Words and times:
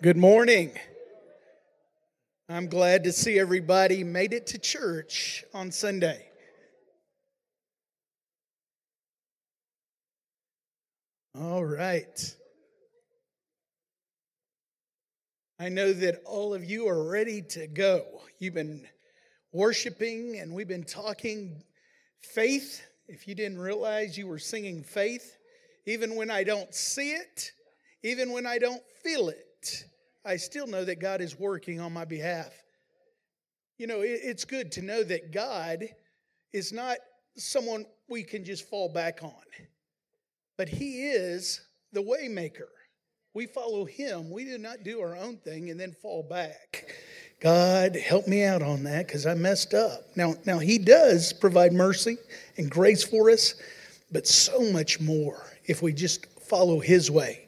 Good 0.00 0.16
morning. 0.16 0.70
I'm 2.48 2.68
glad 2.68 3.02
to 3.02 3.12
see 3.12 3.36
everybody 3.36 4.04
made 4.04 4.32
it 4.32 4.46
to 4.48 4.58
church 4.58 5.42
on 5.52 5.72
Sunday. 5.72 6.24
All 11.36 11.64
right. 11.64 12.36
I 15.58 15.68
know 15.68 15.92
that 15.92 16.22
all 16.24 16.54
of 16.54 16.64
you 16.64 16.86
are 16.86 17.10
ready 17.10 17.42
to 17.42 17.66
go. 17.66 18.04
You've 18.38 18.54
been 18.54 18.86
worshiping 19.52 20.38
and 20.38 20.54
we've 20.54 20.68
been 20.68 20.84
talking 20.84 21.60
faith. 22.22 22.86
If 23.08 23.26
you 23.26 23.34
didn't 23.34 23.58
realize 23.58 24.16
you 24.16 24.28
were 24.28 24.38
singing 24.38 24.84
faith, 24.84 25.38
even 25.86 26.14
when 26.14 26.30
I 26.30 26.44
don't 26.44 26.72
see 26.72 27.14
it, 27.14 27.50
even 28.04 28.30
when 28.30 28.46
I 28.46 28.58
don't 28.58 28.82
feel 29.02 29.28
it. 29.28 29.47
I 30.24 30.36
still 30.36 30.66
know 30.66 30.84
that 30.84 31.00
God 31.00 31.20
is 31.20 31.38
working 31.38 31.80
on 31.80 31.92
my 31.92 32.04
behalf. 32.04 32.52
You 33.78 33.86
know, 33.86 34.00
it's 34.02 34.44
good 34.44 34.72
to 34.72 34.82
know 34.82 35.04
that 35.04 35.32
God 35.32 35.84
is 36.52 36.72
not 36.72 36.98
someone 37.36 37.86
we 38.08 38.24
can 38.24 38.44
just 38.44 38.68
fall 38.68 38.88
back 38.88 39.20
on, 39.22 39.32
but 40.56 40.68
He 40.68 41.06
is 41.08 41.60
the 41.92 42.02
waymaker. 42.02 42.68
We 43.34 43.46
follow 43.46 43.84
Him. 43.84 44.30
We 44.30 44.44
do 44.44 44.58
not 44.58 44.82
do 44.82 45.00
our 45.00 45.16
own 45.16 45.36
thing 45.36 45.70
and 45.70 45.78
then 45.78 45.92
fall 45.92 46.22
back. 46.22 46.92
God, 47.40 47.94
help 47.94 48.26
me 48.26 48.42
out 48.42 48.62
on 48.62 48.82
that 48.84 49.06
because 49.06 49.24
I 49.24 49.34
messed 49.34 49.72
up. 49.72 50.00
Now, 50.16 50.34
now 50.44 50.58
He 50.58 50.78
does 50.78 51.32
provide 51.32 51.72
mercy 51.72 52.16
and 52.56 52.68
grace 52.68 53.04
for 53.04 53.30
us, 53.30 53.54
but 54.10 54.26
so 54.26 54.72
much 54.72 55.00
more 55.00 55.46
if 55.66 55.80
we 55.80 55.92
just 55.92 56.26
follow 56.40 56.80
His 56.80 57.10
way. 57.10 57.47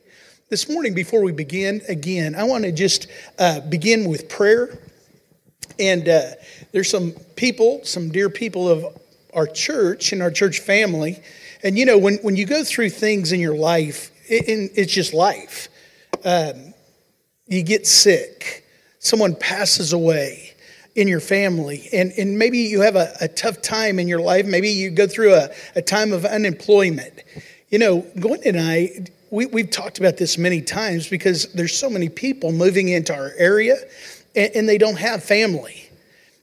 This 0.50 0.68
morning, 0.68 0.94
before 0.94 1.22
we 1.22 1.30
begin 1.30 1.80
again, 1.88 2.34
I 2.34 2.42
want 2.42 2.64
to 2.64 2.72
just 2.72 3.06
uh, 3.38 3.60
begin 3.60 4.08
with 4.08 4.28
prayer. 4.28 4.80
And 5.78 6.08
uh, 6.08 6.30
there's 6.72 6.90
some 6.90 7.12
people, 7.36 7.84
some 7.84 8.10
dear 8.10 8.28
people 8.28 8.68
of 8.68 8.84
our 9.32 9.46
church 9.46 10.12
and 10.12 10.20
our 10.20 10.32
church 10.32 10.58
family. 10.58 11.20
And 11.62 11.78
you 11.78 11.86
know, 11.86 11.98
when, 11.98 12.16
when 12.22 12.34
you 12.34 12.46
go 12.46 12.64
through 12.64 12.90
things 12.90 13.30
in 13.30 13.38
your 13.38 13.54
life, 13.54 14.10
it, 14.26 14.72
it's 14.74 14.92
just 14.92 15.14
life. 15.14 15.68
Um, 16.24 16.74
you 17.46 17.62
get 17.62 17.86
sick, 17.86 18.66
someone 18.98 19.36
passes 19.36 19.92
away 19.92 20.54
in 20.96 21.06
your 21.06 21.20
family, 21.20 21.88
and, 21.92 22.10
and 22.18 22.40
maybe 22.40 22.58
you 22.58 22.80
have 22.80 22.96
a, 22.96 23.12
a 23.20 23.28
tough 23.28 23.62
time 23.62 24.00
in 24.00 24.08
your 24.08 24.20
life. 24.20 24.46
Maybe 24.46 24.70
you 24.70 24.90
go 24.90 25.06
through 25.06 25.32
a, 25.32 25.50
a 25.76 25.80
time 25.82 26.12
of 26.12 26.24
unemployment. 26.24 27.22
You 27.68 27.78
know, 27.78 28.04
Gwen 28.18 28.40
and 28.44 28.58
I, 28.58 29.06
we, 29.30 29.46
we've 29.46 29.70
talked 29.70 29.98
about 29.98 30.16
this 30.16 30.36
many 30.36 30.60
times 30.60 31.08
because 31.08 31.52
there's 31.52 31.74
so 31.74 31.88
many 31.88 32.08
people 32.08 32.52
moving 32.52 32.88
into 32.88 33.14
our 33.14 33.32
area 33.36 33.76
and, 34.34 34.52
and 34.54 34.68
they 34.68 34.78
don't 34.78 34.98
have 34.98 35.22
family. 35.22 35.88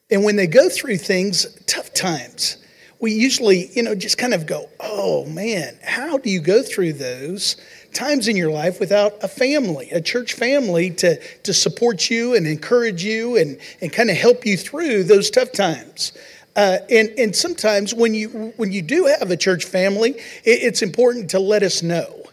And 0.09 0.23
when 0.23 0.37
they 0.37 0.47
go 0.47 0.69
through 0.69 0.97
things, 0.97 1.45
tough 1.65 1.93
times, 1.93 2.57
we 2.99 3.11
usually, 3.11 3.69
you 3.73 3.83
know, 3.83 3.93
just 3.93 4.17
kind 4.17 4.33
of 4.33 4.45
go, 4.45 4.69
oh 4.79 5.25
man, 5.25 5.77
how 5.83 6.17
do 6.17 6.29
you 6.29 6.39
go 6.39 6.63
through 6.63 6.93
those 6.93 7.57
times 7.93 8.27
in 8.27 8.35
your 8.35 8.49
life 8.49 8.79
without 8.79 9.13
a 9.21 9.27
family, 9.27 9.89
a 9.91 10.01
church 10.01 10.33
family 10.33 10.89
to, 10.91 11.19
to 11.41 11.53
support 11.53 12.09
you 12.09 12.35
and 12.35 12.47
encourage 12.47 13.03
you 13.03 13.37
and, 13.37 13.59
and 13.81 13.91
kind 13.91 14.09
of 14.09 14.17
help 14.17 14.45
you 14.45 14.57
through 14.57 15.03
those 15.03 15.29
tough 15.29 15.51
times? 15.51 16.13
Uh, 16.55 16.79
and, 16.89 17.09
and 17.19 17.35
sometimes 17.35 17.93
when 17.93 18.15
you, 18.15 18.53
when 18.57 18.71
you 18.71 18.81
do 18.81 19.05
have 19.05 19.29
a 19.29 19.37
church 19.37 19.65
family, 19.65 20.11
it, 20.43 20.63
it's 20.63 20.81
important 20.81 21.29
to 21.29 21.39
let 21.39 21.61
us 21.61 21.83
know 21.83 22.26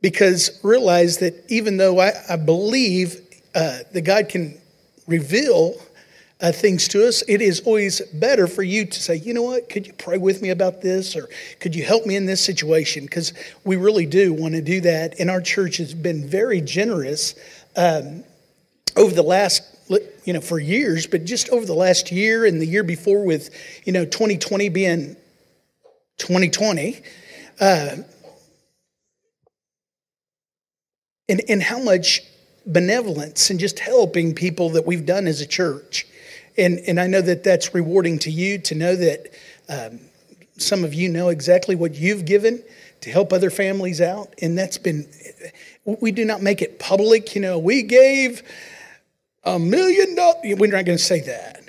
because 0.00 0.58
realize 0.62 1.18
that 1.18 1.44
even 1.48 1.76
though 1.76 2.00
I, 2.00 2.12
I 2.28 2.36
believe 2.36 3.16
uh, 3.54 3.78
that 3.92 4.02
God 4.02 4.28
can 4.28 4.58
reveal 5.06 5.74
uh, 6.40 6.52
things 6.52 6.88
to 6.88 7.06
us, 7.06 7.22
it 7.28 7.42
is 7.42 7.60
always 7.60 8.00
better 8.12 8.46
for 8.46 8.62
you 8.62 8.86
to 8.86 9.00
say, 9.00 9.16
you 9.16 9.34
know 9.34 9.42
what, 9.42 9.68
could 9.68 9.86
you 9.86 9.92
pray 9.92 10.16
with 10.16 10.40
me 10.40 10.50
about 10.50 10.80
this 10.80 11.14
or 11.14 11.28
could 11.58 11.74
you 11.74 11.84
help 11.84 12.06
me 12.06 12.16
in 12.16 12.26
this 12.26 12.42
situation? 12.42 13.04
Because 13.04 13.34
we 13.64 13.76
really 13.76 14.06
do 14.06 14.32
want 14.32 14.54
to 14.54 14.62
do 14.62 14.80
that. 14.80 15.20
And 15.20 15.30
our 15.30 15.40
church 15.40 15.76
has 15.76 15.92
been 15.92 16.26
very 16.26 16.60
generous 16.60 17.34
um, 17.76 18.24
over 18.96 19.14
the 19.14 19.22
last 19.22 19.62
you 20.24 20.32
know 20.32 20.40
for 20.40 20.60
years 20.60 21.06
but 21.06 21.24
just 21.24 21.48
over 21.48 21.66
the 21.66 21.74
last 21.74 22.12
year 22.12 22.44
and 22.44 22.60
the 22.60 22.66
year 22.66 22.84
before 22.84 23.24
with 23.24 23.50
you 23.84 23.92
know 23.92 24.04
2020 24.04 24.68
being 24.68 25.16
2020 26.18 27.02
uh, 27.60 27.96
and, 31.30 31.40
and 31.48 31.62
how 31.62 31.78
much 31.78 32.22
benevolence 32.66 33.50
and 33.50 33.60
just 33.60 33.78
helping 33.78 34.34
people 34.34 34.70
that 34.70 34.84
we've 34.86 35.06
done 35.06 35.26
as 35.26 35.40
a 35.40 35.46
church. 35.46 36.06
And, 36.58 36.80
and 36.86 37.00
I 37.00 37.06
know 37.06 37.22
that 37.22 37.44
that's 37.44 37.74
rewarding 37.74 38.18
to 38.20 38.30
you 38.30 38.58
to 38.58 38.74
know 38.74 38.96
that 38.96 39.32
um, 39.68 40.00
some 40.58 40.84
of 40.84 40.92
you 40.92 41.08
know 41.08 41.28
exactly 41.28 41.76
what 41.76 41.94
you've 41.94 42.24
given 42.24 42.62
to 43.02 43.10
help 43.10 43.32
other 43.32 43.48
families 43.50 44.00
out. 44.00 44.34
And 44.42 44.58
that's 44.58 44.76
been, 44.76 45.08
we 45.84 46.12
do 46.12 46.24
not 46.24 46.42
make 46.42 46.60
it 46.60 46.78
public. 46.78 47.34
You 47.34 47.40
know, 47.40 47.58
we 47.58 47.82
gave 47.82 48.42
a 49.44 49.58
million 49.58 50.14
dollars. 50.16 50.36
We're 50.44 50.70
not 50.70 50.84
going 50.84 50.98
to 50.98 51.04
say 51.04 51.20
that. 51.20 51.59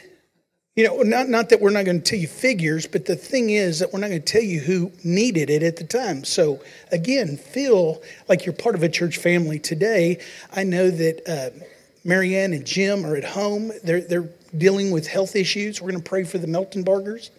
You 0.76 0.88
know, 0.88 1.02
not, 1.02 1.28
not 1.28 1.50
that 1.50 1.60
we're 1.60 1.72
not 1.72 1.84
going 1.84 2.02
to 2.02 2.10
tell 2.10 2.18
you 2.18 2.30
figures, 2.30 2.88
but 2.88 3.06
the 3.06 3.18
thing 3.18 3.50
is 3.50 3.80
that 3.80 3.92
we're 3.92 4.00
not 4.00 4.08
going 4.08 4.22
to 4.22 4.32
tell 4.32 4.42
you 4.42 4.62
who 4.62 4.90
needed 5.04 5.50
it 5.50 5.64
at 5.64 5.76
the 5.76 5.84
time. 5.84 6.24
So, 6.24 6.62
again, 6.94 7.36
feel 7.36 8.02
like 8.30 8.46
you're 8.46 8.54
part 8.54 8.76
of 8.76 8.82
a 8.82 8.88
church 8.88 9.18
family 9.18 9.60
today. 9.60 10.24
I 10.54 10.64
know 10.64 10.90
that 10.90 11.28
uh, 11.28 11.66
Marianne 12.06 12.54
and 12.54 12.66
Jim 12.66 13.06
are 13.06 13.18
at 13.18 13.26
home. 13.26 13.74
They're, 13.84 14.00
they're 14.00 14.30
dealing 14.58 14.92
with 14.92 15.08
health 15.08 15.36
issues. 15.36 15.82
We're 15.82 15.92
going 15.92 16.04
to 16.04 16.10
pray 16.10 16.24
for 16.24 16.38
the 16.38 16.48
Meltonbargers. 16.48 17.32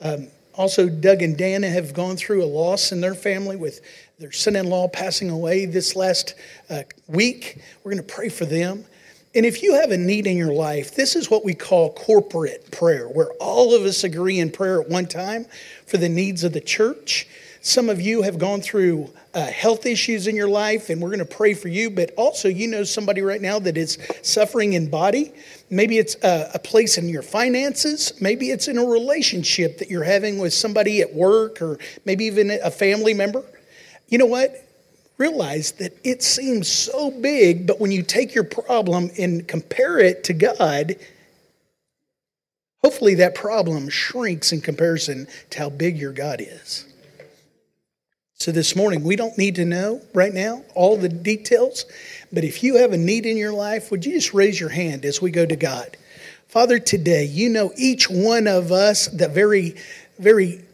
Um, 0.00 0.28
also, 0.54 0.88
Doug 0.88 1.20
and 1.20 1.36
Dana 1.36 1.68
have 1.68 1.92
gone 1.92 2.16
through 2.16 2.42
a 2.42 2.46
loss 2.46 2.92
in 2.92 3.02
their 3.02 3.14
family 3.14 3.56
with 3.56 3.82
their 4.18 4.32
son 4.32 4.56
in 4.56 4.70
law 4.70 4.88
passing 4.88 5.28
away 5.28 5.66
this 5.66 5.96
last 5.96 6.34
uh, 6.70 6.84
week. 7.08 7.60
We're 7.84 7.92
going 7.92 8.06
to 8.06 8.14
pray 8.14 8.30
for 8.30 8.46
them. 8.46 8.86
And 9.32 9.46
if 9.46 9.62
you 9.62 9.74
have 9.74 9.92
a 9.92 9.96
need 9.96 10.26
in 10.26 10.36
your 10.36 10.52
life, 10.52 10.96
this 10.96 11.14
is 11.14 11.30
what 11.30 11.44
we 11.44 11.54
call 11.54 11.92
corporate 11.92 12.68
prayer, 12.72 13.08
where 13.08 13.30
all 13.34 13.74
of 13.74 13.82
us 13.82 14.02
agree 14.02 14.40
in 14.40 14.50
prayer 14.50 14.82
at 14.82 14.88
one 14.88 15.06
time 15.06 15.46
for 15.86 15.98
the 15.98 16.08
needs 16.08 16.42
of 16.42 16.52
the 16.52 16.60
church. 16.60 17.28
Some 17.60 17.88
of 17.88 18.00
you 18.00 18.22
have 18.22 18.38
gone 18.38 18.60
through 18.60 19.08
uh, 19.32 19.46
health 19.46 19.86
issues 19.86 20.26
in 20.26 20.34
your 20.34 20.48
life, 20.48 20.90
and 20.90 21.00
we're 21.00 21.10
going 21.10 21.20
to 21.20 21.24
pray 21.24 21.54
for 21.54 21.68
you. 21.68 21.90
But 21.90 22.12
also, 22.16 22.48
you 22.48 22.66
know 22.66 22.82
somebody 22.82 23.20
right 23.20 23.40
now 23.40 23.60
that 23.60 23.76
is 23.76 23.98
suffering 24.22 24.72
in 24.72 24.90
body. 24.90 25.32
Maybe 25.68 25.98
it's 25.98 26.16
a, 26.24 26.50
a 26.54 26.58
place 26.58 26.98
in 26.98 27.08
your 27.08 27.22
finances. 27.22 28.14
Maybe 28.20 28.50
it's 28.50 28.66
in 28.66 28.78
a 28.78 28.84
relationship 28.84 29.78
that 29.78 29.88
you're 29.90 30.02
having 30.02 30.38
with 30.38 30.54
somebody 30.54 31.02
at 31.02 31.14
work, 31.14 31.62
or 31.62 31.78
maybe 32.04 32.24
even 32.24 32.50
a 32.50 32.70
family 32.70 33.14
member. 33.14 33.44
You 34.08 34.18
know 34.18 34.26
what? 34.26 34.66
Realize 35.20 35.72
that 35.72 35.94
it 36.02 36.22
seems 36.22 36.66
so 36.66 37.10
big, 37.10 37.66
but 37.66 37.78
when 37.78 37.92
you 37.92 38.02
take 38.02 38.34
your 38.34 38.42
problem 38.42 39.10
and 39.18 39.46
compare 39.46 39.98
it 39.98 40.24
to 40.24 40.32
God, 40.32 40.96
hopefully 42.82 43.16
that 43.16 43.34
problem 43.34 43.90
shrinks 43.90 44.50
in 44.50 44.62
comparison 44.62 45.28
to 45.50 45.58
how 45.58 45.68
big 45.68 45.98
your 45.98 46.12
God 46.12 46.40
is. 46.40 46.86
So 48.32 48.50
this 48.50 48.74
morning, 48.74 49.04
we 49.04 49.16
don't 49.16 49.36
need 49.36 49.56
to 49.56 49.66
know 49.66 50.00
right 50.14 50.32
now 50.32 50.64
all 50.74 50.96
the 50.96 51.10
details, 51.10 51.84
but 52.32 52.42
if 52.42 52.62
you 52.62 52.78
have 52.78 52.94
a 52.94 52.96
need 52.96 53.26
in 53.26 53.36
your 53.36 53.52
life, 53.52 53.90
would 53.90 54.06
you 54.06 54.12
just 54.12 54.32
raise 54.32 54.58
your 54.58 54.70
hand 54.70 55.04
as 55.04 55.20
we 55.20 55.30
go 55.30 55.44
to 55.44 55.56
God? 55.56 55.98
Father, 56.48 56.78
today, 56.78 57.26
you 57.26 57.50
know 57.50 57.70
each 57.76 58.08
one 58.08 58.46
of 58.46 58.72
us, 58.72 59.08
the 59.08 59.28
very, 59.28 59.76
very 60.18 60.64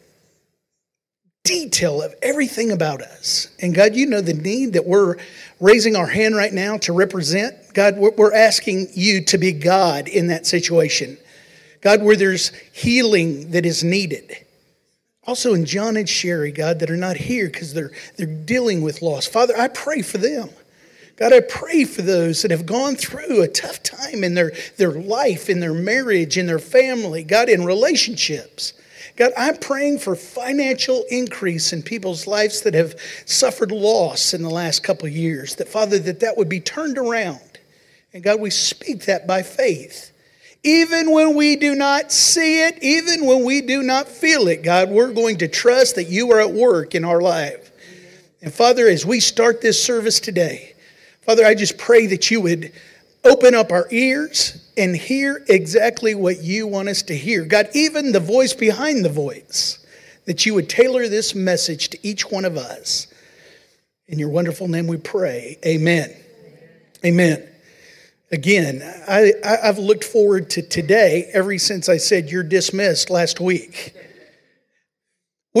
detail 1.47 2.01
of 2.01 2.13
everything 2.21 2.71
about 2.71 3.01
us. 3.01 3.49
And 3.59 3.73
God, 3.73 3.95
you 3.95 4.05
know 4.05 4.21
the 4.21 4.33
need 4.33 4.73
that 4.73 4.85
we're 4.85 5.17
raising 5.59 5.95
our 5.95 6.07
hand 6.07 6.35
right 6.35 6.53
now 6.53 6.77
to 6.77 6.93
represent. 6.93 7.55
God, 7.73 7.97
we're 7.97 8.33
asking 8.33 8.87
you 8.93 9.23
to 9.25 9.37
be 9.37 9.51
God 9.51 10.07
in 10.07 10.27
that 10.27 10.45
situation. 10.45 11.17
God, 11.81 12.03
where 12.03 12.15
there's 12.15 12.51
healing 12.73 13.51
that 13.51 13.65
is 13.65 13.83
needed. 13.83 14.45
Also 15.25 15.53
in 15.53 15.65
John 15.65 15.97
and 15.97 16.07
Sherry, 16.07 16.51
God, 16.51 16.79
that 16.79 16.89
are 16.89 16.97
not 16.97 17.17
here 17.17 17.47
because 17.47 17.73
they're, 17.73 17.91
they're 18.17 18.27
dealing 18.27 18.81
with 18.81 19.01
loss. 19.01 19.27
Father, 19.27 19.53
I 19.57 19.67
pray 19.67 20.01
for 20.01 20.17
them. 20.17 20.49
God, 21.17 21.33
I 21.33 21.41
pray 21.41 21.83
for 21.83 22.03
those 22.03 22.43
that 22.43 22.51
have 22.51 22.65
gone 22.65 22.95
through 22.95 23.41
a 23.41 23.47
tough 23.47 23.81
time 23.81 24.23
in 24.23 24.35
their, 24.35 24.53
their 24.77 24.91
life, 24.91 25.49
in 25.49 25.59
their 25.59 25.73
marriage, 25.73 26.37
in 26.37 26.45
their 26.45 26.59
family, 26.59 27.23
God, 27.23 27.49
in 27.49 27.65
relationships. 27.65 28.73
God, 29.17 29.33
I'm 29.35 29.57
praying 29.57 29.97
for 29.99 30.15
financial 30.15 31.03
increase 31.09 31.73
in 31.73 31.81
people's 31.81 32.27
lives 32.27 32.61
that 32.61 32.75
have 32.75 32.95
suffered 33.25 33.71
loss 33.71 34.35
in 34.35 34.43
the 34.43 34.49
last 34.49 34.83
couple 34.83 35.07
years. 35.07 35.55
That, 35.55 35.67
Father, 35.67 35.97
that 35.97 36.19
that 36.19 36.37
would 36.37 36.47
be 36.47 36.59
turned 36.59 36.99
around. 36.99 37.41
And 38.13 38.23
God, 38.23 38.39
we 38.39 38.51
speak 38.51 39.05
that 39.05 39.25
by 39.25 39.41
faith. 39.41 40.11
Even 40.63 41.11
when 41.11 41.35
we 41.35 41.55
do 41.55 41.73
not 41.73 42.11
see 42.11 42.63
it, 42.63 42.77
even 42.83 43.25
when 43.25 43.43
we 43.43 43.61
do 43.61 43.81
not 43.81 44.07
feel 44.07 44.47
it, 44.47 44.61
God, 44.61 44.89
we're 44.89 45.13
going 45.13 45.37
to 45.37 45.47
trust 45.47 45.95
that 45.95 46.09
you 46.09 46.31
are 46.31 46.39
at 46.39 46.51
work 46.51 46.93
in 46.93 47.03
our 47.03 47.21
life. 47.21 47.71
And 48.41 48.53
Father, 48.53 48.87
as 48.87 49.03
we 49.03 49.19
start 49.19 49.61
this 49.61 49.83
service 49.83 50.19
today, 50.19 50.75
Father, 51.21 51.43
I 51.43 51.55
just 51.55 51.79
pray 51.79 52.05
that 52.07 52.29
you 52.29 52.41
would 52.41 52.71
open 53.23 53.55
up 53.55 53.71
our 53.71 53.87
ears 53.91 54.69
and 54.77 54.95
hear 54.95 55.43
exactly 55.47 56.15
what 56.15 56.41
you 56.41 56.67
want 56.67 56.89
us 56.89 57.01
to 57.03 57.15
hear. 57.15 57.45
God, 57.45 57.69
even 57.73 58.11
the 58.11 58.19
voice 58.19 58.53
behind 58.53 59.03
the 59.03 59.09
voice, 59.09 59.85
that 60.25 60.45
you 60.45 60.53
would 60.53 60.69
tailor 60.69 61.07
this 61.07 61.33
message 61.33 61.89
to 61.89 62.07
each 62.07 62.29
one 62.29 62.45
of 62.45 62.57
us. 62.57 63.07
In 64.07 64.19
your 64.19 64.29
wonderful 64.29 64.67
name 64.67 64.87
we 64.87 64.97
pray. 64.97 65.57
Amen. 65.65 66.15
Amen. 67.03 67.47
Again, 68.31 68.81
I, 69.07 69.33
have 69.43 69.79
looked 69.79 70.03
forward 70.03 70.49
to 70.51 70.61
today 70.61 71.29
ever 71.33 71.57
since 71.57 71.87
I 71.87 71.97
said 71.97 72.29
you're 72.29 72.43
dismissed 72.43 73.09
last 73.09 73.39
week. 73.39 73.93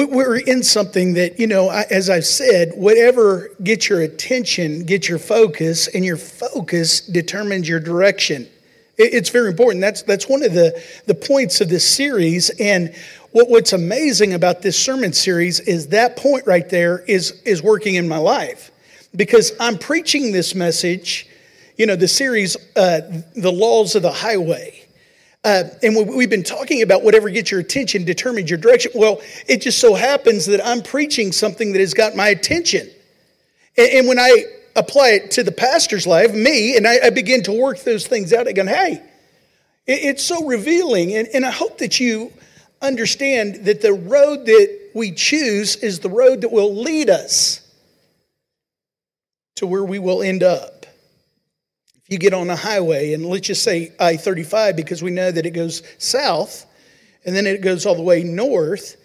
We're 0.05 0.37
in 0.37 0.61
something 0.61 1.13
that, 1.13 1.39
you 1.39 1.47
know, 1.47 1.71
as 1.71 2.07
I've 2.07 2.25
said, 2.25 2.73
whatever 2.75 3.49
gets 3.63 3.89
your 3.89 4.01
attention, 4.01 4.83
gets 4.83 5.09
your 5.09 5.17
focus, 5.17 5.87
and 5.87 6.05
your 6.05 6.17
focus 6.17 7.01
determines 7.01 7.67
your 7.67 7.79
direction. 7.79 8.47
It's 8.97 9.29
very 9.29 9.49
important. 9.49 9.81
That's, 9.81 10.03
that's 10.03 10.29
one 10.29 10.43
of 10.43 10.53
the, 10.53 10.79
the 11.07 11.15
points 11.15 11.61
of 11.61 11.69
this 11.69 11.87
series. 11.87 12.51
And 12.59 12.93
what, 13.31 13.49
what's 13.49 13.73
amazing 13.73 14.33
about 14.33 14.61
this 14.61 14.77
sermon 14.77 15.13
series 15.13 15.59
is 15.61 15.87
that 15.87 16.15
point 16.15 16.45
right 16.45 16.69
there 16.69 16.99
is, 17.07 17.41
is 17.43 17.63
working 17.63 17.95
in 17.95 18.07
my 18.07 18.17
life 18.17 18.69
because 19.15 19.51
I'm 19.59 19.79
preaching 19.79 20.31
this 20.31 20.53
message, 20.53 21.27
you 21.75 21.87
know, 21.87 21.95
the 21.95 22.07
series, 22.07 22.55
uh, 22.75 23.01
The 23.35 23.51
Laws 23.51 23.95
of 23.95 24.03
the 24.03 24.11
Highway. 24.11 24.76
Uh, 25.43 25.63
and 25.81 25.95
we've 26.15 26.29
been 26.29 26.43
talking 26.43 26.81
about 26.81 27.03
whatever 27.03 27.29
gets 27.29 27.51
your 27.51 27.59
attention 27.59 28.03
determines 28.03 28.49
your 28.49 28.59
direction. 28.59 28.91
Well, 28.95 29.21
it 29.47 29.61
just 29.61 29.79
so 29.79 29.93
happens 29.93 30.45
that 30.47 30.65
I'm 30.65 30.81
preaching 30.81 31.31
something 31.31 31.71
that 31.73 31.79
has 31.79 31.93
got 31.93 32.15
my 32.15 32.29
attention. 32.29 32.89
And, 33.77 33.89
and 33.89 34.07
when 34.07 34.19
I 34.19 34.43
apply 34.75 35.09
it 35.09 35.31
to 35.31 35.43
the 35.43 35.51
pastor's 35.51 36.05
life, 36.05 36.33
me, 36.33 36.75
and 36.75 36.87
I, 36.87 36.99
I 37.05 37.09
begin 37.11 37.43
to 37.43 37.51
work 37.51 37.79
those 37.79 38.07
things 38.07 38.33
out, 38.33 38.47
I 38.47 38.51
go, 38.51 38.65
hey, 38.65 39.01
it, 39.85 39.99
it's 40.03 40.23
so 40.23 40.45
revealing. 40.45 41.13
And, 41.13 41.27
and 41.33 41.45
I 41.45 41.51
hope 41.51 41.77
that 41.77 41.99
you 41.99 42.33
understand 42.81 43.65
that 43.65 43.81
the 43.81 43.93
road 43.93 44.45
that 44.45 44.89
we 44.93 45.11
choose 45.11 45.75
is 45.77 45.99
the 45.99 46.09
road 46.09 46.41
that 46.41 46.51
will 46.51 46.75
lead 46.75 47.09
us 47.09 47.61
to 49.55 49.65
where 49.65 49.83
we 49.83 49.99
will 49.99 50.21
end 50.21 50.43
up 50.43 50.76
you 52.07 52.17
get 52.17 52.33
on 52.33 52.49
a 52.49 52.55
highway, 52.55 53.13
and 53.13 53.25
let's 53.25 53.47
just 53.47 53.63
say 53.63 53.91
I 53.99 54.17
35 54.17 54.75
because 54.75 55.03
we 55.03 55.11
know 55.11 55.31
that 55.31 55.45
it 55.45 55.51
goes 55.51 55.83
south 55.97 56.65
and 57.25 57.35
then 57.35 57.45
it 57.45 57.61
goes 57.61 57.85
all 57.85 57.95
the 57.95 58.01
way 58.01 58.23
north. 58.23 58.95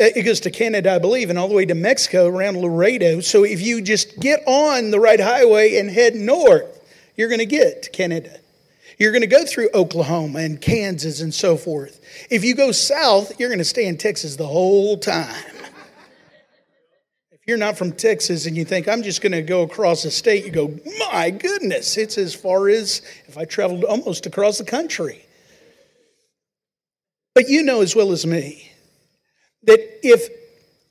Uh, 0.00 0.04
it 0.16 0.22
goes 0.22 0.40
to 0.40 0.50
Canada, 0.50 0.94
I 0.94 0.98
believe, 0.98 1.28
and 1.28 1.38
all 1.38 1.48
the 1.48 1.54
way 1.54 1.66
to 1.66 1.74
Mexico 1.74 2.26
around 2.26 2.56
Laredo. 2.56 3.20
So 3.20 3.44
if 3.44 3.60
you 3.60 3.82
just 3.82 4.18
get 4.18 4.42
on 4.46 4.90
the 4.90 4.98
right 4.98 5.20
highway 5.20 5.76
and 5.76 5.90
head 5.90 6.14
north, 6.14 6.80
you're 7.16 7.28
going 7.28 7.40
to 7.40 7.46
get 7.46 7.82
to 7.82 7.90
Canada. 7.90 8.38
You're 8.98 9.12
going 9.12 9.22
to 9.22 9.28
go 9.28 9.44
through 9.44 9.68
Oklahoma 9.74 10.40
and 10.40 10.60
Kansas 10.60 11.20
and 11.20 11.32
so 11.32 11.56
forth. 11.56 12.00
If 12.30 12.44
you 12.44 12.54
go 12.54 12.72
south, 12.72 13.38
you're 13.38 13.50
going 13.50 13.58
to 13.58 13.64
stay 13.64 13.86
in 13.86 13.98
Texas 13.98 14.36
the 14.36 14.46
whole 14.46 14.96
time 14.96 15.44
you're 17.48 17.56
not 17.56 17.78
from 17.78 17.92
Texas 17.92 18.44
and 18.44 18.54
you 18.58 18.64
think, 18.66 18.86
I'm 18.86 19.02
just 19.02 19.22
going 19.22 19.32
to 19.32 19.40
go 19.40 19.62
across 19.62 20.02
the 20.02 20.10
state, 20.10 20.44
you 20.44 20.50
go, 20.50 20.78
my 21.10 21.30
goodness, 21.30 21.96
it's 21.96 22.18
as 22.18 22.34
far 22.34 22.68
as 22.68 23.00
if 23.26 23.38
I 23.38 23.46
traveled 23.46 23.84
almost 23.84 24.26
across 24.26 24.58
the 24.58 24.66
country. 24.66 25.24
But 27.34 27.48
you 27.48 27.62
know 27.62 27.80
as 27.80 27.96
well 27.96 28.12
as 28.12 28.26
me 28.26 28.70
that 29.62 29.80
if 30.06 30.28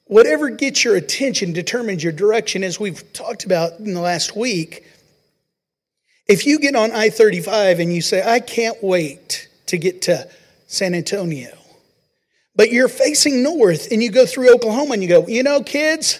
whatever 0.06 0.50
gets 0.50 0.84
your 0.84 0.96
attention 0.96 1.54
determines 1.54 2.04
your 2.04 2.12
direction, 2.12 2.64
as 2.64 2.80
we've 2.80 3.14
talked 3.14 3.46
about 3.46 3.78
in 3.80 3.94
the 3.94 4.02
last 4.02 4.36
week, 4.36 4.84
if 6.28 6.48
you 6.48 6.58
get 6.60 6.76
on 6.76 6.92
I 6.92 7.12
35 7.12 7.80
and 7.80 7.94
you 7.94 8.02
say, 8.02 8.24
I 8.26 8.40
can't 8.40 8.82
wait 8.82 9.48
to 9.68 9.78
get 9.78 10.02
to 10.04 10.28
San 10.66 10.96
Antonio, 10.96 11.56
but 12.56 12.72
you're 12.72 12.88
facing 12.88 13.44
north 13.44 13.92
and 13.92 14.02
you 14.02 14.10
go 14.10 14.26
through 14.26 14.52
Oklahoma 14.56 14.94
and 14.94 15.04
you 15.04 15.10
go, 15.10 15.28
you 15.28 15.44
know, 15.44 15.62
kids, 15.62 16.20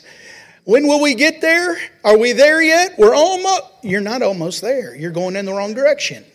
when 0.68 0.86
will 0.86 1.02
we 1.02 1.16
get 1.16 1.40
there? 1.40 1.78
Are 2.04 2.18
we 2.18 2.34
there 2.34 2.62
yet? 2.62 2.96
We're 2.98 3.16
almost, 3.16 3.64
you're 3.84 4.02
not 4.02 4.22
almost 4.22 4.60
there. 4.60 4.94
You're 4.94 5.12
going 5.12 5.38
in 5.38 5.46
the 5.46 5.54
wrong 5.54 5.74
direction. 5.74 6.26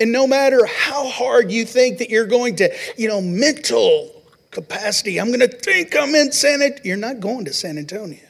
And 0.00 0.10
no 0.10 0.26
matter 0.26 0.64
how 0.64 1.06
hard 1.10 1.52
you 1.52 1.66
think 1.66 1.98
that 1.98 2.08
you're 2.08 2.26
going 2.26 2.56
to, 2.56 2.74
you 2.96 3.06
know, 3.06 3.20
mental 3.20 4.24
capacity, 4.50 5.20
I'm 5.20 5.26
going 5.26 5.40
to 5.40 5.48
think 5.48 5.94
I'm 5.94 6.14
in 6.14 6.32
San 6.32 6.62
Antonio, 6.62 6.80
you're 6.84 6.96
not 6.96 7.20
going 7.20 7.44
to 7.44 7.52
San 7.52 7.76
Antonio. 7.76 8.26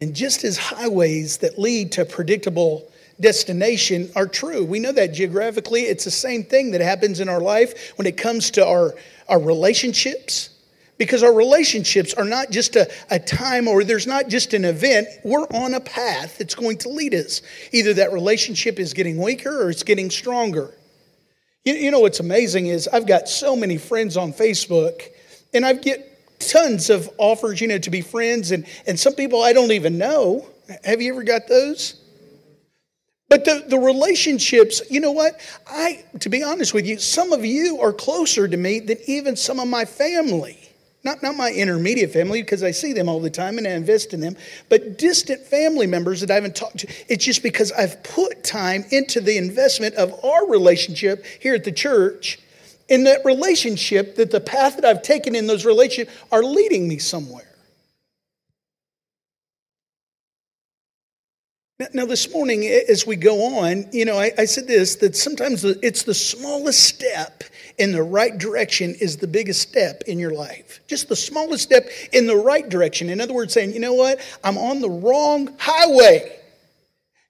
And 0.00 0.16
just 0.16 0.42
as 0.42 0.56
highways 0.56 1.36
that 1.38 1.58
lead 1.58 1.92
to 1.92 2.06
predictable 2.06 2.90
destination 3.20 4.10
are 4.16 4.26
true, 4.26 4.64
we 4.64 4.80
know 4.80 4.92
that 4.92 5.12
geographically. 5.12 5.82
It's 5.82 6.04
the 6.04 6.10
same 6.10 6.42
thing 6.42 6.70
that 6.70 6.80
happens 6.80 7.20
in 7.20 7.28
our 7.28 7.40
life 7.42 7.92
when 7.98 8.06
it 8.06 8.16
comes 8.16 8.50
to 8.52 8.66
our, 8.66 8.94
our 9.28 9.38
relationships 9.38 10.54
because 10.98 11.22
our 11.22 11.32
relationships 11.32 12.12
are 12.14 12.24
not 12.24 12.50
just 12.50 12.76
a, 12.76 12.90
a 13.10 13.18
time 13.18 13.68
or 13.68 13.84
there's 13.84 14.06
not 14.06 14.28
just 14.28 14.52
an 14.52 14.64
event. 14.64 15.08
We're 15.24 15.46
on 15.46 15.74
a 15.74 15.80
path 15.80 16.38
that's 16.38 16.54
going 16.54 16.78
to 16.78 16.88
lead 16.88 17.14
us. 17.14 17.40
Either 17.72 17.94
that 17.94 18.12
relationship 18.12 18.78
is 18.78 18.92
getting 18.92 19.16
weaker 19.22 19.62
or 19.62 19.70
it's 19.70 19.84
getting 19.84 20.10
stronger. 20.10 20.74
You, 21.64 21.74
you 21.74 21.90
know 21.90 22.00
what's 22.00 22.20
amazing 22.20 22.66
is 22.66 22.88
I've 22.88 23.06
got 23.06 23.28
so 23.28 23.56
many 23.56 23.78
friends 23.78 24.16
on 24.16 24.32
Facebook 24.32 25.02
and 25.54 25.64
I 25.64 25.72
get 25.74 26.04
tons 26.40 26.90
of 26.90 27.08
offers, 27.16 27.60
you 27.60 27.68
know, 27.68 27.78
to 27.78 27.90
be 27.90 28.00
friends 28.00 28.50
and, 28.50 28.66
and 28.86 28.98
some 28.98 29.14
people 29.14 29.42
I 29.42 29.52
don't 29.52 29.72
even 29.72 29.98
know. 29.98 30.46
Have 30.84 31.00
you 31.00 31.12
ever 31.12 31.22
got 31.22 31.48
those? 31.48 32.02
But 33.28 33.44
the, 33.44 33.64
the 33.68 33.78
relationships, 33.78 34.80
you 34.90 35.00
know 35.00 35.12
what? 35.12 35.38
I, 35.66 36.04
to 36.20 36.30
be 36.30 36.42
honest 36.42 36.72
with 36.72 36.86
you, 36.86 36.98
some 36.98 37.32
of 37.32 37.44
you 37.44 37.80
are 37.80 37.92
closer 37.92 38.48
to 38.48 38.56
me 38.56 38.80
than 38.80 38.96
even 39.06 39.36
some 39.36 39.60
of 39.60 39.68
my 39.68 39.84
family. 39.84 40.58
Not, 41.04 41.22
not 41.22 41.36
my 41.36 41.52
intermediate 41.52 42.12
family, 42.12 42.42
because 42.42 42.62
I 42.62 42.72
see 42.72 42.92
them 42.92 43.08
all 43.08 43.20
the 43.20 43.30
time 43.30 43.56
and 43.56 43.66
I 43.66 43.70
invest 43.70 44.12
in 44.12 44.20
them, 44.20 44.36
but 44.68 44.98
distant 44.98 45.40
family 45.42 45.86
members 45.86 46.20
that 46.20 46.30
I 46.30 46.34
haven't 46.34 46.56
talked 46.56 46.78
to. 46.78 46.88
It's 47.08 47.24
just 47.24 47.42
because 47.42 47.70
I've 47.72 48.02
put 48.02 48.42
time 48.42 48.84
into 48.90 49.20
the 49.20 49.38
investment 49.38 49.94
of 49.94 50.12
our 50.24 50.48
relationship 50.50 51.24
here 51.40 51.54
at 51.54 51.64
the 51.64 51.72
church. 51.72 52.38
In 52.88 53.04
that 53.04 53.24
relationship, 53.24 54.16
that 54.16 54.30
the 54.30 54.40
path 54.40 54.76
that 54.76 54.84
I've 54.84 55.02
taken 55.02 55.34
in 55.34 55.46
those 55.46 55.64
relationships 55.64 56.16
are 56.32 56.42
leading 56.42 56.88
me 56.88 56.98
somewhere. 56.98 57.47
Now, 61.94 62.06
this 62.06 62.32
morning, 62.32 62.66
as 62.66 63.06
we 63.06 63.14
go 63.14 63.60
on, 63.60 63.86
you 63.92 64.04
know, 64.04 64.18
I, 64.18 64.32
I, 64.36 64.46
said 64.46 64.66
this 64.66 64.96
that 64.96 65.14
sometimes 65.14 65.62
it's 65.62 66.02
the 66.02 66.14
smallest 66.14 66.82
step 66.82 67.44
in 67.78 67.92
the 67.92 68.02
right 68.02 68.36
direction 68.36 68.96
is 69.00 69.16
the 69.16 69.28
biggest 69.28 69.62
step 69.62 70.02
in 70.08 70.18
your 70.18 70.32
life. 70.32 70.80
Just 70.88 71.08
the 71.08 71.14
smallest 71.14 71.62
step 71.62 71.88
in 72.12 72.26
the 72.26 72.34
right 72.34 72.68
direction. 72.68 73.08
In 73.10 73.20
other 73.20 73.32
words, 73.32 73.52
saying, 73.52 73.74
you 73.74 73.78
know 73.78 73.94
what? 73.94 74.18
I'm 74.42 74.58
on 74.58 74.80
the 74.80 74.90
wrong 74.90 75.54
highway. 75.56 76.40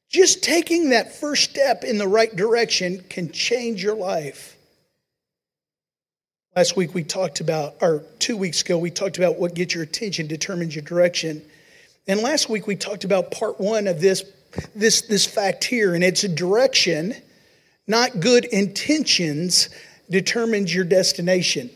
Just 0.09 0.43
taking 0.43 0.91
that 0.91 1.15
first 1.15 1.45
step 1.45 1.85
in 1.85 1.99
the 1.99 2.09
right 2.09 2.35
direction 2.35 3.05
can 3.11 3.31
change 3.31 3.83
your 3.83 3.97
life. 3.97 4.57
Last 6.57 6.75
week 6.75 6.95
we 6.95 7.05
talked 7.05 7.41
about, 7.41 7.75
or 7.83 8.03
two 8.19 8.39
weeks 8.39 8.63
ago, 8.63 8.79
we 8.79 8.91
talked 8.91 9.19
about 9.19 9.39
what 9.39 9.53
gets 9.53 9.75
your 9.75 9.83
attention 9.83 10.27
determines 10.27 10.75
your 10.75 10.85
direction. 10.85 11.43
And 12.07 12.21
last 12.21 12.49
week 12.49 12.67
we 12.67 12.77
talked 12.77 13.05
about 13.05 13.31
part 13.31 13.61
one 13.61 13.87
of 13.87 14.01
this 14.01 14.25
this, 14.75 15.03
this 15.03 15.27
fact 15.27 15.65
here, 15.65 15.95
and 15.95 16.03
it's 16.03 16.25
a 16.25 16.29
direction, 16.29 17.15
not 17.87 18.21
good 18.21 18.45
intentions, 18.47 19.69
determines 20.11 20.75
your 20.75 20.85
destination. 20.85 21.71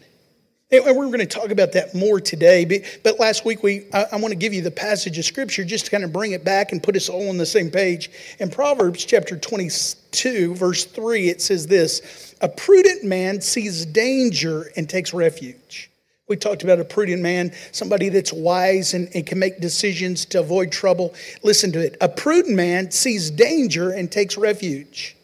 And 0.73 0.97
we're 0.97 1.07
going 1.07 1.19
to 1.19 1.27
talk 1.27 1.51
about 1.51 1.73
that 1.73 1.95
more 1.95 2.19
today. 2.19 2.83
But 3.03 3.21
last 3.21 3.45
week, 3.45 3.63
we 3.63 3.85
I, 3.93 4.07
I 4.13 4.17
want 4.17 4.33
to 4.33 4.37
give 4.37 4.55
you 4.55 4.63
the 4.63 4.71
passage 4.71 5.19
of 5.19 5.27
Scripture 5.27 5.65
just 5.65 5.85
to 5.85 5.91
kind 5.91 6.03
of 6.03 6.15
bring 6.15 6.33
it 6.33 6.45
back 6.45 6.73
and 6.73 6.83
put 6.83 6.97
us 6.97 7.11
all 7.11 7.29
on 7.29 7.37
the 7.37 7.45
same 7.45 7.71
page. 7.71 8.11
In 8.41 8.49
Proverbs 8.49 9.05
chapter 9.05 9.37
22, 9.37 10.55
verse 10.55 10.87
3, 10.87 11.29
it 11.29 11.43
says 11.43 11.67
this 11.67 12.35
A 12.41 12.49
prudent 12.49 13.05
man 13.05 13.43
sees 13.43 13.85
danger 13.85 14.73
and 14.75 14.89
takes 14.89 15.13
refuge. 15.13 15.92
We 16.29 16.37
talked 16.37 16.63
about 16.63 16.81
a 16.81 16.85
prudent 16.85 17.21
man, 17.21 17.53
somebody 17.73 18.09
that's 18.09 18.33
wise 18.33 18.95
and, 18.95 19.09
and, 19.15 19.27
can 19.27 19.39
make 19.39 19.61
decisions 19.61 20.25
to 20.27 20.41
avoid 20.41 20.71
trouble. 20.71 21.15
Listen 21.43 21.73
to 21.73 21.81
it. 21.81 21.97
A 22.01 22.09
prudent 22.09 22.55
man 22.55 22.91
sees 22.91 23.31
danger 23.31 23.91
and 23.91 24.11
takes 24.11 24.37
refuge, 24.37 25.17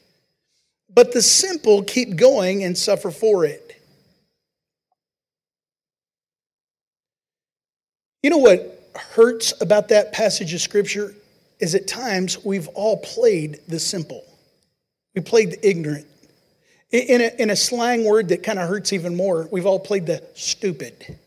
but 0.93 1.12
the 1.12 1.23
simple 1.23 1.83
keep 1.83 2.17
going 2.17 2.64
and 2.64 2.76
suffer 2.76 3.11
for 3.11 3.45
it. 3.45 3.81
You 8.23 8.31
know 8.31 8.38
what 8.38 8.90
hurts 9.14 9.55
about 9.61 9.88
that 9.88 10.12
passage 10.12 10.52
of 10.52 10.61
scripture 10.61 11.14
is 11.61 11.75
at 11.75 11.87
times 11.87 12.45
we've 12.45 12.69
all 12.69 12.99
played 12.99 13.61
the 13.69 13.78
simple. 13.78 14.25
We 15.14 15.23
played 15.23 15.52
the 15.52 15.69
ignorant. 15.69 16.07
In 16.90 17.21
a, 17.21 17.42
in 17.42 17.50
a 17.50 17.57
slang 17.57 18.04
word 18.04 18.28
that 18.28 18.42
kind 18.42 18.59
of 18.59 18.66
hurts 18.66 18.95
even 18.95 19.14
more, 19.14 19.47
we've 19.52 19.66
all 19.66 19.78
played 19.78 20.07
the 20.07 20.23
stupid. 20.35 21.18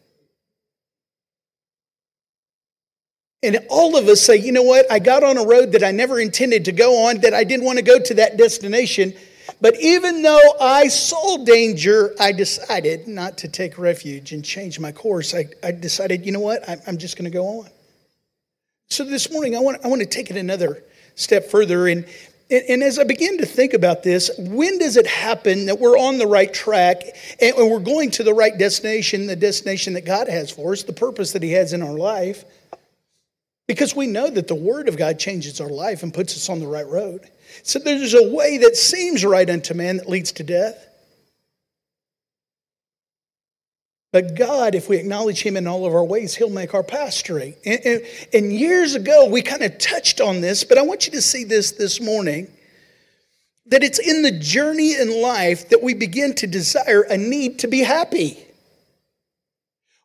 And 3.44 3.60
all 3.70 3.96
of 3.96 4.08
us 4.08 4.22
say, 4.22 4.38
you 4.38 4.52
know 4.52 4.64
what? 4.64 4.92
I 4.92 4.98
got 4.98 5.24
on 5.24 5.38
a 5.38 5.46
road 5.46 5.74
that 5.74 5.84
I 5.84 5.92
never 5.92 6.20
intended 6.20 6.66
to 6.66 6.72
go 6.72 7.08
on, 7.08 7.22
that 7.22 7.36
I 7.36 7.44
didn't 7.44 7.66
want 7.66 7.78
to 7.78 7.84
go 7.84 8.00
to 8.00 8.14
that 8.16 8.38
destination. 8.38 9.14
But 9.60 9.80
even 9.80 10.24
though 10.24 10.56
I 10.60 10.88
saw 10.88 11.38
danger, 11.38 12.16
I 12.20 12.32
decided 12.32 13.08
not 13.08 13.38
to 13.40 13.48
take 13.48 13.78
refuge 13.78 14.32
and 14.32 14.44
change 14.44 14.80
my 14.80 14.92
course. 14.92 15.36
I, 15.36 15.46
I 15.64 15.72
decided, 15.72 16.26
you 16.26 16.32
know 16.32 16.40
what? 16.40 16.68
I, 16.68 16.78
I'm 16.88 16.98
just 16.98 17.18
going 17.18 17.32
to 17.32 17.36
go 17.36 17.46
on. 17.60 17.70
So 18.90 19.04
this 19.04 19.32
morning, 19.32 19.56
I 19.56 19.60
want, 19.60 19.86
I 19.86 19.90
want 19.90 20.02
to 20.02 20.08
take 20.08 20.32
it 20.32 20.38
another 20.38 20.84
step 21.16 21.46
further. 21.46 21.88
And, 21.88 22.06
and, 22.52 22.64
and, 22.68 22.84
as 22.84 23.00
I 23.00 23.04
begin 23.04 23.38
to 23.38 23.46
think 23.46 23.74
about 23.74 24.04
this, 24.04 24.30
when 24.38 24.78
does 24.78 24.98
it 24.98 25.08
happen 25.08 25.68
that 25.68 25.80
we're 25.80 25.98
on 25.98 26.18
the 26.18 26.28
right 26.28 26.54
track 26.54 27.02
and 27.40 27.56
we're 27.56 27.80
going 27.80 28.12
to 28.12 28.24
the 28.24 28.34
right 28.34 28.58
destination, 28.58 29.26
the 29.26 29.36
destination 29.36 29.94
that 29.94 30.06
God 30.06 30.28
has 30.28 30.52
for 30.52 30.74
us, 30.74 30.84
the 30.84 30.94
purpose 30.94 31.32
that 31.32 31.42
He 31.42 31.54
has 31.54 31.72
in 31.74 31.82
our 31.82 31.98
life? 31.98 32.44
Because 33.68 33.96
we 33.96 34.06
know 34.06 34.30
that 34.30 34.50
the 34.50 34.56
Word 34.56 34.90
of 34.90 34.98
God 34.98 35.18
changes 35.18 35.62
our 35.62 35.70
life 35.70 36.04
and 36.04 36.14
puts 36.14 36.36
us 36.36 36.50
on 36.50 36.60
the 36.60 36.68
right 36.68 36.88
road. 36.88 37.30
So 37.64 37.80
there's 37.80 38.14
a 38.14 38.30
way 38.30 38.58
that 38.58 38.76
seems 38.76 39.24
right 39.24 39.50
unto 39.50 39.74
man 39.74 39.98
that 39.98 40.10
leads 40.10 40.34
to 40.34 40.44
death. 40.44 40.91
But 44.12 44.36
God, 44.36 44.76
if 44.76 44.90
we 44.90 44.98
acknowledge 44.98 45.42
Him 45.42 45.56
in 45.56 45.68
all 45.68 45.86
of 45.86 45.94
our 45.94 46.04
ways, 46.04 46.36
He'll 46.36 46.50
make 46.50 46.74
our 46.74 46.84
path 46.84 47.14
straight. 47.14 47.58
And, 47.66 47.80
and, 47.86 48.02
and 48.34 48.54
years 48.54 48.96
ago, 48.96 49.28
we 49.30 49.42
kind 49.42 49.64
of 49.64 49.78
touched 49.78 50.20
on 50.20 50.42
this, 50.42 50.64
but 50.64 50.78
I 50.78 50.82
want 50.82 51.06
you 51.06 51.14
to 51.14 51.22
see 51.22 51.44
this 51.46 51.72
this 51.72 52.02
morning 52.02 52.48
that 53.68 53.84
it's 53.84 54.00
in 54.00 54.22
the 54.22 54.32
journey 54.32 54.96
in 54.96 55.22
life 55.22 55.70
that 55.70 55.82
we 55.82 55.94
begin 55.94 56.34
to 56.36 56.48
desire 56.48 57.04
a 57.04 57.18
need 57.18 57.60
to 57.60 57.68
be 57.68 57.80
happy. 57.80 58.46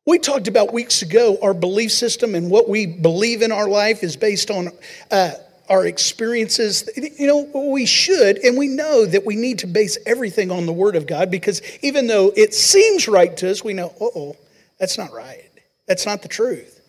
We 0.07 0.21
talked 0.21 0.47
about 0.47 0.73
weeks 0.73 1.03
ago 1.03 1.37
our 1.43 1.53
belief 1.53 1.91
system 1.91 2.37
and 2.37 2.49
what 2.49 2.69
we 2.69 2.87
believe 2.87 3.43
in 3.43 3.51
our 3.51 3.69
life 3.69 4.05
is 4.05 4.17
based 4.17 4.53
on 4.53 4.71
uh, 5.11 5.33
our 5.69 5.87
experiences. 5.87 6.89
You 6.97 7.27
know, 7.27 7.71
we 7.73 7.87
should, 7.87 8.39
and 8.39 8.57
we 8.57 8.69
know 8.69 9.07
that 9.07 9.25
we 9.25 9.37
need 9.37 9.61
to 9.61 9.67
base 9.67 9.99
everything 10.07 10.51
on 10.51 10.67
the 10.67 10.73
Word 10.73 10.97
of 10.97 11.07
God 11.07 11.31
because 11.31 11.63
even 11.83 12.07
though 12.07 12.33
it 12.37 12.55
seems 12.55 13.09
right 13.09 13.37
to 13.39 13.51
us, 13.51 13.65
we 13.65 13.75
know, 13.75 13.95
oh, 14.01 14.37
that's 14.79 14.99
not 14.99 15.13
right. 15.13 15.51
That's 15.87 16.07
not 16.07 16.23
the 16.23 16.29
truth. 16.29 16.81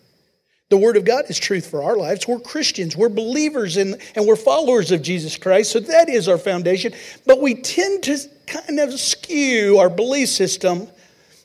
The 0.70 0.76
Word 0.76 0.96
of 0.96 1.04
God 1.04 1.24
is 1.28 1.38
truth 1.38 1.66
for 1.66 1.82
our 1.82 1.96
lives. 1.96 2.28
We're 2.28 2.40
Christians, 2.40 2.96
we're 2.96 3.08
believers, 3.08 3.76
in, 3.78 3.98
and 4.14 4.26
we're 4.26 4.36
followers 4.36 4.92
of 4.92 5.00
Jesus 5.00 5.36
Christ, 5.36 5.72
so 5.72 5.80
that 5.80 6.08
is 6.08 6.28
our 6.28 6.36
foundation. 6.36 6.92
But 7.26 7.40
we 7.40 7.54
tend 7.54 8.02
to 8.04 8.18
kind 8.46 8.78
of 8.78 8.92
skew 9.00 9.78
our 9.78 9.88
belief 9.88 10.28
system 10.28 10.88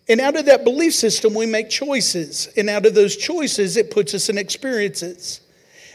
and 0.09 0.19
out 0.19 0.35
of 0.35 0.45
that 0.45 0.63
belief 0.63 0.93
system, 0.93 1.33
we 1.33 1.45
make 1.45 1.69
choices. 1.69 2.49
And 2.57 2.69
out 2.69 2.85
of 2.85 2.93
those 2.93 3.15
choices, 3.15 3.77
it 3.77 3.91
puts 3.91 4.13
us 4.13 4.29
in 4.29 4.37
experiences. 4.37 5.41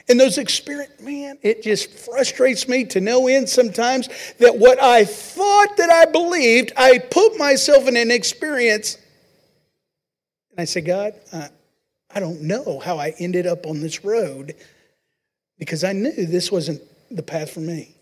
And 0.08 0.18
those 0.18 0.38
experiences, 0.38 1.00
man, 1.00 1.38
it 1.42 1.62
just 1.62 1.90
frustrates 1.90 2.66
me 2.66 2.84
to 2.86 3.00
no 3.00 3.28
end 3.28 3.48
sometimes 3.48 4.08
that 4.38 4.56
what 4.56 4.82
I 4.82 5.04
thought 5.04 5.76
that 5.76 5.90
I 5.90 6.06
believed, 6.06 6.72
I 6.76 6.98
put 6.98 7.36
myself 7.36 7.86
in 7.86 7.96
an 7.96 8.10
experience. 8.10 8.96
And 10.50 10.60
I 10.60 10.64
say, 10.64 10.80
God, 10.80 11.14
I 11.32 12.20
don't 12.20 12.42
know 12.42 12.78
how 12.78 12.98
I 12.98 13.14
ended 13.18 13.46
up 13.46 13.66
on 13.66 13.80
this 13.80 14.02
road 14.02 14.54
because 15.58 15.84
I 15.84 15.92
knew 15.92 16.26
this 16.26 16.50
wasn't 16.50 16.80
the 17.10 17.22
path 17.22 17.50
for 17.50 17.60
me. 17.60 17.94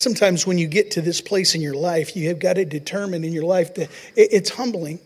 Sometimes 0.00 0.46
when 0.46 0.58
you 0.58 0.66
get 0.66 0.92
to 0.92 1.00
this 1.00 1.20
place 1.20 1.54
in 1.54 1.60
your 1.60 1.74
life, 1.74 2.16
you 2.16 2.28
have 2.28 2.38
got 2.38 2.54
to 2.54 2.64
determine 2.64 3.24
in 3.24 3.32
your 3.32 3.44
life 3.44 3.74
that 3.74 3.88
it's 4.16 4.50
humbling 4.50 4.98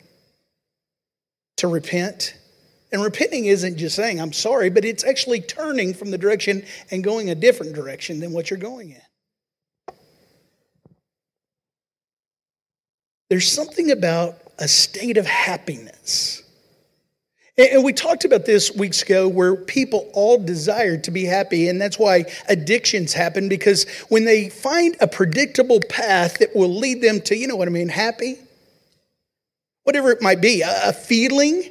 to 1.56 1.68
repent. 1.68 2.34
And 2.92 3.02
repenting 3.02 3.46
isn't 3.46 3.78
just 3.78 3.96
saying, 3.96 4.20
I'm 4.20 4.32
sorry, 4.32 4.68
but 4.70 4.84
it's 4.84 5.04
actually 5.04 5.40
turning 5.40 5.94
from 5.94 6.10
the 6.10 6.18
direction 6.18 6.64
and 6.90 7.02
going 7.02 7.30
a 7.30 7.34
different 7.34 7.74
direction 7.74 8.20
than 8.20 8.32
what 8.32 8.50
you're 8.50 8.58
going 8.58 8.90
in. 8.90 9.94
There's 13.30 13.50
something 13.50 13.90
about 13.90 14.36
a 14.58 14.68
state 14.68 15.16
of 15.16 15.26
happiness 15.26 16.42
and 17.58 17.84
we 17.84 17.92
talked 17.92 18.24
about 18.24 18.46
this 18.46 18.74
weeks 18.74 19.02
ago 19.02 19.28
where 19.28 19.54
people 19.54 20.10
all 20.14 20.38
desire 20.38 20.96
to 20.96 21.10
be 21.10 21.24
happy. 21.24 21.68
And 21.68 21.80
that's 21.80 21.98
why 21.98 22.24
addictions 22.48 23.12
happen 23.12 23.48
because 23.50 23.86
when 24.08 24.24
they 24.24 24.48
find 24.48 24.96
a 25.00 25.06
predictable 25.06 25.80
path 25.80 26.38
that 26.38 26.56
will 26.56 26.74
lead 26.74 27.02
them 27.02 27.20
to, 27.22 27.36
you 27.36 27.46
know 27.46 27.56
what 27.56 27.68
I 27.68 27.70
mean, 27.70 27.90
happy, 27.90 28.36
whatever 29.84 30.10
it 30.10 30.22
might 30.22 30.40
be, 30.40 30.62
a 30.62 30.94
feeling, 30.94 31.64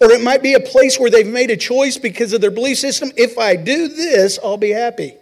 or 0.00 0.10
it 0.12 0.22
might 0.22 0.42
be 0.42 0.54
a 0.54 0.60
place 0.60 0.98
where 0.98 1.10
they've 1.10 1.26
made 1.26 1.50
a 1.50 1.56
choice 1.56 1.96
because 1.96 2.32
of 2.32 2.40
their 2.40 2.50
belief 2.50 2.78
system. 2.78 3.10
If 3.16 3.38
I 3.38 3.56
do 3.56 3.88
this, 3.88 4.38
I'll 4.42 4.56
be 4.56 4.70
happy. 4.70 5.14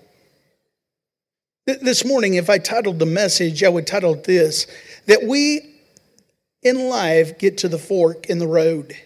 This 1.66 2.04
morning, 2.04 2.34
if 2.34 2.48
I 2.48 2.58
titled 2.58 2.98
the 2.98 3.06
message, 3.06 3.64
I 3.64 3.68
would 3.68 3.86
title 3.86 4.14
it 4.14 4.24
this 4.24 4.66
that 5.06 5.24
we 5.24 5.74
in 6.62 6.88
life 6.88 7.38
get 7.38 7.58
to 7.58 7.68
the 7.68 7.78
fork 7.78 8.26
in 8.26 8.38
the 8.38 8.46
road 8.46 8.96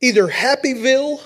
either 0.00 0.28
Happyville 0.28 1.20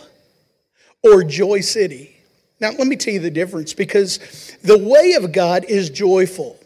or 1.03 1.25
Joy 1.25 1.61
City. 1.61 2.15
Now, 2.61 2.71
let 2.71 2.87
me 2.87 2.97
tell 2.97 3.15
you 3.15 3.21
the 3.21 3.31
difference 3.31 3.75
because 3.75 4.57
the 4.63 4.79
way 4.79 5.15
of 5.15 5.33
God 5.33 5.65
is 5.65 5.91
joyful. 5.91 6.58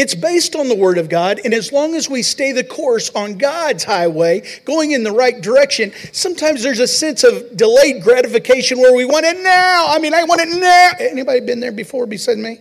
It's 0.00 0.14
based 0.14 0.54
on 0.54 0.68
the 0.68 0.76
Word 0.76 0.96
of 0.96 1.08
God, 1.08 1.40
and 1.44 1.52
as 1.52 1.72
long 1.72 1.96
as 1.96 2.08
we 2.08 2.22
stay 2.22 2.52
the 2.52 2.62
course 2.62 3.10
on 3.16 3.36
God's 3.36 3.82
highway, 3.82 4.44
going 4.64 4.92
in 4.92 5.02
the 5.02 5.10
right 5.10 5.40
direction, 5.40 5.92
sometimes 6.12 6.62
there's 6.62 6.78
a 6.78 6.86
sense 6.86 7.24
of 7.24 7.56
delayed 7.56 8.04
gratification 8.04 8.78
where 8.78 8.94
we 8.94 9.04
want 9.04 9.26
it 9.26 9.42
now. 9.42 9.86
I 9.88 9.98
mean, 9.98 10.14
I 10.14 10.22
want 10.22 10.40
it 10.40 10.56
now. 10.56 10.90
Anybody 11.00 11.40
been 11.40 11.58
there 11.58 11.72
before 11.72 12.06
beside 12.06 12.38
me? 12.38 12.60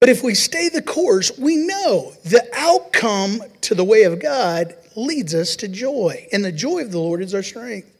But 0.00 0.10
if 0.10 0.22
we 0.22 0.34
stay 0.34 0.68
the 0.68 0.82
course, 0.82 1.36
we 1.36 1.56
know 1.56 2.12
the 2.26 2.48
outcome 2.54 3.42
to 3.62 3.74
the 3.74 3.82
way 3.82 4.04
of 4.04 4.20
God 4.20 4.76
leads 4.94 5.34
us 5.34 5.56
to 5.56 5.66
joy. 5.66 6.28
And 6.32 6.44
the 6.44 6.52
joy 6.52 6.82
of 6.82 6.92
the 6.92 7.00
Lord 7.00 7.22
is 7.22 7.34
our 7.34 7.42
strength. 7.42 7.97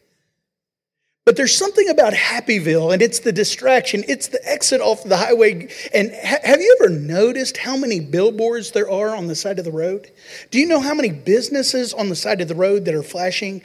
But 1.29 1.37
there's 1.37 1.55
something 1.55 1.91
about 1.91 2.15
Happyville, 2.15 2.91
and 2.91 3.03
it's 3.03 3.19
the 3.19 3.33
distraction. 3.33 4.03
It's 4.09 4.29
the 4.29 4.41
exit 4.49 4.81
off 4.81 5.05
the 5.05 5.19
highway. 5.19 5.69
And 5.93 6.11
ha- 6.11 6.39
have 6.43 6.63
you 6.63 6.75
ever 6.81 6.89
noticed 6.89 7.59
how 7.59 7.77
many 7.77 8.01
billboards 8.01 8.71
there 8.71 8.91
are 8.91 9.15
on 9.15 9.27
the 9.27 9.35
side 9.35 9.59
of 9.59 9.67
the 9.67 9.71
road? 9.71 10.11
Do 10.51 10.59
you 10.59 10.67
know 10.67 10.81
how 10.81 10.95
many 10.95 11.11
businesses 11.11 11.93
on 11.93 12.09
the 12.09 12.17
side 12.17 12.41
of 12.41 12.49
the 12.49 12.55
road 12.55 12.87
that 12.87 12.95
are 12.95 13.03
flashing, 13.03 13.61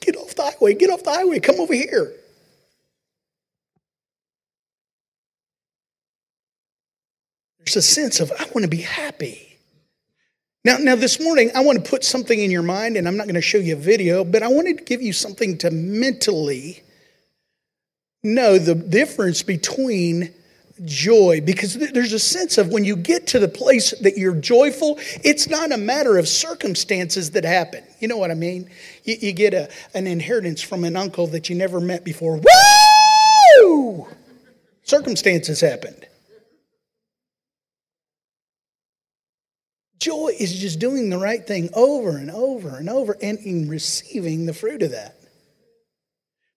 get 0.00 0.16
off 0.16 0.34
the 0.34 0.44
highway, 0.44 0.72
get 0.72 0.88
off 0.88 1.04
the 1.04 1.10
highway, 1.10 1.40
come 1.40 1.60
over 1.60 1.74
here? 1.74 2.10
There's 7.58 7.76
a 7.76 7.82
sense 7.82 8.20
of, 8.20 8.32
I 8.32 8.44
want 8.44 8.62
to 8.62 8.68
be 8.68 8.80
happy. 8.80 9.58
Now, 10.64 10.78
now, 10.78 10.96
this 10.96 11.20
morning, 11.20 11.50
I 11.54 11.60
want 11.60 11.84
to 11.84 11.90
put 11.90 12.02
something 12.02 12.40
in 12.40 12.50
your 12.50 12.62
mind, 12.62 12.96
and 12.96 13.06
I'm 13.06 13.18
not 13.18 13.26
going 13.26 13.34
to 13.34 13.42
show 13.42 13.58
you 13.58 13.74
a 13.74 13.78
video, 13.78 14.24
but 14.24 14.42
I 14.42 14.48
wanted 14.48 14.78
to 14.78 14.84
give 14.84 15.02
you 15.02 15.12
something 15.12 15.58
to 15.58 15.70
mentally 15.70 16.80
know 18.24 18.58
the 18.58 18.74
difference 18.74 19.42
between 19.42 20.32
joy 20.84 21.40
because 21.44 21.74
there's 21.74 22.12
a 22.12 22.18
sense 22.18 22.58
of 22.58 22.70
when 22.70 22.84
you 22.84 22.96
get 22.96 23.28
to 23.28 23.38
the 23.38 23.46
place 23.46 23.92
that 24.00 24.18
you're 24.18 24.34
joyful 24.34 24.98
it's 25.22 25.48
not 25.48 25.70
a 25.70 25.76
matter 25.76 26.18
of 26.18 26.26
circumstances 26.26 27.30
that 27.30 27.44
happen. 27.44 27.84
You 28.00 28.08
know 28.08 28.16
what 28.16 28.32
i 28.32 28.34
mean? 28.34 28.68
You, 29.04 29.16
you 29.20 29.32
get 29.32 29.54
a, 29.54 29.70
an 29.94 30.06
inheritance 30.06 30.62
from 30.62 30.82
an 30.82 30.96
uncle 30.96 31.28
that 31.28 31.48
you 31.48 31.54
never 31.54 31.80
met 31.80 32.04
before. 32.04 32.40
Woo! 33.60 34.08
Circumstances 34.82 35.60
happened. 35.60 36.06
Joy 39.98 40.32
is 40.38 40.52
just 40.54 40.80
doing 40.80 41.08
the 41.08 41.18
right 41.18 41.46
thing 41.46 41.70
over 41.72 42.18
and 42.18 42.30
over 42.30 42.76
and 42.76 42.90
over 42.90 43.16
and 43.22 43.38
in 43.38 43.68
receiving 43.68 44.44
the 44.44 44.52
fruit 44.52 44.82
of 44.82 44.90
that. 44.90 45.16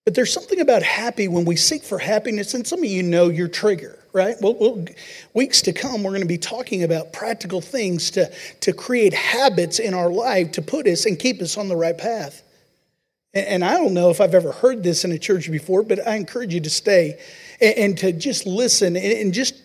But 0.08 0.16
there's 0.16 0.32
something 0.32 0.62
about 0.62 0.84
happy 0.84 1.28
when 1.28 1.44
we 1.44 1.58
seek 1.58 1.84
for 1.84 2.00
happiness, 2.00 2.54
and 2.54 2.66
some 2.66 2.80
of 2.80 2.86
you 2.86 3.04
know 3.04 3.28
your 3.28 3.50
trigger, 3.50 4.00
right? 4.14 4.38
Well, 4.40 4.86
weeks 5.34 5.62
to 5.64 5.74
come, 5.74 6.02
we're 6.02 6.12
going 6.12 6.22
to 6.22 6.26
be 6.26 6.38
talking 6.38 6.84
about 6.84 7.12
practical 7.12 7.60
things 7.60 8.10
to, 8.12 8.32
to 8.62 8.72
create 8.72 9.14
habits 9.14 9.80
in 9.80 9.94
our 9.94 10.10
life 10.10 10.54
to 10.54 10.62
put 10.62 10.88
us 10.88 11.06
and 11.06 11.20
keep 11.20 11.42
us 11.42 11.58
on 11.58 11.68
the 11.68 11.76
right 11.76 11.98
path. 11.98 12.42
And, 13.34 13.48
and 13.48 13.66
I 13.66 13.74
don't 13.74 13.94
know 13.94 14.10
if 14.10 14.22
I've 14.22 14.34
ever 14.34 14.54
heard 14.54 14.82
this 14.82 15.04
in 15.04 15.12
a 15.12 15.20
church 15.20 15.52
before, 15.52 15.84
but 15.84 16.08
I 16.08 16.16
encourage 16.16 16.54
you 16.54 16.62
to 16.62 16.70
stay 16.70 17.20
and, 17.60 17.78
and 17.78 17.98
to 17.98 18.14
just 18.14 18.46
listen 18.46 18.96
and, 18.96 19.12
and 19.12 19.34
just 19.34 19.56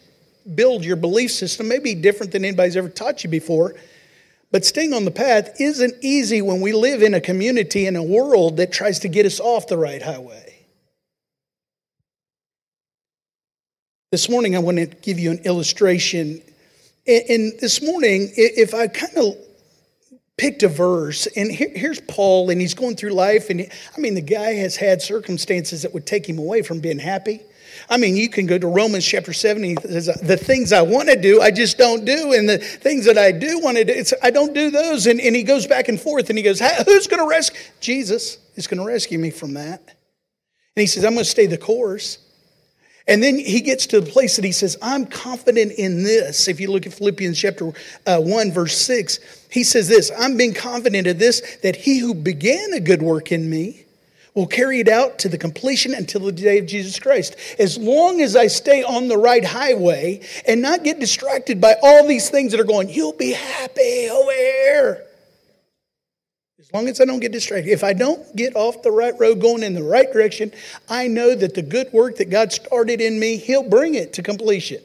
build 0.57 0.85
your 0.85 0.97
belief 0.97 1.31
system 1.31 1.69
maybe 1.69 1.95
different 1.95 2.33
than 2.33 2.45
anybody's 2.45 2.77
ever 2.77 2.89
taught 2.89 3.23
you 3.23 3.31
before. 3.31 3.77
But 4.52 4.66
staying 4.66 4.92
on 4.92 5.04
the 5.06 5.11
path 5.11 5.59
isn't 5.59 5.94
easy 6.02 6.42
when 6.42 6.61
we 6.61 6.73
live 6.73 7.02
in 7.02 7.14
a 7.14 7.21
community 7.21 7.87
in 7.87 7.97
a 7.97 8.02
world 8.02 8.59
that 8.59 8.71
tries 8.71 8.99
to 9.00 9.09
get 9.09 9.26
us 9.26 9.40
off 9.40 9.66
the 9.66 9.78
right 9.78 10.02
highway. 10.02 10.66
This 14.11 14.28
morning, 14.28 14.54
I 14.54 14.59
want 14.59 14.76
to 14.76 14.87
give 14.87 15.18
you 15.18 15.30
an 15.30 15.38
illustration 15.38 16.42
And, 17.06 17.52
this 17.61 17.82
morning, 17.82 18.30
if 18.37 18.75
I 18.75 18.87
kind 18.87 19.16
of 19.16 19.37
picked 20.37 20.62
a 20.62 20.68
verse, 20.68 21.26
and 21.35 21.50
here's 21.50 22.00
Paul, 22.00 22.50
and 22.50 22.61
he's 22.61 22.75
going 22.75 22.94
through 22.94 23.11
life, 23.11 23.50
and 23.50 23.66
I 23.97 24.00
mean, 24.00 24.14
the 24.14 24.21
guy 24.21 24.52
has 24.54 24.76
had 24.76 25.02
circumstances 25.02 25.82
that 25.82 25.92
would 25.94 26.06
take 26.06 26.28
him 26.28 26.38
away 26.38 26.62
from 26.62 26.80
being 26.80 27.00
happy. 27.00 27.40
I 27.88 27.97
mean, 27.97 28.17
you 28.17 28.29
can 28.29 28.47
go 28.47 28.59
to 28.59 28.67
Romans 28.67 29.07
chapter 29.07 29.33
7, 29.33 29.62
he 29.62 29.76
says, 29.76 30.07
The 30.07 30.37
things 30.37 30.73
I 30.73 30.83
want 30.83 31.09
to 31.09 31.21
do, 31.21 31.41
I 31.41 31.50
just 31.50 31.79
don't 31.79 32.05
do. 32.05 32.33
And 32.33 32.49
the 32.49 32.59
things 32.59 33.05
that 33.07 33.19
I 33.19 33.33
do 33.33 33.59
want 33.61 33.76
to 33.76 33.85
do, 33.85 34.05
I 34.23 34.31
don't 34.31 34.55
do 34.55 34.71
those. 34.71 35.07
And, 35.07 35.21
and 35.21 35.35
he 35.35 35.43
goes 35.43 35.67
back 35.67 35.88
and 35.88 36.00
forth 36.00 36.29
and 36.29 36.38
he 36.38 36.45
goes, 36.45 36.61
Who's 36.61 37.07
going 37.07 37.23
to 37.23 37.29
rescue? 37.29 37.61
Jesus 37.81 38.38
is 38.57 38.67
going 38.67 38.81
to 38.81 38.87
rescue 38.87 39.19
me 39.19 39.31
from 39.31 39.55
that. 39.55 39.81
And 39.81 40.81
he 40.81 40.87
says, 40.87 41.05
I'm 41.05 41.12
going 41.12 41.25
to 41.25 41.31
stay 41.31 41.47
the 41.47 41.59
course. 41.59 42.19
And 43.09 43.23
then 43.23 43.37
he 43.37 43.61
gets 43.61 43.87
to 43.88 44.00
the 44.00 44.11
place 44.11 44.37
that 44.37 44.45
he 44.45 44.52
says, 44.52 44.76
I'm 44.81 45.07
confident 45.07 45.73
in 45.73 46.05
this. 46.05 46.47
If 46.47 46.61
you 46.61 46.71
look 46.71 46.87
at 46.87 46.95
Philippians 46.95 47.38
chapter 47.38 47.73
uh, 48.07 48.21
1, 48.21 48.52
verse 48.52 48.76
6, 48.79 49.49
he 49.50 49.64
says 49.64 49.88
this 49.88 50.11
I'm 50.19 50.37
being 50.37 50.55
confident 50.55 51.07
of 51.07 51.19
this, 51.19 51.59
that 51.62 51.76
he 51.76 51.99
who 51.99 52.14
began 52.14 52.73
a 52.73 52.81
good 52.81 53.02
work 53.02 53.33
in 53.33 53.50
me 53.50 53.82
will 54.35 54.47
carry 54.47 54.81
it 54.81 54.89
out 54.89 55.19
to 55.19 55.29
the 55.29 55.39
completion 55.39 55.95
until 55.95 56.21
the 56.21 56.33
day 56.33 56.59
of 56.59 56.67
Jesus 56.67 56.99
Christ. 56.99 57.37
As 57.59 57.77
long 57.77 58.21
as 58.21 58.35
I 58.35 58.47
stay 58.47 58.83
on 58.83 59.09
the 59.09 59.19
right 59.19 59.45
highway 59.45 60.21
and 60.47 60.62
not 60.62 60.85
get 60.85 61.01
distracted 61.01 61.61
by 61.61 61.77
all 61.83 62.07
these 62.07 62.31
things 62.31 62.53
that 62.53 62.61
are 62.61 62.65
going, 62.65 62.89
you'll 62.89 63.12
be 63.12 63.33
happy 63.33 64.09
over 64.11 64.33
here. 64.33 65.05
As 66.59 66.73
long 66.73 66.89
as 66.89 67.01
I 67.01 67.05
don't 67.05 67.21
get 67.21 67.33
distracted. 67.33 67.71
If 67.71 67.85
I 67.85 67.93
don't 67.93 68.35
get 68.35 68.57
off 68.57 68.83
the 68.83 68.91
right 68.91 69.15
road 69.19 69.41
going 69.41 69.62
in 69.62 69.75
the 69.75 69.83
right 69.83 70.11
direction, 70.11 70.53
I 70.89 71.09
know 71.09 71.35
that 71.35 71.55
the 71.55 71.62
good 71.62 71.93
work 71.93 72.17
that 72.17 72.31
God 72.31 72.53
started 72.53 73.01
in 73.01 73.19
me, 73.19 73.37
He'll 73.37 73.69
bring 73.69 73.95
it 73.95 74.15
to 74.15 74.23
completion. 74.23 74.81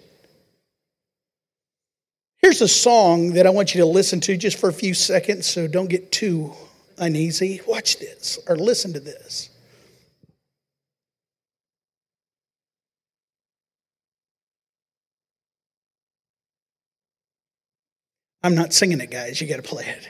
Here's 2.39 2.61
a 2.61 2.67
song 2.67 3.33
that 3.33 3.47
I 3.47 3.49
want 3.49 3.73
you 3.73 3.81
to 3.81 3.87
listen 3.87 4.19
to 4.21 4.35
just 4.37 4.59
for 4.59 4.69
a 4.69 4.73
few 4.73 4.93
seconds, 4.93 5.45
so 5.45 5.67
don't 5.67 5.89
get 5.89 6.11
too 6.11 6.53
uneasy. 6.97 7.61
Watch 7.67 7.99
this 7.99 8.39
or 8.47 8.55
listen 8.55 8.93
to 8.93 8.99
this. 8.99 9.49
I'm 18.43 18.55
not 18.55 18.71
singing 18.71 19.01
it, 19.01 19.11
guys. 19.11 19.41
You 19.41 19.47
got 19.47 19.57
to 19.57 19.61
play 19.61 19.85
it. 19.85 20.09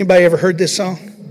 Anybody 0.00 0.24
ever 0.24 0.36
heard 0.36 0.58
this 0.58 0.76
song? 0.76 1.27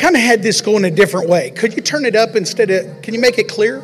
Kind 0.00 0.16
of 0.16 0.22
had 0.22 0.42
this 0.42 0.62
going 0.62 0.84
a 0.86 0.90
different 0.90 1.28
way. 1.28 1.50
Could 1.50 1.76
you 1.76 1.82
turn 1.82 2.06
it 2.06 2.16
up 2.16 2.34
instead 2.34 2.70
of, 2.70 3.02
can 3.02 3.12
you 3.12 3.20
make 3.20 3.38
it 3.38 3.48
clear? 3.48 3.78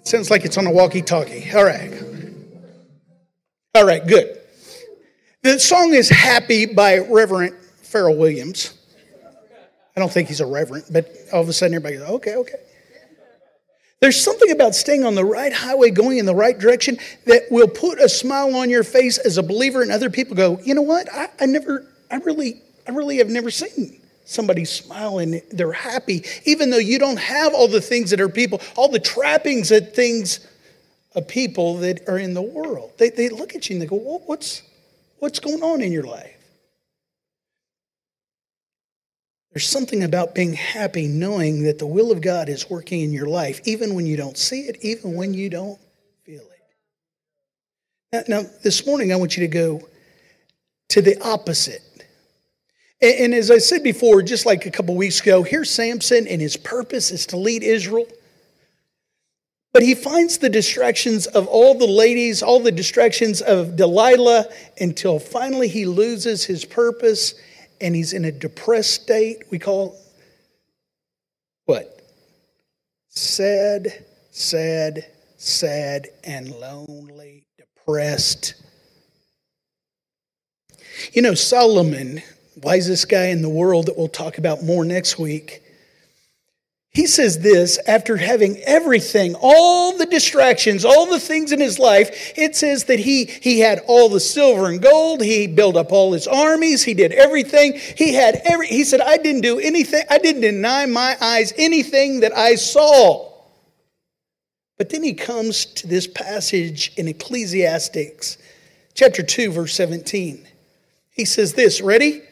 It 0.00 0.06
sounds 0.06 0.30
like 0.30 0.44
it's 0.44 0.58
on 0.58 0.66
a 0.66 0.70
walkie 0.70 1.00
talkie. 1.00 1.50
All 1.54 1.64
right. 1.64 1.92
All 3.74 3.86
right, 3.86 4.06
good. 4.06 4.38
The 5.42 5.58
song 5.58 5.94
is 5.94 6.10
Happy 6.10 6.66
by 6.66 6.98
Reverend 6.98 7.56
Pharrell 7.82 8.18
Williams. 8.18 8.74
I 9.96 10.00
don't 10.00 10.12
think 10.12 10.28
he's 10.28 10.40
a 10.40 10.46
reverend, 10.46 10.84
but 10.90 11.10
all 11.32 11.40
of 11.40 11.48
a 11.48 11.52
sudden 11.52 11.74
everybody 11.74 11.96
goes, 11.96 12.08
okay, 12.16 12.36
okay. 12.36 12.58
There's 14.00 14.22
something 14.22 14.50
about 14.50 14.74
staying 14.74 15.04
on 15.04 15.14
the 15.14 15.24
right 15.24 15.52
highway, 15.52 15.90
going 15.90 16.18
in 16.18 16.26
the 16.26 16.34
right 16.34 16.58
direction, 16.58 16.98
that 17.26 17.42
will 17.50 17.68
put 17.68 17.98
a 18.00 18.08
smile 18.08 18.54
on 18.54 18.70
your 18.70 18.84
face 18.84 19.18
as 19.18 19.38
a 19.38 19.42
believer, 19.42 19.82
and 19.82 19.90
other 19.90 20.10
people 20.10 20.36
go, 20.36 20.58
you 20.62 20.74
know 20.74 20.82
what? 20.82 21.08
I, 21.12 21.28
I 21.40 21.46
never, 21.46 21.86
I 22.10 22.16
really, 22.16 22.62
I 22.86 22.92
really 22.92 23.18
have 23.18 23.28
never 23.28 23.50
seen 23.50 23.99
somebody's 24.24 24.70
smiling, 24.70 25.42
they're 25.50 25.72
happy, 25.72 26.24
even 26.44 26.70
though 26.70 26.78
you 26.78 26.98
don't 26.98 27.18
have 27.18 27.54
all 27.54 27.68
the 27.68 27.80
things 27.80 28.10
that 28.10 28.20
are 28.20 28.28
people, 28.28 28.60
all 28.76 28.88
the 28.88 29.00
trappings 29.00 29.70
that 29.70 29.94
things 29.94 30.46
of 31.14 31.26
people 31.26 31.78
that 31.78 32.08
are 32.08 32.18
in 32.18 32.34
the 32.34 32.42
world. 32.42 32.92
They, 32.98 33.10
they 33.10 33.28
look 33.28 33.54
at 33.54 33.68
you 33.68 33.74
and 33.74 33.82
they 33.82 33.86
go, 33.86 33.96
well, 33.96 34.22
what's, 34.26 34.62
what's 35.18 35.40
going 35.40 35.62
on 35.62 35.80
in 35.80 35.92
your 35.92 36.04
life? 36.04 36.36
There's 39.52 39.66
something 39.66 40.04
about 40.04 40.34
being 40.34 40.52
happy 40.52 41.08
knowing 41.08 41.64
that 41.64 41.80
the 41.80 41.86
will 41.86 42.12
of 42.12 42.20
God 42.20 42.48
is 42.48 42.70
working 42.70 43.00
in 43.00 43.12
your 43.12 43.26
life, 43.26 43.60
even 43.64 43.94
when 43.94 44.06
you 44.06 44.16
don't 44.16 44.38
see 44.38 44.62
it, 44.62 44.76
even 44.80 45.14
when 45.14 45.34
you 45.34 45.50
don't 45.50 45.80
feel 46.24 46.42
it. 46.42 46.62
Now, 48.12 48.42
now 48.42 48.48
this 48.62 48.86
morning, 48.86 49.12
I 49.12 49.16
want 49.16 49.36
you 49.36 49.40
to 49.40 49.52
go 49.52 49.82
to 50.90 51.02
the 51.02 51.20
opposite 51.20 51.82
and, 53.00 53.14
and 53.14 53.34
as 53.34 53.50
I 53.50 53.58
said 53.58 53.82
before, 53.82 54.22
just 54.22 54.46
like 54.46 54.66
a 54.66 54.70
couple 54.70 54.94
weeks 54.94 55.20
ago, 55.20 55.42
here's 55.42 55.70
Samson, 55.70 56.26
and 56.26 56.40
his 56.40 56.56
purpose 56.56 57.10
is 57.10 57.26
to 57.26 57.36
lead 57.36 57.62
Israel. 57.62 58.06
But 59.72 59.82
he 59.82 59.94
finds 59.94 60.38
the 60.38 60.48
distractions 60.48 61.26
of 61.28 61.46
all 61.46 61.78
the 61.78 61.86
ladies, 61.86 62.42
all 62.42 62.60
the 62.60 62.72
distractions 62.72 63.40
of 63.40 63.76
Delilah, 63.76 64.46
until 64.80 65.20
finally 65.20 65.68
he 65.68 65.86
loses 65.86 66.44
his 66.44 66.64
purpose 66.64 67.34
and 67.80 67.94
he's 67.94 68.12
in 68.12 68.24
a 68.24 68.32
depressed 68.32 69.02
state. 69.02 69.44
We 69.50 69.58
call 69.58 69.96
what? 71.66 72.02
Sad, 73.08 74.04
sad, 74.32 75.06
sad, 75.36 76.08
and 76.24 76.50
lonely, 76.56 77.46
depressed. 77.56 78.54
You 81.12 81.22
know, 81.22 81.34
Solomon 81.34 82.22
wisest 82.62 83.08
guy 83.08 83.26
in 83.26 83.42
the 83.42 83.48
world 83.48 83.86
that 83.86 83.96
we'll 83.96 84.08
talk 84.08 84.38
about 84.38 84.62
more 84.62 84.84
next 84.84 85.18
week. 85.18 85.62
He 86.92 87.06
says 87.06 87.38
this 87.38 87.78
after 87.86 88.16
having 88.16 88.56
everything, 88.58 89.36
all 89.40 89.96
the 89.96 90.06
distractions, 90.06 90.84
all 90.84 91.06
the 91.06 91.20
things 91.20 91.52
in 91.52 91.60
his 91.60 91.78
life. 91.78 92.32
It 92.36 92.56
says 92.56 92.84
that 92.84 92.98
he, 92.98 93.26
he 93.26 93.60
had 93.60 93.80
all 93.86 94.08
the 94.08 94.18
silver 94.18 94.66
and 94.66 94.82
gold. 94.82 95.22
He 95.22 95.46
built 95.46 95.76
up 95.76 95.92
all 95.92 96.12
his 96.12 96.26
armies. 96.26 96.82
He 96.82 96.94
did 96.94 97.12
everything. 97.12 97.78
He 97.96 98.14
had 98.14 98.40
every, 98.44 98.66
he 98.66 98.82
said, 98.82 99.00
I 99.00 99.18
didn't 99.18 99.42
do 99.42 99.60
anything. 99.60 100.02
I 100.10 100.18
didn't 100.18 100.42
deny 100.42 100.86
my 100.86 101.16
eyes 101.20 101.52
anything 101.56 102.20
that 102.20 102.36
I 102.36 102.56
saw. 102.56 103.30
But 104.76 104.88
then 104.88 105.04
he 105.04 105.14
comes 105.14 105.66
to 105.66 105.86
this 105.86 106.08
passage 106.08 106.92
in 106.96 107.06
Ecclesiastes, 107.06 108.38
chapter 108.94 109.22
2, 109.22 109.52
verse 109.52 109.74
17. 109.74 110.48
He 111.10 111.24
says 111.24 111.52
this, 111.52 111.80
ready? 111.80 112.22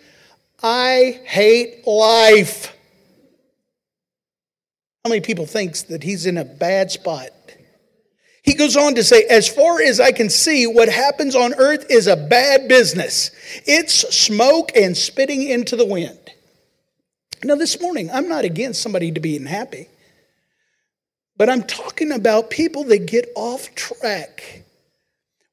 I 0.62 1.20
hate 1.24 1.86
life. 1.86 2.74
How 5.04 5.10
many 5.10 5.20
people 5.20 5.46
thinks 5.46 5.82
that 5.84 6.02
he's 6.02 6.26
in 6.26 6.36
a 6.36 6.44
bad 6.44 6.90
spot? 6.90 7.30
He 8.42 8.54
goes 8.54 8.76
on 8.76 8.94
to 8.94 9.04
say, 9.04 9.24
as 9.24 9.46
far 9.46 9.80
as 9.82 10.00
I 10.00 10.10
can 10.10 10.30
see, 10.30 10.66
what 10.66 10.88
happens 10.88 11.36
on 11.36 11.54
earth 11.54 11.86
is 11.90 12.06
a 12.06 12.16
bad 12.16 12.66
business. 12.66 13.30
It's 13.66 13.94
smoke 14.14 14.70
and 14.74 14.96
spitting 14.96 15.42
into 15.42 15.76
the 15.76 15.84
wind. 15.84 16.18
Now, 17.44 17.54
this 17.54 17.80
morning, 17.80 18.10
I'm 18.10 18.28
not 18.28 18.44
against 18.44 18.82
somebody 18.82 19.12
to 19.12 19.20
being 19.20 19.46
happy, 19.46 19.88
but 21.36 21.48
I'm 21.48 21.62
talking 21.62 22.10
about 22.10 22.50
people 22.50 22.84
that 22.84 23.06
get 23.06 23.30
off 23.36 23.74
track. 23.74 24.64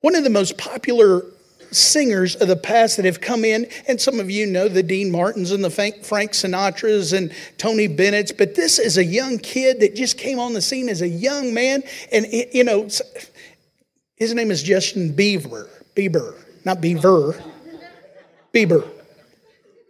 One 0.01 0.15
of 0.15 0.23
the 0.23 0.29
most 0.29 0.57
popular 0.57 1.23
singers 1.71 2.35
of 2.35 2.47
the 2.47 2.55
past 2.55 2.97
that 2.97 3.05
have 3.05 3.21
come 3.21 3.45
in, 3.45 3.67
and 3.87 3.99
some 3.99 4.19
of 4.19 4.29
you 4.29 4.45
know 4.45 4.67
the 4.67 4.83
Dean 4.83 5.11
Martins 5.11 5.51
and 5.51 5.63
the 5.63 5.69
Frank 5.69 6.03
Sinatras 6.03 7.15
and 7.15 7.33
Tony 7.57 7.87
Bennett's, 7.87 8.31
but 8.31 8.55
this 8.55 8.79
is 8.79 8.97
a 8.97 9.03
young 9.03 9.37
kid 9.37 9.79
that 9.79 9.95
just 9.95 10.17
came 10.17 10.39
on 10.39 10.53
the 10.53 10.61
scene 10.61 10.89
as 10.89 11.01
a 11.01 11.07
young 11.07 11.53
man, 11.53 11.83
and 12.11 12.25
you 12.31 12.63
know, 12.63 12.87
his 14.15 14.33
name 14.33 14.51
is 14.51 14.63
Justin 14.63 15.13
Bieber, 15.13 15.67
Bieber, 15.95 16.35
not 16.63 16.81
Beaver, 16.81 17.41
Bieber. 18.53 18.87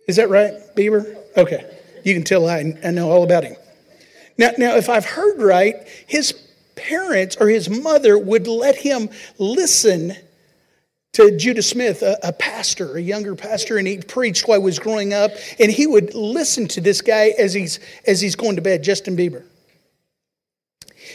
Is 0.08 0.18
that 0.18 0.30
right, 0.30 0.54
Bieber? 0.76 1.18
Okay, 1.38 1.66
you 2.04 2.14
can 2.14 2.24
tell 2.24 2.48
I, 2.48 2.74
I 2.84 2.92
know 2.92 3.10
all 3.10 3.24
about 3.24 3.44
him. 3.44 3.56
Now, 4.38 4.52
now, 4.58 4.76
if 4.76 4.90
I've 4.90 5.06
heard 5.06 5.42
right, 5.42 5.76
his 6.08 6.34
parents 6.76 7.38
or 7.40 7.48
his 7.48 7.70
mother 7.70 8.18
would 8.18 8.48
let 8.48 8.76
him 8.76 9.10
listen 9.38 10.16
to 11.16 11.38
Judah 11.38 11.62
Smith, 11.62 12.02
a, 12.02 12.18
a, 12.24 12.34
pastor, 12.34 12.98
a 12.98 13.02
younger 13.02 13.36
pastor, 13.36 13.78
and 13.78 13.88
he 13.88 14.00
preached 14.00 14.50
while 14.50 14.60
I 14.60 14.64
was 14.64 14.80
growing 14.80 15.14
up. 15.14 15.32
And 15.60 15.72
he 15.72 15.88
would 15.88 16.14
listen 16.14 16.68
to 16.70 16.82
this 16.82 17.02
guy 17.02 17.34
as 17.40 17.54
he's 17.54 17.80
as 18.06 18.20
he's 18.20 18.36
going 18.36 18.58
to 18.58 18.62
bed, 18.62 18.84
Justin 18.84 19.16
Bieber. 19.16 19.44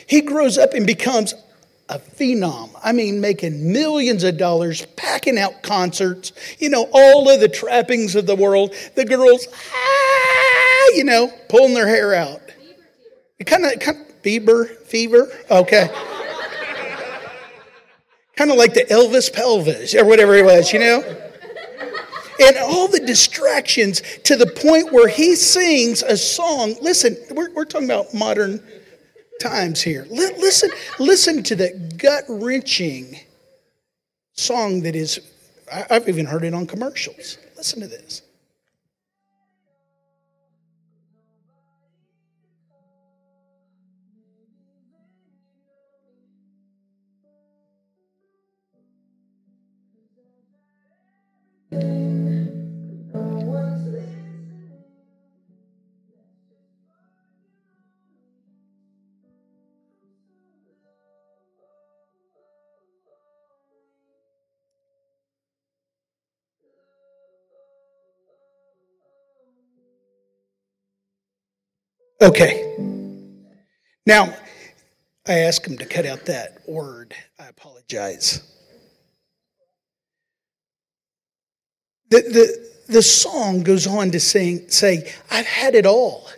He 0.07 0.23
grows 0.23 0.57
up 0.57 0.73
and 0.73 0.87
becomes 0.87 1.35
a 1.91 1.99
phenom. 1.99 2.71
I 2.83 2.93
mean, 2.93 3.21
making 3.21 3.73
millions 3.73 4.25
of 4.25 4.39
dollars, 4.39 4.87
packing 4.97 5.37
out 5.37 5.63
concerts, 5.63 6.33
you 6.59 6.71
know, 6.71 6.89
all 6.95 7.29
of 7.29 7.41
the 7.41 7.49
trappings 7.49 8.17
of 8.17 8.27
the 8.27 8.37
world. 8.37 8.75
The 8.95 9.05
girls, 9.05 9.47
ah, 9.53 10.89
you 10.95 11.05
know, 11.05 11.31
pulling 11.51 11.75
their 11.75 11.89
hair 11.89 12.15
out. 12.15 12.41
Kind 13.45 13.67
of, 13.67 13.79
kind 13.81 14.01
of 14.01 14.23
Bieber 14.23 14.77
fever. 14.87 15.31
Okay 15.51 15.91
kind 18.41 18.51
of 18.51 18.57
like 18.57 18.73
the 18.73 18.87
Elvis 18.87 19.31
pelvis 19.31 19.95
or 19.95 20.07
whatever 20.07 20.35
it 20.35 20.43
was, 20.47 20.73
you 20.73 20.79
know? 20.79 21.03
And 22.43 22.57
all 22.57 22.89
the 22.89 23.01
distractions 23.01 24.01
to 24.25 24.35
the 24.35 24.47
point 24.47 24.91
where 24.91 25.09
he 25.09 25.35
sings 25.35 26.03
a 26.03 26.17
song. 26.17 26.75
Listen, 26.81 27.19
we're, 27.33 27.53
we're 27.53 27.67
talking 27.67 27.87
about 27.87 28.15
modern 28.15 28.63
times 29.43 29.83
here. 29.83 30.07
Listen, 30.09 30.71
listen 30.99 31.43
to 31.43 31.55
the 31.55 31.93
gut 31.99 32.25
wrenching 32.31 33.21
song 34.33 34.81
that 34.85 34.97
is, 34.97 35.21
I've 35.91 36.09
even 36.09 36.25
heard 36.25 36.45
it 36.45 36.55
on 36.55 36.67
commercials. 36.67 37.37
Listen 37.59 37.81
to 37.81 37.89
this. 37.89 38.23
Okay. 72.23 72.77
Now, 74.07 74.35
I 75.27 75.33
asked 75.33 75.67
him 75.67 75.79
to 75.79 75.87
cut 75.87 76.05
out 76.05 76.27
that 76.27 76.59
word. 76.69 77.15
I 77.39 77.47
apologize. 77.47 78.60
The, 82.11 82.21
the, 82.23 82.93
the 82.93 83.03
song 83.03 83.63
goes 83.63 83.87
on 83.87 84.11
to 84.11 84.21
sing, 84.21 84.69
say, 84.69 85.13
I've 85.31 85.47
had 85.47 85.75
it 85.75 85.87
all, 85.87 86.29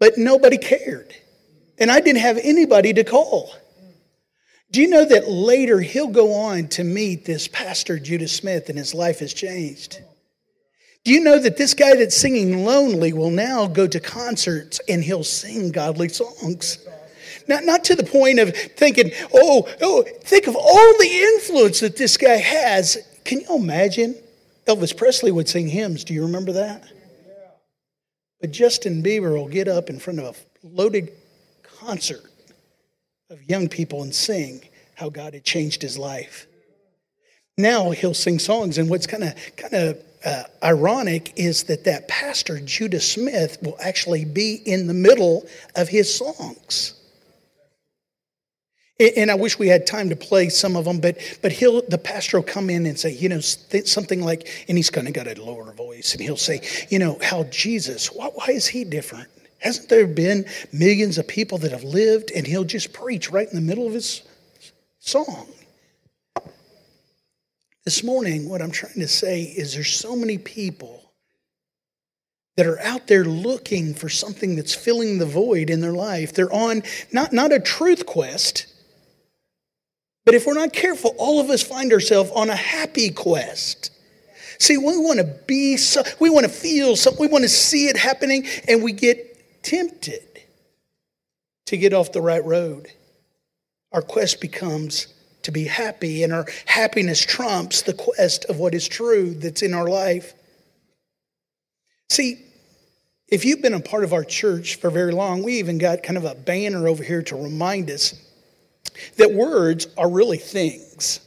but 0.00 0.16
nobody 0.16 0.58
cared. 0.58 1.14
And 1.78 1.90
I 1.90 2.00
didn't 2.00 2.20
have 2.20 2.38
anybody 2.42 2.92
to 2.94 3.04
call. 3.04 3.52
Do 4.70 4.80
you 4.80 4.88
know 4.88 5.04
that 5.04 5.28
later 5.28 5.80
he'll 5.80 6.08
go 6.08 6.32
on 6.32 6.68
to 6.68 6.84
meet 6.84 7.24
this 7.24 7.46
pastor, 7.46 7.98
Judah 7.98 8.26
Smith, 8.26 8.68
and 8.68 8.78
his 8.78 8.94
life 8.94 9.20
has 9.20 9.32
changed? 9.32 10.00
Do 11.04 11.12
you 11.12 11.20
know 11.20 11.38
that 11.38 11.58
this 11.58 11.74
guy 11.74 11.94
that's 11.96 12.16
singing 12.16 12.64
lonely 12.64 13.12
will 13.12 13.30
now 13.30 13.66
go 13.66 13.86
to 13.86 14.00
concerts 14.00 14.80
and 14.88 15.04
he'll 15.04 15.22
sing 15.22 15.70
godly 15.70 16.08
songs? 16.08 16.78
Not, 17.46 17.64
not 17.64 17.84
to 17.84 17.94
the 17.94 18.04
point 18.04 18.38
of 18.38 18.56
thinking, 18.56 19.12
oh, 19.34 19.68
oh, 19.82 20.02
think 20.22 20.46
of 20.46 20.56
all 20.56 20.98
the 20.98 21.22
influence 21.34 21.80
that 21.80 21.98
this 21.98 22.16
guy 22.16 22.36
has. 22.36 22.96
Can 23.24 23.40
you 23.40 23.56
imagine? 23.56 24.16
Elvis 24.66 24.96
Presley 24.96 25.30
would 25.30 25.48
sing 25.48 25.68
hymns. 25.68 26.04
Do 26.04 26.14
you 26.14 26.22
remember 26.22 26.52
that? 26.52 26.84
But 28.40 28.50
Justin 28.50 29.02
Bieber 29.02 29.36
will 29.36 29.48
get 29.48 29.68
up 29.68 29.88
in 29.88 29.98
front 29.98 30.20
of 30.20 30.36
a 30.62 30.66
loaded 30.66 31.12
concert 31.62 32.24
of 33.30 33.42
young 33.44 33.68
people 33.68 34.02
and 34.02 34.14
sing 34.14 34.68
how 34.94 35.08
God 35.08 35.34
had 35.34 35.44
changed 35.44 35.82
his 35.82 35.98
life. 35.98 36.46
Now 37.56 37.90
he'll 37.90 38.14
sing 38.14 38.38
songs, 38.38 38.78
and 38.78 38.90
what's 38.90 39.06
kind 39.06 39.24
of 39.24 39.34
kind 39.56 39.74
of 39.74 40.04
uh, 40.24 40.44
ironic 40.62 41.32
is 41.36 41.64
that 41.64 41.84
that 41.84 42.08
pastor, 42.08 42.58
Judah 42.60 43.00
Smith, 43.00 43.58
will 43.62 43.76
actually 43.80 44.24
be 44.24 44.54
in 44.66 44.86
the 44.86 44.94
middle 44.94 45.46
of 45.76 45.88
his 45.88 46.12
songs. 46.12 46.94
And 49.00 49.28
I 49.28 49.34
wish 49.34 49.58
we 49.58 49.66
had 49.66 49.88
time 49.88 50.10
to 50.10 50.16
play 50.16 50.48
some 50.48 50.76
of 50.76 50.84
them, 50.84 51.00
but 51.00 51.18
but 51.42 51.50
he'll 51.50 51.82
the 51.82 51.98
pastor 51.98 52.38
will 52.38 52.44
come 52.44 52.70
in 52.70 52.86
and 52.86 52.96
say, 52.96 53.10
you 53.10 53.28
know, 53.28 53.40
something 53.40 54.22
like, 54.22 54.48
and 54.68 54.78
he's 54.78 54.90
kind 54.90 55.08
of 55.08 55.14
got 55.14 55.26
a 55.26 55.42
lower 55.42 55.72
voice, 55.72 56.12
and 56.14 56.22
he'll 56.22 56.36
say, 56.36 56.60
you 56.90 57.00
know, 57.00 57.18
how 57.20 57.42
Jesus, 57.44 58.12
why, 58.12 58.28
why 58.34 58.46
is 58.50 58.68
he 58.68 58.84
different? 58.84 59.28
Hasn't 59.58 59.88
there 59.88 60.06
been 60.06 60.44
millions 60.72 61.18
of 61.18 61.26
people 61.26 61.58
that 61.58 61.72
have 61.72 61.82
lived? 61.82 62.30
And 62.30 62.46
he'll 62.46 62.64
just 62.64 62.92
preach 62.92 63.30
right 63.30 63.48
in 63.48 63.54
the 63.54 63.60
middle 63.60 63.86
of 63.86 63.94
his 63.94 64.22
song. 65.00 65.48
This 67.84 68.04
morning, 68.04 68.48
what 68.48 68.62
I'm 68.62 68.70
trying 68.70 69.00
to 69.00 69.08
say 69.08 69.42
is 69.42 69.74
there's 69.74 69.92
so 69.92 70.14
many 70.14 70.38
people 70.38 71.12
that 72.56 72.66
are 72.66 72.78
out 72.80 73.08
there 73.08 73.24
looking 73.24 73.94
for 73.94 74.08
something 74.08 74.54
that's 74.54 74.74
filling 74.74 75.18
the 75.18 75.26
void 75.26 75.68
in 75.68 75.80
their 75.80 75.92
life. 75.92 76.32
They're 76.32 76.52
on 76.52 76.84
not, 77.10 77.32
not 77.32 77.52
a 77.52 77.58
truth 77.58 78.06
quest, 78.06 78.66
but 80.24 80.34
if 80.34 80.46
we're 80.46 80.54
not 80.54 80.72
careful, 80.72 81.14
all 81.18 81.40
of 81.40 81.50
us 81.50 81.62
find 81.62 81.92
ourselves 81.92 82.30
on 82.34 82.50
a 82.50 82.56
happy 82.56 83.10
quest. 83.10 83.90
See, 84.58 84.78
we 84.78 84.96
want 84.96 85.18
to 85.18 85.24
be, 85.46 85.76
so, 85.76 86.02
we 86.20 86.30
want 86.30 86.46
to 86.46 86.52
feel 86.52 86.96
something, 86.96 87.20
we 87.20 87.26
want 87.26 87.42
to 87.42 87.48
see 87.48 87.86
it 87.88 87.96
happening, 87.96 88.46
and 88.68 88.82
we 88.82 88.92
get 88.92 89.62
tempted 89.62 90.22
to 91.66 91.76
get 91.76 91.92
off 91.92 92.12
the 92.12 92.20
right 92.20 92.44
road. 92.44 92.88
Our 93.92 94.02
quest 94.02 94.40
becomes 94.40 95.08
to 95.42 95.52
be 95.52 95.64
happy, 95.64 96.22
and 96.22 96.32
our 96.32 96.46
happiness 96.66 97.20
trumps 97.20 97.82
the 97.82 97.94
quest 97.94 98.44
of 98.46 98.58
what 98.58 98.74
is 98.74 98.88
true 98.88 99.34
that's 99.34 99.62
in 99.62 99.74
our 99.74 99.88
life. 99.88 100.34
See, 102.08 102.40
if 103.28 103.44
you've 103.44 103.62
been 103.62 103.74
a 103.74 103.80
part 103.80 104.04
of 104.04 104.12
our 104.12 104.24
church 104.24 104.76
for 104.76 104.90
very 104.90 105.12
long, 105.12 105.42
we 105.42 105.54
even 105.54 105.78
got 105.78 106.02
kind 106.02 106.16
of 106.16 106.24
a 106.24 106.34
banner 106.34 106.86
over 106.86 107.02
here 107.02 107.22
to 107.22 107.36
remind 107.36 107.90
us 107.90 108.14
that 109.16 109.32
words 109.32 109.86
are 109.96 110.08
really 110.08 110.38
things. 110.38 111.20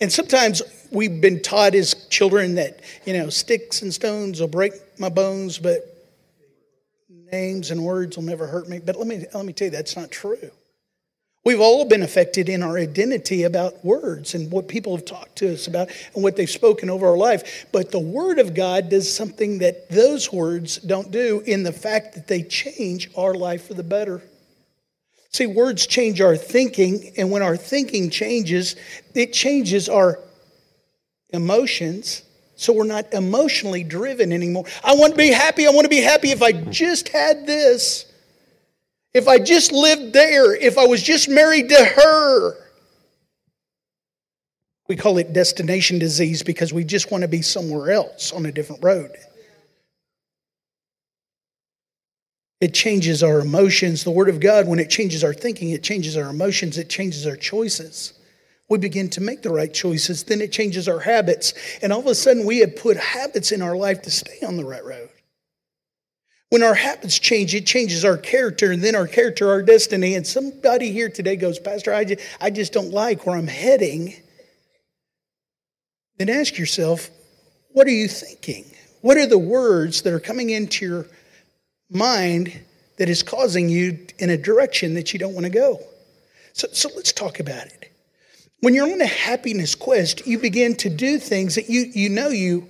And 0.00 0.12
sometimes 0.12 0.62
we've 0.90 1.20
been 1.20 1.40
taught 1.40 1.74
as 1.74 1.94
children 2.08 2.56
that, 2.56 2.80
you 3.04 3.12
know, 3.12 3.28
sticks 3.28 3.82
and 3.82 3.92
stones 3.92 4.40
will 4.40 4.48
break 4.48 4.72
my 4.98 5.08
bones, 5.08 5.58
but 5.58 5.80
names 7.32 7.70
and 7.70 7.82
words 7.82 8.16
will 8.16 8.24
never 8.24 8.46
hurt 8.46 8.68
me. 8.68 8.80
But 8.84 8.96
let 8.96 9.06
me, 9.06 9.24
let 9.34 9.44
me 9.44 9.52
tell 9.52 9.66
you, 9.66 9.70
that's 9.70 9.96
not 9.96 10.10
true. 10.10 10.50
We've 11.44 11.60
all 11.60 11.84
been 11.84 12.02
affected 12.02 12.48
in 12.48 12.62
our 12.62 12.78
identity 12.78 13.42
about 13.42 13.84
words 13.84 14.34
and 14.34 14.50
what 14.50 14.66
people 14.66 14.96
have 14.96 15.04
talked 15.04 15.36
to 15.36 15.52
us 15.52 15.66
about 15.66 15.90
and 16.14 16.24
what 16.24 16.36
they've 16.36 16.48
spoken 16.48 16.88
over 16.88 17.06
our 17.06 17.18
life. 17.18 17.66
But 17.70 17.90
the 17.90 18.00
Word 18.00 18.38
of 18.38 18.54
God 18.54 18.88
does 18.88 19.14
something 19.14 19.58
that 19.58 19.90
those 19.90 20.32
words 20.32 20.78
don't 20.78 21.10
do 21.10 21.42
in 21.44 21.62
the 21.62 21.72
fact 21.72 22.14
that 22.14 22.28
they 22.28 22.42
change 22.42 23.10
our 23.14 23.34
life 23.34 23.66
for 23.68 23.74
the 23.74 23.82
better. 23.82 24.22
See, 25.34 25.48
words 25.48 25.88
change 25.88 26.20
our 26.20 26.36
thinking, 26.36 27.12
and 27.16 27.28
when 27.28 27.42
our 27.42 27.56
thinking 27.56 28.08
changes, 28.08 28.76
it 29.16 29.32
changes 29.32 29.88
our 29.88 30.20
emotions. 31.30 32.22
So 32.54 32.72
we're 32.72 32.84
not 32.84 33.12
emotionally 33.12 33.82
driven 33.82 34.32
anymore. 34.32 34.66
I 34.84 34.94
want 34.94 35.14
to 35.14 35.18
be 35.18 35.32
happy. 35.32 35.66
I 35.66 35.70
want 35.70 35.86
to 35.86 35.88
be 35.88 36.00
happy 36.00 36.30
if 36.30 36.40
I 36.40 36.52
just 36.52 37.08
had 37.08 37.48
this. 37.48 38.06
If 39.12 39.26
I 39.26 39.40
just 39.40 39.72
lived 39.72 40.12
there, 40.12 40.54
if 40.54 40.78
I 40.78 40.86
was 40.86 41.02
just 41.02 41.28
married 41.28 41.68
to 41.70 41.84
her. 41.84 42.54
We 44.86 44.94
call 44.94 45.18
it 45.18 45.32
destination 45.32 45.98
disease 45.98 46.44
because 46.44 46.72
we 46.72 46.84
just 46.84 47.10
want 47.10 47.22
to 47.22 47.28
be 47.28 47.42
somewhere 47.42 47.90
else 47.90 48.32
on 48.32 48.46
a 48.46 48.52
different 48.52 48.84
road. 48.84 49.10
It 52.64 52.72
changes 52.72 53.22
our 53.22 53.40
emotions. 53.40 54.04
The 54.04 54.10
Word 54.10 54.30
of 54.30 54.40
God, 54.40 54.66
when 54.66 54.78
it 54.78 54.88
changes 54.88 55.22
our 55.22 55.34
thinking, 55.34 55.68
it 55.68 55.82
changes 55.82 56.16
our 56.16 56.30
emotions, 56.30 56.78
it 56.78 56.88
changes 56.88 57.26
our 57.26 57.36
choices. 57.36 58.14
We 58.70 58.78
begin 58.78 59.10
to 59.10 59.20
make 59.20 59.42
the 59.42 59.50
right 59.50 59.72
choices, 59.72 60.24
then 60.24 60.40
it 60.40 60.50
changes 60.50 60.88
our 60.88 61.00
habits. 61.00 61.52
And 61.82 61.92
all 61.92 62.00
of 62.00 62.06
a 62.06 62.14
sudden, 62.14 62.46
we 62.46 62.60
have 62.60 62.74
put 62.74 62.96
habits 62.96 63.52
in 63.52 63.60
our 63.60 63.76
life 63.76 64.00
to 64.00 64.10
stay 64.10 64.38
on 64.46 64.56
the 64.56 64.64
right 64.64 64.82
road. 64.82 65.10
When 66.48 66.62
our 66.62 66.72
habits 66.72 67.18
change, 67.18 67.54
it 67.54 67.66
changes 67.66 68.02
our 68.02 68.16
character, 68.16 68.72
and 68.72 68.82
then 68.82 68.94
our 68.94 69.08
character, 69.08 69.50
our 69.50 69.60
destiny. 69.60 70.14
And 70.14 70.26
somebody 70.26 70.90
here 70.90 71.10
today 71.10 71.36
goes, 71.36 71.58
Pastor, 71.58 71.92
I 71.92 72.06
just, 72.06 72.22
I 72.40 72.48
just 72.48 72.72
don't 72.72 72.92
like 72.92 73.26
where 73.26 73.36
I'm 73.36 73.46
heading. 73.46 74.14
Then 76.16 76.30
ask 76.30 76.56
yourself, 76.56 77.10
what 77.72 77.86
are 77.86 77.90
you 77.90 78.08
thinking? 78.08 78.64
What 79.02 79.18
are 79.18 79.26
the 79.26 79.36
words 79.36 80.00
that 80.00 80.14
are 80.14 80.18
coming 80.18 80.48
into 80.48 80.86
your 80.86 81.06
mind 81.90 82.60
that 82.96 83.08
is 83.08 83.22
causing 83.22 83.68
you 83.68 84.06
in 84.18 84.30
a 84.30 84.36
direction 84.36 84.94
that 84.94 85.12
you 85.12 85.18
don't 85.18 85.34
want 85.34 85.44
to 85.44 85.50
go? 85.50 85.80
So, 86.52 86.68
so 86.72 86.88
let's 86.94 87.12
talk 87.12 87.40
about 87.40 87.66
it. 87.66 87.90
When 88.60 88.74
you're 88.74 88.90
on 88.90 89.00
a 89.00 89.06
happiness 89.06 89.74
quest, 89.74 90.26
you 90.26 90.38
begin 90.38 90.76
to 90.76 90.88
do 90.88 91.18
things 91.18 91.56
that 91.56 91.68
you, 91.68 91.90
you 91.92 92.08
know 92.08 92.28
you 92.28 92.66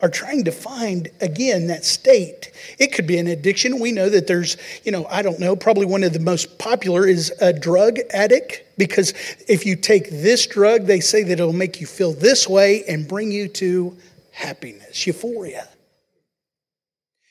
are 0.00 0.08
trying 0.08 0.44
to 0.44 0.52
find 0.52 1.08
again 1.20 1.66
that 1.68 1.84
state. 1.84 2.50
It 2.78 2.92
could 2.92 3.06
be 3.06 3.18
an 3.18 3.26
addiction. 3.26 3.78
We 3.78 3.92
know 3.92 4.08
that 4.08 4.26
there's, 4.26 4.56
you 4.84 4.92
know, 4.92 5.06
I 5.06 5.22
don't 5.22 5.40
know, 5.40 5.56
probably 5.56 5.86
one 5.86 6.04
of 6.04 6.12
the 6.12 6.20
most 6.20 6.58
popular 6.58 7.06
is 7.06 7.32
a 7.40 7.52
drug 7.52 7.98
addict 8.10 8.62
because 8.76 9.14
if 9.48 9.64
you 9.66 9.76
take 9.76 10.10
this 10.10 10.46
drug, 10.46 10.86
they 10.86 11.00
say 11.00 11.22
that 11.24 11.32
it'll 11.32 11.52
make 11.52 11.80
you 11.80 11.86
feel 11.86 12.12
this 12.12 12.48
way 12.48 12.84
and 12.84 13.08
bring 13.08 13.30
you 13.30 13.48
to 13.48 13.96
happiness, 14.32 15.06
euphoria. 15.06 15.68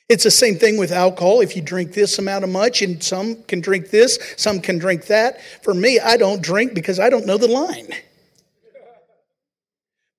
It's 0.08 0.24
the 0.24 0.30
same 0.30 0.56
thing 0.56 0.76
with 0.76 0.92
alcohol. 0.92 1.40
If 1.40 1.56
you 1.56 1.62
drink 1.62 1.94
this 1.94 2.18
amount 2.18 2.44
of 2.44 2.50
much, 2.50 2.82
and 2.82 3.02
some 3.02 3.42
can 3.44 3.60
drink 3.60 3.90
this, 3.90 4.18
some 4.36 4.60
can 4.60 4.78
drink 4.78 5.06
that. 5.06 5.40
For 5.62 5.72
me, 5.72 5.98
I 5.98 6.16
don't 6.16 6.42
drink 6.42 6.74
because 6.74 7.00
I 7.00 7.08
don't 7.08 7.26
know 7.26 7.38
the 7.38 7.48
line. 7.48 7.88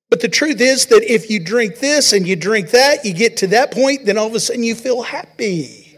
But 0.09 0.21
the 0.21 0.29
truth 0.29 0.61
is 0.61 0.87
that 0.87 1.03
if 1.03 1.29
you 1.29 1.39
drink 1.39 1.79
this 1.79 2.13
and 2.13 2.27
you 2.27 2.35
drink 2.35 2.71
that, 2.71 3.05
you 3.05 3.13
get 3.13 3.37
to 3.37 3.47
that 3.47 3.71
point, 3.71 4.05
then 4.05 4.17
all 4.17 4.27
of 4.27 4.33
a 4.33 4.39
sudden 4.39 4.63
you 4.63 4.73
feel 4.73 5.01
happy. 5.01 5.97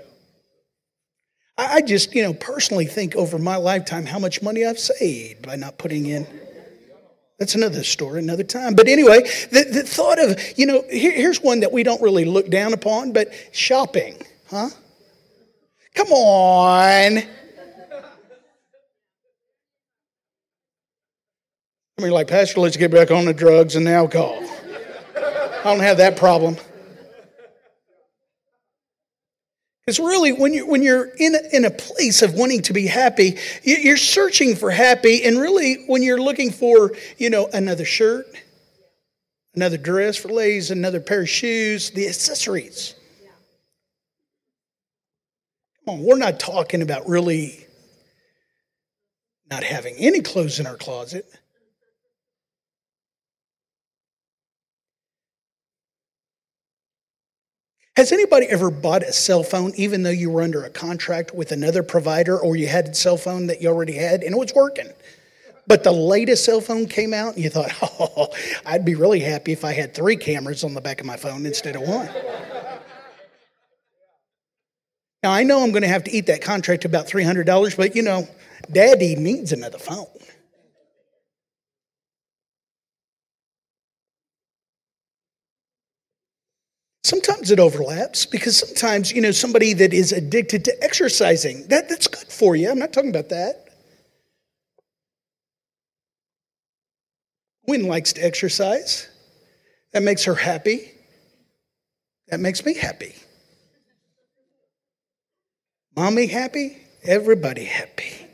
I 1.58 1.82
just, 1.82 2.13
you 2.13 2.21
know, 2.21 2.34
personally 2.34 2.86
think 2.86 3.15
over 3.15 3.39
my 3.39 3.56
lifetime 3.56 4.06
how 4.06 4.19
much 4.19 4.43
money 4.43 4.65
I've 4.65 4.80
saved 4.80 5.43
by 5.43 5.56
not 5.56 5.78
putting 5.80 6.06
in 6.06 6.28
that's 7.39 7.54
another 7.54 7.84
story, 7.84 8.19
another 8.19 8.43
time. 8.43 8.73
But 8.73 8.88
anyway, 8.88 9.21
the, 9.52 9.67
the 9.71 9.84
thought 9.84 10.19
of, 10.19 10.39
you 10.58 10.65
know, 10.65 10.84
here, 10.89 11.12
here's 11.12 11.41
one 11.41 11.60
that 11.60 11.71
we 11.71 11.84
don't 11.84 12.02
really 12.02 12.26
look 12.26 12.50
down 12.50 12.73
upon, 12.73 13.13
but 13.13 13.32
shopping, 13.52 14.17
huh? 14.50 14.69
Come 15.93 16.08
on. 16.12 17.23
I 22.00 22.04
mean, 22.04 22.12
like, 22.12 22.28
Pastor, 22.28 22.60
let's 22.60 22.78
get 22.78 22.91
back 22.91 23.10
on 23.10 23.26
the 23.26 23.34
drugs 23.34 23.76
and 23.76 23.86
the 23.86 23.91
alcohol. 23.91 24.43
I 25.15 25.62
don't 25.63 25.80
have 25.80 25.97
that 25.97 26.15
problem. 26.15 26.58
Because 29.88 30.00
really, 30.02 30.34
when 30.34 30.54
you're, 30.54 30.67
when 30.67 30.84
you're 30.84 31.06
in, 31.17 31.34
a, 31.34 31.56
in 31.56 31.63
a 31.63 31.71
place 31.71 32.21
of 32.21 32.34
wanting 32.34 32.62
to 32.63 32.73
be 32.73 32.88
happy, 32.88 33.38
you're 33.63 33.95
searching 33.95 34.54
for 34.54 34.69
happy. 34.69 35.23
And 35.23 35.39
really, 35.39 35.86
when 35.88 36.04
you're 36.04 36.19
looking 36.19 36.52
for, 36.52 36.91
you 37.17 37.30
know, 37.30 37.47
another 37.54 37.86
shirt, 37.86 38.26
another 39.56 39.78
dress 39.78 40.17
for 40.17 40.28
ladies, 40.28 40.71
another 40.71 41.00
pair 41.00 41.21
of 41.21 41.30
shoes, 41.30 41.91
the 41.91 42.06
accessories. 42.06 42.95
Come 45.86 46.00
on, 46.00 46.04
we're 46.04 46.17
not 46.17 46.38
talking 46.38 46.82
about 46.82 47.08
really 47.08 47.65
not 49.50 49.63
having 49.63 49.95
any 49.95 50.19
clothes 50.19 50.60
in 50.60 50.67
our 50.67 50.76
closet. 50.76 51.26
Has 57.97 58.12
anybody 58.12 58.45
ever 58.45 58.69
bought 58.69 59.01
a 59.01 59.12
cell 59.12 59.41
phone 59.41 59.71
even 59.75 60.03
though 60.03 60.12
you 60.12 60.29
were 60.29 60.43
under 60.43 60.63
a 60.63 60.69
contract 60.69 61.33
with 61.33 61.51
another 61.51 61.81
provider 61.81 62.39
or 62.39 62.55
you 62.55 62.67
had 62.67 62.89
a 62.89 62.93
cell 62.93 63.17
phone 63.17 63.47
that 63.47 63.60
you 63.60 63.69
already 63.69 63.93
had 63.93 64.21
and 64.21 64.36
it 64.36 64.38
was 64.38 64.53
working? 64.53 64.88
But 65.65 65.83
the 65.83 65.91
latest 65.91 66.45
cell 66.45 66.62
phone 66.62 66.86
came 66.86 67.12
out 67.12 67.33
and 67.33 67.43
you 67.43 67.49
thought, 67.49 67.71
oh, 67.81 68.27
I'd 68.67 68.86
be 68.86 68.93
really 68.93 69.19
happy 69.19 69.51
if 69.51 69.65
I 69.65 69.73
had 69.73 69.95
three 69.95 70.15
cameras 70.15 70.63
on 70.63 70.75
the 70.75 70.79
back 70.79 70.99
of 70.99 71.07
my 71.07 71.17
phone 71.17 71.47
instead 71.47 71.75
of 71.75 71.81
one. 71.81 72.07
now, 75.23 75.31
I 75.31 75.41
know 75.41 75.63
I'm 75.63 75.71
going 75.71 75.81
to 75.81 75.88
have 75.88 76.03
to 76.03 76.12
eat 76.12 76.27
that 76.27 76.43
contract 76.43 76.86
about 76.86 77.07
$300, 77.07 77.75
but 77.75 77.95
you 77.95 78.03
know, 78.03 78.27
daddy 78.71 79.15
needs 79.15 79.53
another 79.53 79.79
phone. 79.79 80.05
Sometimes 87.08 87.52
it 87.52 87.60
overlaps 87.62 88.26
because 88.26 88.58
sometimes, 88.58 89.13
you 89.13 89.22
know, 89.22 89.32
somebody 89.32 89.72
that 89.72 89.93
is 89.93 90.12
addicted 90.12 90.65
to 90.65 90.84
exercising, 90.84 91.65
that, 91.70 91.88
that's 91.88 92.06
good 92.06 92.28
for 92.28 92.54
you. 92.58 92.70
I'm 92.70 92.80
not 92.80 92.91
talking 92.91 93.12
about 93.12 93.30
that. 93.30 93.63
Gwen 97.65 97.88
likes 97.88 98.12
to 98.12 98.22
exercise. 98.22 99.08
That 99.93 100.04
makes 100.04 100.26
her 100.26 100.36
happy. 100.36 100.91
That 102.28 102.41
makes 102.41 102.65
me 102.65 102.74
happy. 102.74 103.15
Mommy 105.96 106.28
happy, 106.28 106.76
everybody 107.04 107.63
happy. 107.63 108.28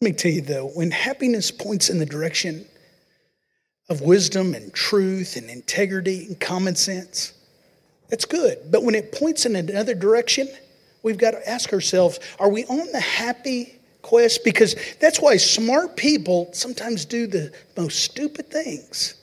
Let 0.00 0.10
me 0.10 0.12
tell 0.12 0.30
you 0.30 0.42
though, 0.42 0.68
when 0.68 0.92
happiness 0.92 1.50
points 1.50 1.90
in 1.90 1.98
the 1.98 2.06
direction 2.06 2.64
of 3.88 4.02
wisdom 4.02 4.54
and 4.54 4.72
truth 4.72 5.36
and 5.36 5.48
integrity 5.48 6.26
and 6.26 6.38
common 6.38 6.76
sense. 6.76 7.32
That's 8.08 8.24
good. 8.24 8.70
But 8.70 8.84
when 8.84 8.94
it 8.94 9.12
points 9.12 9.46
in 9.46 9.56
another 9.56 9.94
direction, 9.94 10.48
we've 11.02 11.18
got 11.18 11.32
to 11.32 11.48
ask 11.48 11.72
ourselves 11.72 12.20
are 12.38 12.50
we 12.50 12.64
on 12.66 12.90
the 12.92 13.00
happy 13.00 13.74
quest? 14.02 14.44
Because 14.44 14.76
that's 15.00 15.20
why 15.20 15.36
smart 15.36 15.96
people 15.96 16.50
sometimes 16.52 17.04
do 17.04 17.26
the 17.26 17.52
most 17.76 18.00
stupid 18.00 18.50
things. 18.50 19.14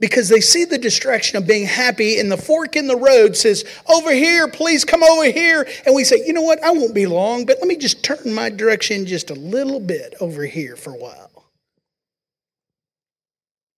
Because 0.00 0.28
they 0.28 0.40
see 0.40 0.64
the 0.64 0.78
distraction 0.78 1.38
of 1.38 1.46
being 1.46 1.64
happy, 1.64 2.18
and 2.18 2.30
the 2.30 2.36
fork 2.36 2.74
in 2.74 2.88
the 2.88 2.96
road 2.96 3.36
says, 3.36 3.64
Over 3.88 4.12
here, 4.12 4.48
please 4.48 4.84
come 4.84 5.04
over 5.04 5.30
here. 5.30 5.68
And 5.86 5.94
we 5.94 6.02
say, 6.02 6.24
You 6.26 6.32
know 6.32 6.42
what? 6.42 6.60
I 6.64 6.72
won't 6.72 6.94
be 6.94 7.06
long, 7.06 7.46
but 7.46 7.58
let 7.58 7.68
me 7.68 7.76
just 7.76 8.02
turn 8.02 8.34
my 8.34 8.50
direction 8.50 9.06
just 9.06 9.30
a 9.30 9.34
little 9.34 9.78
bit 9.78 10.14
over 10.18 10.44
here 10.44 10.74
for 10.74 10.92
a 10.92 10.96
while. 10.96 11.31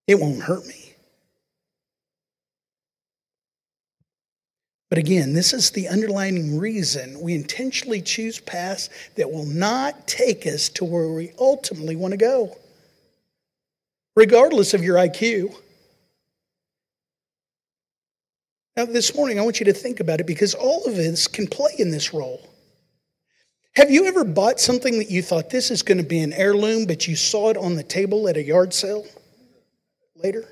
It 0.06 0.20
won't 0.20 0.42
hurt 0.42 0.66
me. 0.66 0.84
But 4.90 4.98
again, 4.98 5.32
this 5.32 5.52
is 5.52 5.70
the 5.70 5.88
underlying 5.88 6.58
reason 6.58 7.20
we 7.20 7.34
intentionally 7.34 8.00
choose 8.00 8.38
paths 8.38 8.90
that 9.16 9.30
will 9.30 9.46
not 9.46 10.06
take 10.06 10.46
us 10.46 10.68
to 10.70 10.84
where 10.84 11.08
we 11.08 11.32
ultimately 11.38 11.96
want 11.96 12.12
to 12.12 12.18
go, 12.18 12.56
regardless 14.14 14.72
of 14.72 14.84
your 14.84 14.96
IQ. 14.96 15.52
Now, 18.76 18.84
this 18.84 19.16
morning, 19.16 19.38
I 19.38 19.42
want 19.42 19.58
you 19.58 19.66
to 19.66 19.72
think 19.72 20.00
about 20.00 20.20
it 20.20 20.26
because 20.26 20.54
all 20.54 20.84
of 20.84 20.94
us 20.94 21.26
can 21.26 21.46
play 21.46 21.72
in 21.78 21.90
this 21.90 22.12
role. 22.12 22.48
Have 23.76 23.90
you 23.90 24.06
ever 24.06 24.22
bought 24.22 24.60
something 24.60 24.98
that 24.98 25.10
you 25.10 25.22
thought 25.22 25.50
this 25.50 25.72
is 25.72 25.82
going 25.82 25.98
to 25.98 26.04
be 26.04 26.20
an 26.20 26.32
heirloom, 26.32 26.86
but 26.86 27.08
you 27.08 27.16
saw 27.16 27.50
it 27.50 27.56
on 27.56 27.74
the 27.74 27.82
table 27.82 28.28
at 28.28 28.36
a 28.36 28.42
yard 28.42 28.72
sale? 28.72 29.04
Later? 30.24 30.48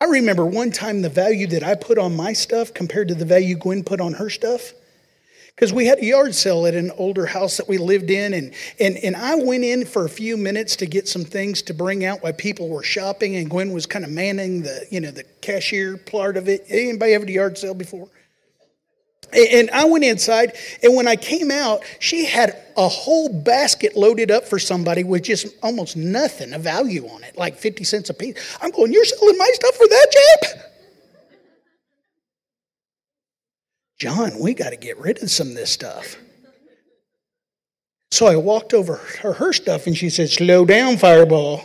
I 0.00 0.04
remember 0.04 0.44
one 0.44 0.70
time 0.70 1.00
the 1.00 1.08
value 1.08 1.46
that 1.48 1.62
I 1.62 1.74
put 1.74 1.96
on 1.96 2.14
my 2.14 2.34
stuff 2.34 2.74
compared 2.74 3.08
to 3.08 3.14
the 3.14 3.24
value 3.24 3.56
Gwen 3.56 3.82
put 3.82 4.00
on 4.00 4.12
her 4.12 4.28
stuff. 4.28 4.72
Because 5.54 5.72
we 5.72 5.86
had 5.86 6.00
a 6.00 6.04
yard 6.04 6.34
sale 6.34 6.66
at 6.66 6.74
an 6.74 6.90
older 6.98 7.24
house 7.24 7.56
that 7.56 7.66
we 7.66 7.78
lived 7.78 8.10
in, 8.10 8.34
and, 8.34 8.52
and, 8.78 8.98
and 8.98 9.16
I 9.16 9.36
went 9.36 9.64
in 9.64 9.86
for 9.86 10.04
a 10.04 10.08
few 10.08 10.36
minutes 10.36 10.76
to 10.76 10.86
get 10.86 11.08
some 11.08 11.24
things 11.24 11.62
to 11.62 11.72
bring 11.72 12.04
out 12.04 12.22
while 12.22 12.34
people 12.34 12.68
were 12.68 12.82
shopping, 12.82 13.36
and 13.36 13.48
Gwen 13.48 13.72
was 13.72 13.86
kind 13.86 14.04
of 14.04 14.10
manning 14.10 14.60
the, 14.60 14.86
you 14.90 15.00
know, 15.00 15.10
the 15.10 15.24
cashier 15.40 15.96
part 15.96 16.36
of 16.36 16.50
it. 16.50 16.66
Anybody 16.68 17.14
ever 17.14 17.24
a 17.24 17.30
yard 17.30 17.56
sale 17.56 17.72
before? 17.72 18.10
And 19.32 19.70
I 19.70 19.84
went 19.84 20.04
inside, 20.04 20.56
and 20.82 20.94
when 20.94 21.08
I 21.08 21.16
came 21.16 21.50
out, 21.50 21.82
she 21.98 22.24
had 22.24 22.56
a 22.76 22.88
whole 22.88 23.28
basket 23.28 23.96
loaded 23.96 24.30
up 24.30 24.44
for 24.46 24.58
somebody 24.58 25.04
with 25.04 25.22
just 25.24 25.48
almost 25.62 25.96
nothing 25.96 26.52
of 26.52 26.62
value 26.62 27.06
on 27.08 27.24
it, 27.24 27.36
like 27.36 27.56
50 27.56 27.84
cents 27.84 28.08
a 28.08 28.14
piece. 28.14 28.56
I'm 28.62 28.70
going, 28.70 28.92
You're 28.92 29.04
selling 29.04 29.36
my 29.36 29.50
stuff 29.54 29.74
for 29.74 29.88
that, 29.88 30.38
Jap? 30.42 30.62
John, 33.98 34.38
we 34.40 34.54
got 34.54 34.70
to 34.70 34.76
get 34.76 34.98
rid 34.98 35.22
of 35.22 35.30
some 35.30 35.48
of 35.48 35.54
this 35.54 35.70
stuff. 35.70 36.16
So 38.10 38.26
I 38.26 38.36
walked 38.36 38.74
over 38.74 38.96
her, 38.96 39.32
her 39.32 39.52
stuff, 39.52 39.86
and 39.86 39.96
she 39.96 40.10
said, 40.10 40.30
Slow 40.30 40.64
down, 40.64 40.96
Fireball. 40.96 41.62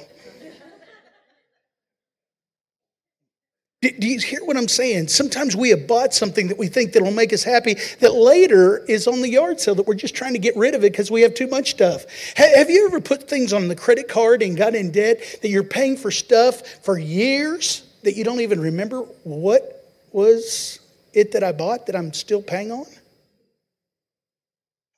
Do 3.82 4.08
you 4.08 4.20
hear 4.20 4.46
what 4.46 4.58
I'm 4.58 4.68
saying? 4.68 5.08
Sometimes 5.08 5.56
we 5.56 5.70
have 5.70 5.88
bought 5.88 6.14
something 6.14 6.50
that 6.50 6.60
we 6.60 6.68
think 6.68 6.94
that 6.94 7.02
will 7.02 7.10
make 7.10 7.34
us 7.34 7.44
happy 7.44 7.78
that 8.00 8.14
later 8.14 8.86
is 8.86 9.08
on 9.08 9.22
the 9.22 9.30
yard 9.30 9.60
sale 9.60 9.74
that 9.74 9.88
we're 9.88 9.96
just 9.96 10.14
trying 10.14 10.34
to 10.34 10.40
get 10.40 10.56
rid 10.56 10.76
of 10.76 10.84
it 10.84 10.92
because 10.92 11.10
we 11.10 11.22
have 11.24 11.34
too 11.34 11.48
much 11.48 11.72
stuff. 11.72 12.06
Have 12.36 12.70
you 12.70 12.86
ever 12.86 13.02
put 13.02 13.28
things 13.28 13.54
on 13.54 13.68
the 13.70 13.76
credit 13.76 14.08
card 14.08 14.44
and 14.44 14.56
got 14.56 14.76
in 14.76 14.92
debt 14.92 15.40
that 15.42 15.50
you're 15.50 15.64
paying 15.64 15.98
for 15.98 16.12
stuff 16.12 16.62
for 16.84 17.00
years 17.00 17.82
that 18.04 18.16
you 18.16 18.24
don't 18.24 18.42
even 18.42 18.60
remember 18.60 19.00
what 19.24 19.84
was 20.12 20.80
it 21.14 21.32
that 21.32 21.44
I 21.44 21.52
bought 21.52 21.88
that 21.88 21.96
I'm 21.96 22.14
still 22.14 22.44
paying 22.44 22.72
on? 22.72 22.86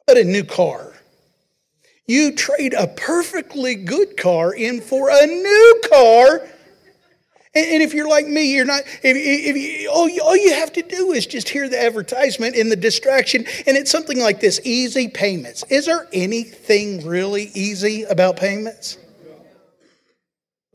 But 0.07 0.17
a 0.17 0.25
new 0.25 0.43
car. 0.43 0.91
You 2.05 2.35
trade 2.35 2.73
a 2.73 2.87
perfectly 2.87 3.75
good 3.75 4.17
car 4.17 4.53
in 4.53 4.81
for 4.81 5.09
a 5.09 5.25
new 5.25 5.81
car 5.89 6.41
And, 7.55 7.83
if 7.83 7.93
you're 7.93 8.07
like 8.07 8.25
me, 8.25 8.55
you're 8.55 8.65
not, 8.65 8.81
if, 9.03 9.15
if 9.15 9.55
you, 9.55 9.91
all, 9.91 10.09
you, 10.09 10.23
all 10.23 10.35
you 10.35 10.53
have 10.53 10.73
to 10.73 10.81
do 10.81 11.11
is 11.11 11.27
just 11.27 11.47
hear 11.47 11.69
the 11.69 11.79
advertisement 11.79 12.55
and 12.55 12.71
the 12.71 12.75
distraction, 12.75 13.45
and 13.67 13.77
it's 13.77 13.91
something 13.91 14.19
like 14.19 14.39
this 14.39 14.59
easy 14.63 15.07
payments. 15.07 15.63
Is 15.69 15.85
there 15.85 16.07
anything 16.13 17.05
really 17.05 17.51
easy 17.53 18.03
about 18.05 18.37
payments? 18.37 18.97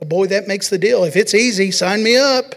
Boy, 0.01 0.29
that 0.29 0.47
makes 0.47 0.69
the 0.69 0.79
deal. 0.79 1.03
If 1.03 1.17
it's 1.17 1.35
easy, 1.35 1.73
sign 1.73 2.05
me 2.05 2.17
up. 2.17 2.55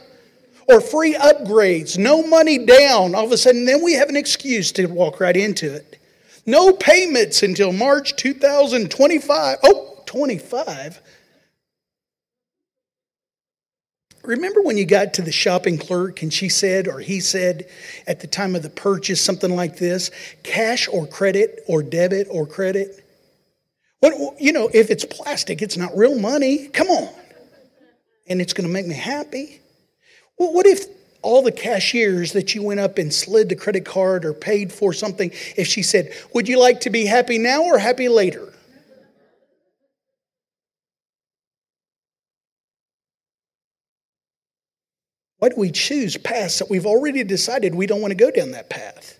Or 0.68 0.80
free 0.80 1.16
upgrades, 1.16 1.98
no 1.98 2.22
money 2.22 2.60
down. 2.60 3.16
All 3.16 3.26
of 3.26 3.32
a 3.32 3.38
sudden, 3.38 3.66
then 3.66 3.84
we 3.84 3.94
have 3.94 4.10
an 4.10 4.16
excuse 4.16 4.72
to 4.74 4.86
walk 4.86 5.20
right 5.20 5.36
into 5.36 5.74
it. 5.74 6.00
No 6.46 6.72
payments 6.74 7.42
until 7.42 7.74
March 7.74 8.16
2025. 8.16 9.58
Oh, 9.64 10.04
25? 10.06 11.02
Remember 14.24 14.62
when 14.62 14.78
you 14.78 14.86
got 14.86 15.16
to 15.16 15.22
the 15.22 15.32
shopping 15.32 15.78
clerk 15.78 16.22
and 16.22 16.32
she 16.32 16.48
said, 16.48 16.88
or 16.88 17.00
he 17.00 17.20
said 17.20 17.68
at 18.06 18.20
the 18.20 18.28
time 18.28 18.56
of 18.56 18.62
the 18.62 18.70
purchase, 18.70 19.20
something 19.20 19.56
like 19.56 19.78
this 19.78 20.12
cash 20.44 20.88
or 20.88 21.08
credit 21.08 21.64
or 21.68 21.82
debit 21.82 22.28
or 22.30 22.46
credit? 22.46 23.04
Well, 24.02 24.36
you 24.40 24.52
know, 24.52 24.70
if 24.74 24.90
it's 24.90 25.06
plastic, 25.06 25.62
it's 25.62 25.78
not 25.78 25.96
real 25.96 26.20
money. 26.20 26.68
Come 26.68 26.90
on. 26.90 27.10
And 28.28 28.42
it's 28.42 28.54
going 28.54 28.68
to 28.68 28.74
make 28.74 28.88
me 28.88 28.96
happy. 28.96 29.62
Well, 30.38 30.54
what 30.54 30.66
if 30.66 30.86
all 31.22 31.44
the 31.44 31.52
cashiers 31.52 32.34
that 32.34 32.56
you 32.56 32.64
went 32.64 32.80
up 32.80 32.98
and 32.98 33.14
slid 33.14 33.50
the 33.50 33.56
credit 33.56 33.86
card 33.86 34.26
or 34.26 34.34
paid 34.34 34.72
for 34.72 34.94
something, 34.94 35.32
if 35.56 35.68
she 35.68 35.84
said, 35.84 36.12
Would 36.34 36.48
you 36.48 36.60
like 36.60 36.82
to 36.82 36.90
be 36.90 37.06
happy 37.06 37.38
now 37.38 37.64
or 37.64 37.78
happy 37.78 38.08
later? 38.10 38.51
Why 45.42 45.50
do 45.50 45.56
we 45.58 45.72
choose 45.72 46.18
paths 46.18 46.60
that 46.60 46.70
we've 46.70 46.86
already 46.86 47.24
decided 47.24 47.74
we 47.74 47.88
don't 47.88 48.00
want 48.00 48.12
to 48.12 48.16
go 48.16 48.30
down 48.30 48.52
that 48.52 48.70
path? 48.70 49.18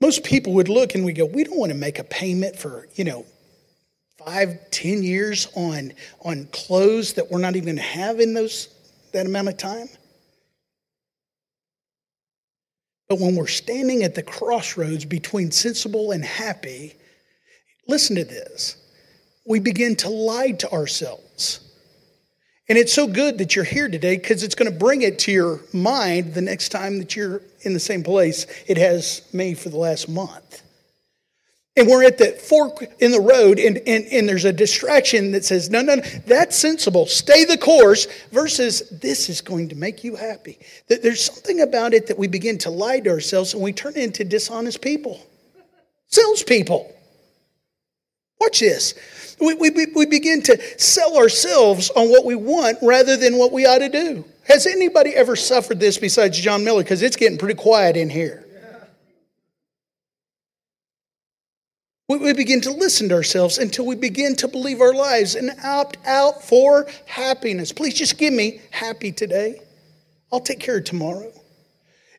Most 0.00 0.24
people 0.24 0.54
would 0.54 0.68
look 0.68 0.96
and 0.96 1.04
we 1.04 1.12
go, 1.12 1.24
we 1.24 1.44
don't 1.44 1.60
want 1.60 1.70
to 1.70 1.78
make 1.78 2.00
a 2.00 2.04
payment 2.04 2.56
for, 2.56 2.88
you 2.96 3.04
know, 3.04 3.24
five, 4.16 4.58
ten 4.72 5.04
years 5.04 5.46
on, 5.54 5.92
on 6.22 6.48
clothes 6.50 7.12
that 7.12 7.30
we're 7.30 7.38
not 7.38 7.54
even 7.54 7.66
going 7.66 7.76
to 7.76 7.82
have 7.82 8.18
in 8.18 8.34
those 8.34 8.68
that 9.12 9.26
amount 9.26 9.46
of 9.46 9.56
time. 9.56 9.88
But 13.08 13.20
when 13.20 13.36
we're 13.36 13.46
standing 13.46 14.02
at 14.02 14.16
the 14.16 14.24
crossroads 14.24 15.04
between 15.04 15.52
sensible 15.52 16.10
and 16.10 16.24
happy, 16.24 16.96
listen 17.86 18.16
to 18.16 18.24
this. 18.24 18.76
We 19.46 19.60
begin 19.60 19.94
to 19.96 20.08
lie 20.08 20.50
to 20.50 20.72
ourselves. 20.72 21.67
And 22.68 22.76
it's 22.76 22.92
so 22.92 23.06
good 23.06 23.38
that 23.38 23.56
you're 23.56 23.64
here 23.64 23.88
today 23.88 24.16
because 24.16 24.42
it's 24.42 24.54
going 24.54 24.70
to 24.70 24.78
bring 24.78 25.02
it 25.02 25.18
to 25.20 25.32
your 25.32 25.60
mind 25.72 26.34
the 26.34 26.42
next 26.42 26.68
time 26.68 26.98
that 26.98 27.16
you're 27.16 27.40
in 27.62 27.72
the 27.72 27.80
same 27.80 28.02
place 28.02 28.46
it 28.66 28.76
has 28.76 29.22
me 29.32 29.54
for 29.54 29.70
the 29.70 29.78
last 29.78 30.08
month. 30.08 30.62
And 31.78 31.86
we're 31.86 32.04
at 32.04 32.18
the 32.18 32.32
fork 32.32 32.84
in 32.98 33.12
the 33.12 33.20
road, 33.20 33.60
and, 33.60 33.78
and, 33.86 34.04
and 34.06 34.28
there's 34.28 34.44
a 34.44 34.52
distraction 34.52 35.30
that 35.30 35.44
says, 35.44 35.70
no, 35.70 35.80
no, 35.80 35.94
no, 35.94 36.02
that's 36.26 36.58
sensible. 36.58 37.06
Stay 37.06 37.44
the 37.44 37.56
course, 37.56 38.08
versus 38.32 38.90
this 38.90 39.28
is 39.28 39.40
going 39.40 39.68
to 39.68 39.76
make 39.76 40.02
you 40.02 40.16
happy. 40.16 40.58
That 40.88 41.04
There's 41.04 41.24
something 41.24 41.60
about 41.60 41.94
it 41.94 42.08
that 42.08 42.18
we 42.18 42.26
begin 42.26 42.58
to 42.58 42.70
lie 42.70 42.98
to 42.98 43.10
ourselves 43.10 43.54
and 43.54 43.62
we 43.62 43.72
turn 43.72 43.96
into 43.96 44.24
dishonest 44.24 44.82
people, 44.82 45.24
salespeople. 46.08 46.92
Watch 48.40 48.58
this. 48.58 48.94
We, 49.40 49.54
we, 49.54 49.86
we 49.94 50.06
begin 50.06 50.42
to 50.42 50.60
sell 50.78 51.16
ourselves 51.16 51.90
on 51.90 52.08
what 52.08 52.24
we 52.24 52.34
want 52.34 52.78
rather 52.82 53.16
than 53.16 53.38
what 53.38 53.52
we 53.52 53.66
ought 53.66 53.78
to 53.78 53.88
do. 53.88 54.24
Has 54.46 54.66
anybody 54.66 55.14
ever 55.14 55.36
suffered 55.36 55.78
this 55.78 55.98
besides 55.98 56.40
John 56.40 56.64
Miller? 56.64 56.82
Because 56.82 57.02
it's 57.02 57.16
getting 57.16 57.38
pretty 57.38 57.54
quiet 57.54 57.96
in 57.96 58.10
here. 58.10 58.44
We 62.08 62.32
begin 62.32 62.62
to 62.62 62.70
listen 62.70 63.10
to 63.10 63.16
ourselves 63.16 63.58
until 63.58 63.84
we 63.84 63.94
begin 63.94 64.34
to 64.36 64.48
believe 64.48 64.80
our 64.80 64.94
lives 64.94 65.34
and 65.34 65.50
opt 65.62 65.98
out 66.06 66.42
for 66.42 66.86
happiness. 67.04 67.70
Please 67.70 67.92
just 67.92 68.16
give 68.16 68.32
me 68.32 68.62
happy 68.70 69.12
today. 69.12 69.60
I'll 70.32 70.40
take 70.40 70.58
care 70.58 70.78
of 70.78 70.84
tomorrow. 70.84 71.30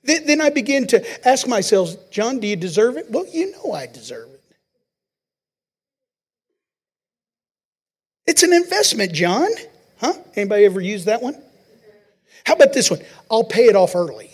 Then 0.03 0.41
I 0.41 0.51
begin 0.51 0.86
to 0.88 1.27
ask 1.27 1.47
myself, 1.47 2.12
John, 2.12 2.39
do 2.39 2.45
you 2.47 2.55
deserve 2.55 2.97
it? 2.97 3.10
Well, 3.10 3.25
you 3.34 3.51
know 3.51 3.73
I 3.73 3.88
deserve 3.88 4.28
it. 4.28 4.28
It's 8.29 8.43
an 8.43 8.53
investment, 8.53 9.11
John. 9.11 9.49
Huh? 9.99 10.13
Anybody 10.35 10.63
ever 10.65 10.79
use 10.79 11.05
that 11.05 11.19
one? 11.19 11.33
How 12.45 12.53
about 12.53 12.73
this 12.73 12.91
one? 12.91 13.01
I'll 13.31 13.43
pay 13.43 13.65
it 13.65 13.75
off 13.75 13.95
early. 13.95 14.29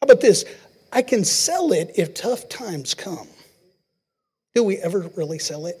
How 0.00 0.06
about 0.06 0.22
this? 0.22 0.46
I 0.90 1.02
can 1.02 1.24
sell 1.24 1.72
it 1.72 1.90
if 1.96 2.14
tough 2.14 2.48
times 2.48 2.94
come. 2.94 3.28
Do 4.54 4.64
we 4.64 4.78
ever 4.78 5.10
really 5.14 5.38
sell 5.38 5.66
it? 5.66 5.76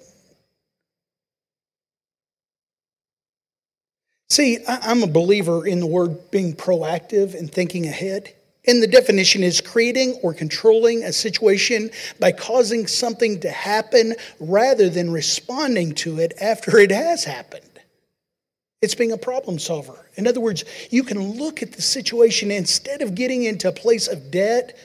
See, 4.28 4.58
I'm 4.68 5.02
a 5.02 5.06
believer 5.06 5.66
in 5.66 5.80
the 5.80 5.86
word 5.86 6.30
being 6.30 6.54
proactive 6.54 7.34
and 7.34 7.50
thinking 7.50 7.86
ahead. 7.86 8.34
And 8.66 8.82
the 8.82 8.88
definition 8.88 9.42
is 9.44 9.60
creating 9.60 10.18
or 10.22 10.34
controlling 10.34 11.04
a 11.04 11.12
situation 11.12 11.90
by 12.18 12.32
causing 12.32 12.86
something 12.86 13.40
to 13.40 13.50
happen 13.50 14.14
rather 14.40 14.88
than 14.88 15.10
responding 15.10 15.94
to 15.96 16.18
it 16.18 16.34
after 16.40 16.78
it 16.78 16.90
has 16.90 17.24
happened. 17.24 17.62
It's 18.82 18.94
being 18.94 19.12
a 19.12 19.18
problem 19.18 19.58
solver. 19.58 20.10
In 20.16 20.26
other 20.26 20.40
words, 20.40 20.64
you 20.90 21.02
can 21.02 21.34
look 21.38 21.62
at 21.62 21.72
the 21.72 21.82
situation 21.82 22.50
instead 22.50 23.02
of 23.02 23.14
getting 23.14 23.44
into 23.44 23.68
a 23.68 23.72
place 23.72 24.08
of 24.08 24.30
debt 24.30 24.76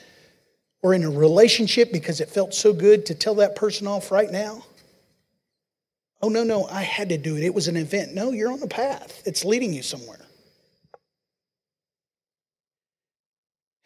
or 0.81 0.93
in 0.93 1.03
a 1.03 1.09
relationship 1.09 1.91
because 1.91 2.21
it 2.21 2.29
felt 2.29 2.53
so 2.53 2.73
good 2.73 3.05
to 3.07 3.15
tell 3.15 3.35
that 3.35 3.55
person 3.55 3.87
off 3.87 4.11
right 4.11 4.31
now. 4.31 4.63
Oh, 6.21 6.29
no, 6.29 6.43
no, 6.43 6.65
I 6.65 6.83
had 6.83 7.09
to 7.09 7.17
do 7.17 7.35
it. 7.35 7.43
It 7.43 7.53
was 7.53 7.67
an 7.67 7.77
event. 7.77 8.13
No, 8.13 8.31
you're 8.31 8.51
on 8.51 8.61
a 8.61 8.67
path, 8.67 9.23
it's 9.25 9.43
leading 9.43 9.73
you 9.73 9.83
somewhere. 9.83 10.19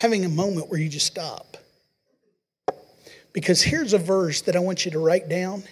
Having 0.06 0.24
a 0.24 0.30
moment 0.30 0.70
where 0.70 0.80
you 0.80 0.88
just 0.88 1.08
stop. 1.08 1.58
Because 3.34 3.64
here's 3.64 3.92
a 3.92 3.98
verse 3.98 4.42
that 4.42 4.56
I 4.56 4.60
want 4.60 4.86
you 4.86 4.92
to 4.92 5.00
write 5.00 5.28
down. 5.28 5.64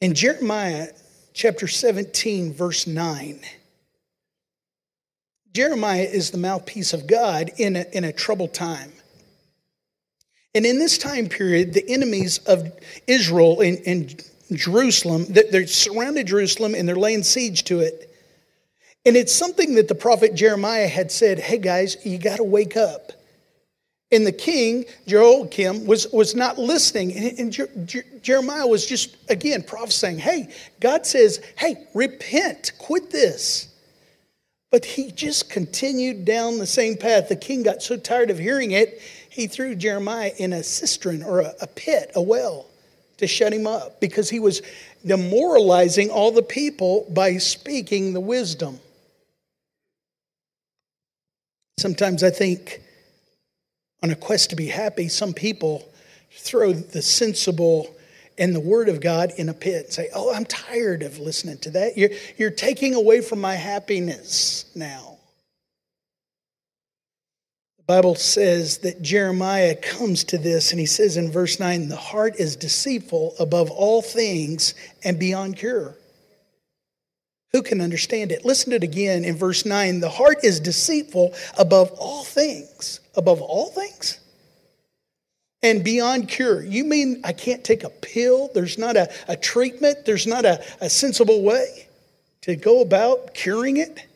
In 0.00 0.12
Jeremiah 0.12 0.88
chapter 1.34 1.68
17, 1.68 2.52
verse 2.52 2.88
9, 2.88 3.38
Jeremiah 5.52 6.02
is 6.02 6.32
the 6.32 6.38
mouthpiece 6.38 6.92
of 6.92 7.06
God 7.06 7.52
in 7.58 7.76
a, 7.76 7.84
in 7.92 8.02
a 8.02 8.12
troubled 8.12 8.52
time. 8.52 8.90
And 10.52 10.66
in 10.66 10.80
this 10.80 10.98
time 10.98 11.28
period, 11.28 11.74
the 11.74 11.88
enemies 11.88 12.38
of 12.38 12.72
Israel 13.06 13.60
in, 13.60 13.76
in 13.84 14.16
Jerusalem, 14.52 15.26
they're 15.28 15.68
surrounded 15.68 16.26
Jerusalem 16.26 16.74
and 16.74 16.88
they're 16.88 16.96
laying 16.96 17.22
siege 17.22 17.62
to 17.66 17.78
it. 17.78 18.05
And 19.06 19.16
it's 19.16 19.32
something 19.32 19.76
that 19.76 19.86
the 19.86 19.94
prophet 19.94 20.34
Jeremiah 20.34 20.88
had 20.88 21.12
said, 21.12 21.38
hey 21.38 21.58
guys, 21.58 21.96
you 22.04 22.18
got 22.18 22.38
to 22.38 22.44
wake 22.44 22.76
up. 22.76 23.12
And 24.10 24.26
the 24.26 24.32
king, 24.32 24.84
Jehoiakim, 25.06 25.86
was, 25.86 26.08
was 26.12 26.34
not 26.34 26.58
listening. 26.58 27.12
And, 27.12 27.38
and 27.38 27.52
Jer- 27.52 27.70
Jer- 27.84 28.04
Jeremiah 28.20 28.66
was 28.66 28.84
just, 28.84 29.16
again, 29.28 29.62
prophesying, 29.62 30.18
hey, 30.18 30.52
God 30.80 31.06
says, 31.06 31.40
hey, 31.56 31.86
repent, 31.94 32.72
quit 32.78 33.10
this. 33.10 33.68
But 34.72 34.84
he 34.84 35.12
just 35.12 35.50
continued 35.50 36.24
down 36.24 36.58
the 36.58 36.66
same 36.66 36.96
path. 36.96 37.28
The 37.28 37.36
king 37.36 37.62
got 37.62 37.82
so 37.82 37.96
tired 37.96 38.30
of 38.30 38.38
hearing 38.38 38.72
it, 38.72 39.00
he 39.30 39.46
threw 39.46 39.76
Jeremiah 39.76 40.32
in 40.38 40.52
a 40.52 40.62
cistern 40.62 41.22
or 41.22 41.40
a, 41.40 41.54
a 41.60 41.66
pit, 41.68 42.10
a 42.16 42.22
well, 42.22 42.66
to 43.18 43.26
shut 43.28 43.52
him 43.52 43.68
up 43.68 44.00
because 44.00 44.28
he 44.30 44.40
was 44.40 44.62
demoralizing 45.04 46.10
all 46.10 46.32
the 46.32 46.42
people 46.42 47.06
by 47.10 47.36
speaking 47.38 48.12
the 48.12 48.20
wisdom. 48.20 48.80
Sometimes 51.78 52.22
I 52.22 52.30
think 52.30 52.82
on 54.02 54.10
a 54.10 54.16
quest 54.16 54.50
to 54.50 54.56
be 54.56 54.66
happy, 54.66 55.08
some 55.08 55.34
people 55.34 55.86
throw 56.30 56.72
the 56.72 57.02
sensible 57.02 57.94
and 58.38 58.54
the 58.54 58.60
word 58.60 58.88
of 58.88 59.00
God 59.00 59.32
in 59.36 59.48
a 59.48 59.54
pit 59.54 59.84
and 59.84 59.92
say, 59.92 60.08
Oh, 60.14 60.32
I'm 60.32 60.44
tired 60.44 61.02
of 61.02 61.18
listening 61.18 61.58
to 61.58 61.70
that. 61.72 61.96
You're, 61.96 62.10
you're 62.36 62.50
taking 62.50 62.94
away 62.94 63.20
from 63.20 63.40
my 63.40 63.54
happiness 63.54 64.66
now. 64.74 65.18
The 67.78 67.84
Bible 67.84 68.14
says 68.14 68.78
that 68.78 69.00
Jeremiah 69.02 69.74
comes 69.74 70.24
to 70.24 70.38
this 70.38 70.72
and 70.72 70.80
he 70.80 70.86
says 70.86 71.16
in 71.16 71.30
verse 71.30 71.60
9, 71.60 71.88
The 71.88 71.96
heart 71.96 72.36
is 72.36 72.56
deceitful 72.56 73.36
above 73.38 73.70
all 73.70 74.02
things 74.02 74.74
and 75.04 75.18
beyond 75.18 75.56
cure. 75.56 75.96
Who 77.52 77.62
can 77.62 77.80
understand 77.80 78.32
it? 78.32 78.44
Listen 78.44 78.70
to 78.70 78.76
it 78.76 78.82
again 78.82 79.24
in 79.24 79.36
verse 79.36 79.64
9. 79.64 80.00
The 80.00 80.10
heart 80.10 80.44
is 80.44 80.60
deceitful 80.60 81.34
above 81.58 81.90
all 81.92 82.24
things. 82.24 83.00
Above 83.14 83.40
all 83.40 83.70
things? 83.70 84.20
and 85.62 85.82
beyond 85.82 86.28
cure. 86.28 86.62
You 86.62 86.84
mean 86.84 87.20
I 87.24 87.32
can't 87.32 87.64
take 87.64 87.82
a 87.82 87.90
pill? 87.90 88.50
There's 88.54 88.78
not 88.78 88.96
a, 88.96 89.12
a 89.26 89.36
treatment? 89.36 90.04
There's 90.04 90.26
not 90.26 90.44
a, 90.44 90.62
a 90.80 90.88
sensible 90.88 91.42
way 91.42 91.88
to 92.42 92.54
go 92.54 92.80
about 92.80 93.34
curing 93.34 93.76
it? 93.78 94.06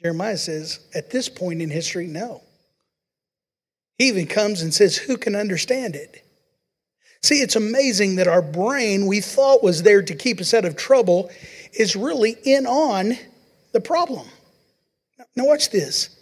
Jeremiah 0.00 0.38
says, 0.38 0.80
at 0.94 1.10
this 1.10 1.28
point 1.28 1.60
in 1.60 1.68
history, 1.68 2.06
no. 2.06 2.42
He 3.98 4.08
even 4.08 4.26
comes 4.26 4.62
and 4.62 4.72
says, 4.72 4.96
Who 4.96 5.18
can 5.18 5.34
understand 5.34 5.96
it? 5.96 6.24
See, 7.22 7.40
it's 7.40 7.56
amazing 7.56 8.16
that 8.16 8.28
our 8.28 8.40
brain, 8.40 9.06
we 9.06 9.20
thought 9.20 9.62
was 9.62 9.82
there 9.82 10.02
to 10.02 10.14
keep 10.14 10.40
us 10.40 10.54
out 10.54 10.64
of 10.64 10.76
trouble, 10.76 11.30
is 11.72 11.96
really 11.96 12.36
in 12.44 12.66
on 12.66 13.16
the 13.72 13.80
problem. 13.80 14.26
Now, 15.36 15.46
watch 15.46 15.70
this. 15.70 16.14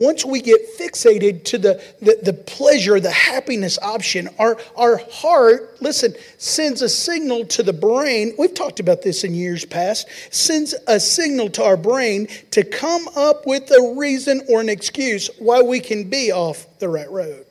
Once 0.00 0.24
we 0.24 0.40
get 0.40 0.60
fixated 0.78 1.44
to 1.44 1.58
the, 1.58 1.82
the, 2.00 2.18
the, 2.22 2.32
pleasure, 2.32 2.98
the 2.98 3.10
happiness 3.10 3.78
option, 3.82 4.30
our, 4.38 4.56
our 4.74 4.96
heart, 5.10 5.76
listen, 5.82 6.14
sends 6.38 6.80
a 6.80 6.88
signal 6.88 7.44
to 7.44 7.62
the 7.62 7.72
brain. 7.72 8.32
We've 8.38 8.54
talked 8.54 8.80
about 8.80 9.02
this 9.02 9.24
in 9.24 9.34
years 9.34 9.66
past. 9.66 10.08
Sends 10.30 10.74
a 10.86 10.98
signal 10.98 11.50
to 11.50 11.64
our 11.64 11.76
brain 11.76 12.28
to 12.52 12.64
come 12.64 13.08
up 13.14 13.46
with 13.46 13.70
a 13.70 13.94
reason 13.94 14.40
or 14.48 14.62
an 14.62 14.70
excuse 14.70 15.28
why 15.38 15.60
we 15.60 15.80
can 15.80 16.08
be 16.08 16.32
off 16.32 16.66
the 16.78 16.88
right 16.88 17.10
road 17.10 17.44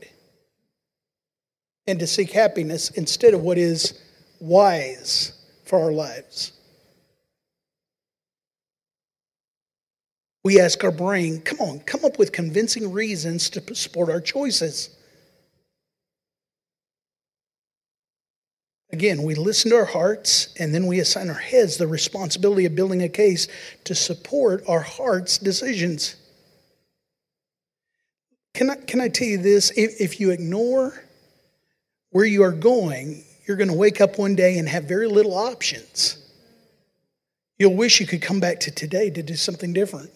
and 1.85 1.99
to 1.99 2.07
seek 2.07 2.31
happiness 2.31 2.89
instead 2.91 3.35
of 3.35 3.41
what 3.41 3.59
is 3.59 3.99
wise 4.39 5.33
for 5.65 5.79
our 5.79 5.91
lives. 5.91 6.53
We 10.43 10.59
ask 10.59 10.83
our 10.83 10.91
brain, 10.91 11.41
come 11.41 11.59
on, 11.59 11.79
come 11.81 12.05
up 12.05 12.17
with 12.17 12.31
convincing 12.31 12.91
reasons 12.91 13.49
to 13.51 13.75
support 13.75 14.09
our 14.09 14.21
choices. 14.21 14.95
Again, 18.91 19.21
we 19.23 19.35
listen 19.35 19.69
to 19.71 19.77
our 19.77 19.85
hearts 19.85 20.53
and 20.57 20.73
then 20.73 20.87
we 20.87 20.99
assign 20.99 21.29
our 21.29 21.35
heads 21.35 21.77
the 21.77 21.87
responsibility 21.87 22.65
of 22.65 22.75
building 22.75 23.03
a 23.03 23.09
case 23.09 23.47
to 23.83 23.93
support 23.93 24.63
our 24.67 24.79
heart's 24.79 25.37
decisions. 25.37 26.15
Can 28.53 28.71
I, 28.71 28.75
can 28.75 28.99
I 28.99 29.09
tell 29.09 29.27
you 29.27 29.37
this? 29.37 29.71
If, 29.77 30.01
if 30.01 30.19
you 30.19 30.31
ignore 30.31 31.03
where 32.09 32.25
you 32.25 32.43
are 32.43 32.51
going, 32.51 33.23
you're 33.45 33.57
going 33.57 33.69
to 33.69 33.75
wake 33.75 34.01
up 34.01 34.17
one 34.17 34.35
day 34.35 34.57
and 34.57 34.67
have 34.67 34.85
very 34.85 35.07
little 35.07 35.35
options. 35.35 36.17
You'll 37.59 37.75
wish 37.75 37.99
you 37.99 38.07
could 38.07 38.21
come 38.21 38.39
back 38.39 38.61
to 38.61 38.71
today 38.71 39.11
to 39.11 39.21
do 39.21 39.35
something 39.35 39.71
different. 39.73 40.11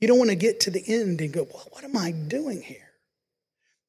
You 0.00 0.08
don't 0.08 0.18
want 0.18 0.30
to 0.30 0.36
get 0.36 0.60
to 0.60 0.70
the 0.70 0.82
end 0.86 1.20
and 1.20 1.32
go, 1.32 1.46
well, 1.52 1.66
what 1.70 1.84
am 1.84 1.96
I 1.96 2.12
doing 2.12 2.62
here? 2.62 2.88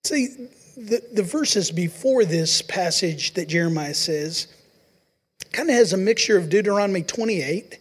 See, 0.06 0.50
the, 0.76 1.04
the 1.14 1.24
verses 1.24 1.72
before 1.72 2.26
this 2.26 2.62
passage 2.62 3.34
that 3.34 3.48
Jeremiah 3.48 3.94
says 3.94 4.48
kind 5.52 5.70
of 5.70 5.76
has 5.76 5.94
a 5.94 5.98
mixture 5.98 6.38
of 6.38 6.50
Deuteronomy 6.50 7.04
28 7.04 7.80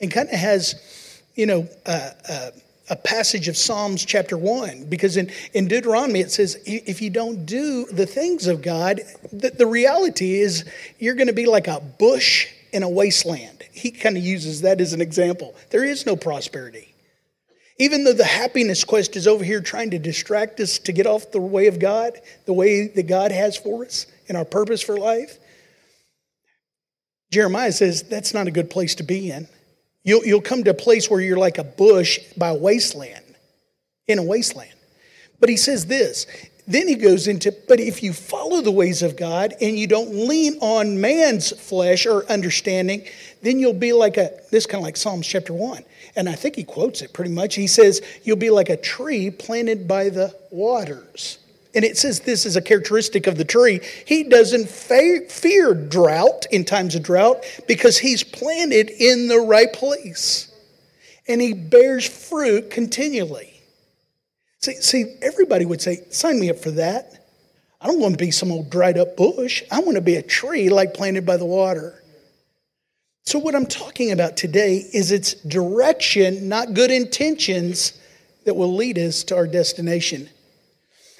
and 0.00 0.10
kind 0.10 0.28
of 0.28 0.34
has, 0.34 1.22
you 1.34 1.46
know, 1.46 1.68
uh, 1.86 2.10
uh, 2.28 2.50
a 2.88 2.96
passage 2.96 3.46
of 3.46 3.56
Psalms 3.56 4.04
chapter 4.04 4.36
1. 4.36 4.86
Because 4.86 5.16
in, 5.16 5.30
in 5.54 5.68
Deuteronomy 5.68 6.20
it 6.20 6.32
says, 6.32 6.60
if 6.66 7.00
you 7.00 7.08
don't 7.08 7.46
do 7.46 7.86
the 7.86 8.06
things 8.06 8.46
of 8.46 8.62
God, 8.62 9.00
the, 9.32 9.50
the 9.50 9.66
reality 9.66 10.40
is 10.40 10.64
you're 10.98 11.14
going 11.14 11.28
to 11.28 11.32
be 11.32 11.46
like 11.46 11.68
a 11.68 11.80
bush 11.80 12.48
in 12.72 12.82
a 12.82 12.88
wasteland. 12.88 13.64
He 13.72 13.90
kind 13.90 14.16
of 14.16 14.22
uses 14.22 14.62
that 14.62 14.80
as 14.80 14.92
an 14.92 15.00
example. 15.00 15.54
There 15.70 15.84
is 15.84 16.04
no 16.04 16.16
prosperity. 16.16 16.89
Even 17.80 18.04
though 18.04 18.12
the 18.12 18.24
happiness 18.24 18.84
quest 18.84 19.16
is 19.16 19.26
over 19.26 19.42
here 19.42 19.62
trying 19.62 19.90
to 19.92 19.98
distract 19.98 20.60
us 20.60 20.78
to 20.80 20.92
get 20.92 21.06
off 21.06 21.32
the 21.32 21.40
way 21.40 21.66
of 21.66 21.78
God, 21.78 22.12
the 22.44 22.52
way 22.52 22.88
that 22.88 23.04
God 23.04 23.32
has 23.32 23.56
for 23.56 23.86
us 23.86 24.04
and 24.28 24.36
our 24.36 24.44
purpose 24.44 24.82
for 24.82 24.98
life, 24.98 25.38
Jeremiah 27.32 27.72
says 27.72 28.02
that's 28.02 28.34
not 28.34 28.46
a 28.46 28.50
good 28.50 28.68
place 28.68 28.96
to 28.96 29.02
be 29.02 29.30
in. 29.30 29.48
You'll, 30.04 30.26
you'll 30.26 30.42
come 30.42 30.62
to 30.64 30.72
a 30.72 30.74
place 30.74 31.08
where 31.08 31.22
you're 31.22 31.38
like 31.38 31.56
a 31.56 31.64
bush 31.64 32.18
by 32.36 32.52
wasteland, 32.52 33.24
in 34.06 34.18
a 34.18 34.22
wasteland. 34.22 34.74
But 35.40 35.48
he 35.48 35.56
says 35.56 35.86
this 35.86 36.26
then 36.66 36.88
he 36.88 36.94
goes 36.94 37.26
into, 37.26 37.54
but 37.68 37.80
if 37.80 38.02
you 38.02 38.12
follow 38.12 38.60
the 38.60 38.70
ways 38.70 39.02
of 39.02 39.16
God 39.16 39.54
and 39.60 39.78
you 39.78 39.86
don't 39.86 40.14
lean 40.28 40.58
on 40.60 41.00
man's 41.00 41.50
flesh 41.50 42.06
or 42.06 42.24
understanding, 42.26 43.04
then 43.42 43.58
you'll 43.58 43.72
be 43.72 43.92
like 43.92 44.16
a, 44.16 44.30
this 44.50 44.66
kind 44.66 44.80
of 44.80 44.84
like 44.84 44.96
Psalms 44.96 45.26
chapter 45.26 45.52
1. 45.52 45.84
And 46.16 46.28
I 46.28 46.34
think 46.34 46.56
he 46.56 46.64
quotes 46.64 47.02
it 47.02 47.12
pretty 47.12 47.30
much. 47.30 47.54
He 47.54 47.66
says, 47.66 48.02
You'll 48.24 48.36
be 48.36 48.50
like 48.50 48.68
a 48.68 48.76
tree 48.76 49.30
planted 49.30 49.88
by 49.88 50.08
the 50.08 50.34
waters. 50.50 51.38
And 51.74 51.84
it 51.84 51.96
says 51.96 52.20
this 52.20 52.46
is 52.46 52.56
a 52.56 52.62
characteristic 52.62 53.26
of 53.26 53.36
the 53.36 53.44
tree. 53.44 53.80
He 54.04 54.24
doesn't 54.24 54.68
fear 54.68 55.74
drought 55.74 56.46
in 56.50 56.64
times 56.64 56.96
of 56.96 57.02
drought 57.04 57.44
because 57.68 57.98
he's 57.98 58.24
planted 58.24 58.90
in 58.90 59.28
the 59.28 59.38
right 59.38 59.72
place. 59.72 60.52
And 61.28 61.40
he 61.40 61.52
bears 61.52 62.08
fruit 62.08 62.70
continually. 62.70 63.59
See, 64.60 64.74
see, 64.74 65.16
everybody 65.22 65.64
would 65.64 65.80
say, 65.80 66.04
sign 66.10 66.38
me 66.38 66.50
up 66.50 66.58
for 66.58 66.70
that. 66.72 67.26
I 67.80 67.86
don't 67.86 67.98
want 67.98 68.18
to 68.18 68.22
be 68.22 68.30
some 68.30 68.52
old 68.52 68.70
dried 68.70 68.98
up 68.98 69.16
bush. 69.16 69.62
I 69.70 69.80
want 69.80 69.94
to 69.94 70.02
be 70.02 70.16
a 70.16 70.22
tree 70.22 70.68
like 70.68 70.92
planted 70.92 71.24
by 71.24 71.38
the 71.38 71.46
water. 71.46 72.02
So, 73.24 73.38
what 73.38 73.54
I'm 73.54 73.66
talking 73.66 74.12
about 74.12 74.36
today 74.36 74.76
is 74.92 75.12
its 75.12 75.34
direction, 75.34 76.48
not 76.48 76.74
good 76.74 76.90
intentions, 76.90 77.98
that 78.44 78.54
will 78.54 78.74
lead 78.74 78.98
us 78.98 79.24
to 79.24 79.36
our 79.36 79.46
destination. 79.46 80.28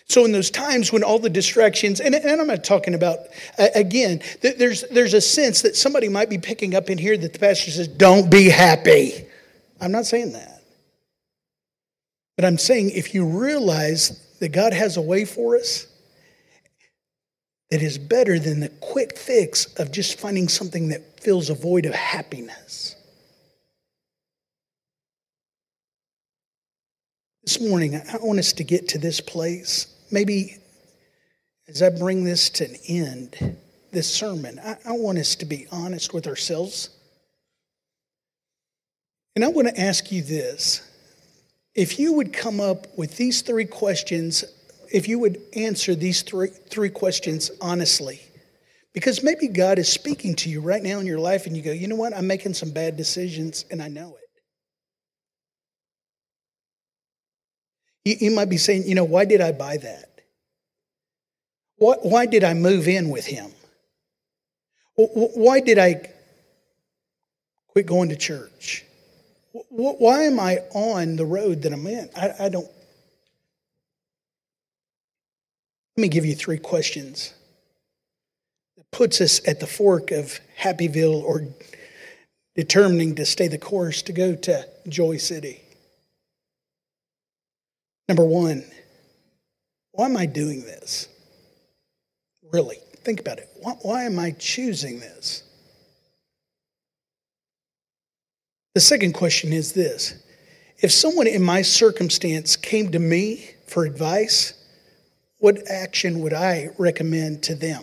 So, 0.06 0.24
in 0.24 0.32
those 0.32 0.50
times 0.50 0.92
when 0.92 1.02
all 1.02 1.18
the 1.18 1.30
distractions, 1.30 2.00
and, 2.00 2.14
and 2.14 2.40
I'm 2.40 2.46
not 2.46 2.64
talking 2.64 2.94
about, 2.94 3.20
uh, 3.58 3.68
again, 3.74 4.20
there's, 4.42 4.82
there's 4.90 5.14
a 5.14 5.20
sense 5.20 5.62
that 5.62 5.76
somebody 5.76 6.08
might 6.08 6.28
be 6.28 6.38
picking 6.38 6.74
up 6.74 6.90
in 6.90 6.98
here 6.98 7.16
that 7.16 7.32
the 7.32 7.38
pastor 7.38 7.70
says, 7.70 7.88
don't 7.88 8.30
be 8.30 8.50
happy. 8.50 9.26
I'm 9.80 9.92
not 9.92 10.04
saying 10.04 10.32
that. 10.32 10.59
But 12.40 12.46
I'm 12.46 12.56
saying 12.56 12.92
if 12.92 13.12
you 13.12 13.26
realize 13.26 14.18
that 14.38 14.48
God 14.48 14.72
has 14.72 14.96
a 14.96 15.02
way 15.02 15.26
for 15.26 15.56
us 15.56 15.86
that 17.68 17.82
is 17.82 17.98
better 17.98 18.38
than 18.38 18.60
the 18.60 18.70
quick 18.80 19.18
fix 19.18 19.66
of 19.74 19.92
just 19.92 20.18
finding 20.18 20.48
something 20.48 20.88
that 20.88 21.20
fills 21.20 21.50
a 21.50 21.54
void 21.54 21.84
of 21.84 21.92
happiness. 21.92 22.96
This 27.42 27.60
morning, 27.60 27.96
I 27.96 28.16
want 28.22 28.38
us 28.38 28.54
to 28.54 28.64
get 28.64 28.88
to 28.88 28.98
this 28.98 29.20
place. 29.20 29.94
Maybe 30.10 30.56
as 31.68 31.82
I 31.82 31.90
bring 31.90 32.24
this 32.24 32.48
to 32.48 32.64
an 32.64 32.76
end, 32.88 33.58
this 33.92 34.10
sermon, 34.10 34.58
I, 34.64 34.78
I 34.86 34.92
want 34.92 35.18
us 35.18 35.34
to 35.34 35.44
be 35.44 35.66
honest 35.70 36.14
with 36.14 36.26
ourselves. 36.26 36.88
And 39.36 39.44
I 39.44 39.48
want 39.48 39.68
to 39.68 39.78
ask 39.78 40.10
you 40.10 40.22
this 40.22 40.86
if 41.80 41.98
you 41.98 42.12
would 42.12 42.30
come 42.30 42.60
up 42.60 42.86
with 42.98 43.16
these 43.16 43.40
three 43.40 43.64
questions, 43.64 44.44
if 44.92 45.08
you 45.08 45.18
would 45.18 45.40
answer 45.56 45.94
these 45.94 46.20
three, 46.20 46.48
three 46.48 46.90
questions 46.90 47.50
honestly, 47.58 48.20
because 48.92 49.22
maybe 49.22 49.48
God 49.48 49.78
is 49.78 49.90
speaking 49.90 50.34
to 50.36 50.50
you 50.50 50.60
right 50.60 50.82
now 50.82 50.98
in 50.98 51.06
your 51.06 51.18
life 51.18 51.46
and 51.46 51.56
you 51.56 51.62
go, 51.62 51.72
you 51.72 51.88
know 51.88 51.96
what, 51.96 52.14
I'm 52.14 52.26
making 52.26 52.52
some 52.52 52.70
bad 52.70 52.98
decisions 52.98 53.64
and 53.70 53.82
I 53.82 53.88
know 53.88 54.18
it. 58.04 58.20
You, 58.20 58.30
might 58.30 58.50
be 58.50 58.58
saying, 58.58 58.86
you 58.86 58.94
know, 58.94 59.04
why 59.04 59.24
did 59.24 59.40
I 59.40 59.52
buy 59.52 59.78
that? 59.78 60.20
Why, 61.76 61.94
why 62.02 62.26
did 62.26 62.44
I 62.44 62.52
move 62.52 62.88
in 62.88 63.08
with 63.08 63.24
him? 63.24 63.52
Why 64.96 65.60
did 65.60 65.78
I 65.78 66.10
quit 67.68 67.86
going 67.86 68.10
to 68.10 68.16
church? 68.16 68.84
Why 69.80 70.24
am 70.24 70.38
I 70.38 70.58
on 70.74 71.16
the 71.16 71.24
road 71.24 71.62
that 71.62 71.72
I'm 71.72 71.86
in? 71.86 72.10
I, 72.14 72.32
I 72.38 72.48
don't. 72.48 72.68
Let 75.96 76.02
me 76.02 76.08
give 76.08 76.26
you 76.26 76.34
three 76.34 76.58
questions 76.58 77.32
that 78.76 78.90
puts 78.90 79.20
us 79.20 79.46
at 79.46 79.60
the 79.60 79.66
fork 79.66 80.10
of 80.10 80.38
Happyville 80.58 81.22
or 81.22 81.46
determining 82.54 83.14
to 83.14 83.24
stay 83.24 83.48
the 83.48 83.58
course 83.58 84.02
to 84.02 84.12
go 84.12 84.34
to 84.34 84.68
Joy 84.88 85.16
City. 85.16 85.62
Number 88.08 88.24
one, 88.24 88.64
why 89.92 90.06
am 90.06 90.16
I 90.16 90.26
doing 90.26 90.60
this? 90.62 91.08
Really, 92.52 92.76
think 93.02 93.20
about 93.20 93.38
it. 93.38 93.48
Why, 93.60 93.72
why 93.82 94.04
am 94.04 94.18
I 94.18 94.32
choosing 94.32 95.00
this? 95.00 95.42
The 98.74 98.80
second 98.80 99.14
question 99.14 99.52
is 99.52 99.72
this 99.72 100.14
If 100.78 100.92
someone 100.92 101.26
in 101.26 101.42
my 101.42 101.62
circumstance 101.62 102.56
came 102.56 102.90
to 102.92 102.98
me 102.98 103.50
for 103.66 103.84
advice, 103.84 104.54
what 105.38 105.68
action 105.70 106.20
would 106.20 106.32
I 106.34 106.70
recommend 106.78 107.42
to 107.44 107.54
them? 107.54 107.82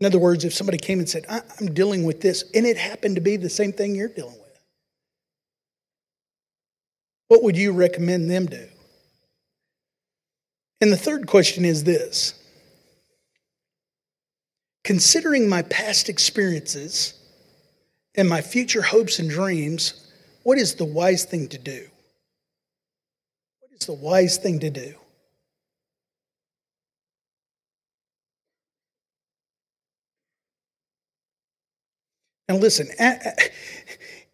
In 0.00 0.06
other 0.06 0.18
words, 0.18 0.44
if 0.44 0.52
somebody 0.52 0.78
came 0.78 0.98
and 0.98 1.08
said, 1.08 1.24
I'm 1.28 1.72
dealing 1.72 2.04
with 2.04 2.20
this, 2.20 2.44
and 2.54 2.66
it 2.66 2.76
happened 2.76 3.14
to 3.14 3.22
be 3.22 3.36
the 3.36 3.48
same 3.48 3.72
thing 3.72 3.94
you're 3.94 4.08
dealing 4.08 4.32
with, 4.32 4.60
what 7.28 7.42
would 7.42 7.56
you 7.56 7.72
recommend 7.72 8.30
them 8.30 8.46
do? 8.46 8.68
And 10.80 10.92
the 10.92 10.96
third 10.96 11.26
question 11.26 11.64
is 11.64 11.84
this 11.84 12.34
Considering 14.84 15.48
my 15.48 15.62
past 15.62 16.08
experiences 16.08 17.14
and 18.16 18.28
my 18.28 18.40
future 18.40 18.82
hopes 18.82 19.18
and 19.18 19.28
dreams, 19.28 20.10
what 20.42 20.58
is 20.58 20.76
the 20.76 20.84
wise 20.84 21.24
thing 21.24 21.48
to 21.48 21.58
do? 21.58 21.86
What 23.60 23.72
is 23.80 23.86
the 23.86 23.94
wise 23.94 24.38
thing 24.38 24.60
to 24.60 24.70
do? 24.70 24.94
Now, 32.48 32.56
listen, 32.56 32.86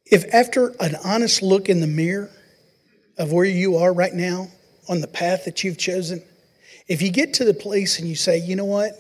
if 0.05 0.35
after 0.35 0.75
an 0.81 0.97
honest 1.03 1.41
look 1.41 1.71
in 1.71 1.81
the 1.81 1.87
mirror 1.87 2.31
of 3.17 3.33
where 3.33 3.47
you 3.47 3.77
are 3.79 3.93
right 3.93 4.13
now 4.13 4.49
on 4.89 5.01
the 5.01 5.09
path 5.09 5.47
that 5.47 5.65
you've 5.65 5.79
chosen, 5.79 6.23
if 6.89 7.01
you 7.01 7.11
get 7.11 7.35
to 7.35 7.45
the 7.45 7.55
place 7.55 7.99
and 7.99 8.07
you 8.07 8.15
say, 8.15 8.37
you 8.37 8.55
know 8.55 8.67
what? 8.67 8.93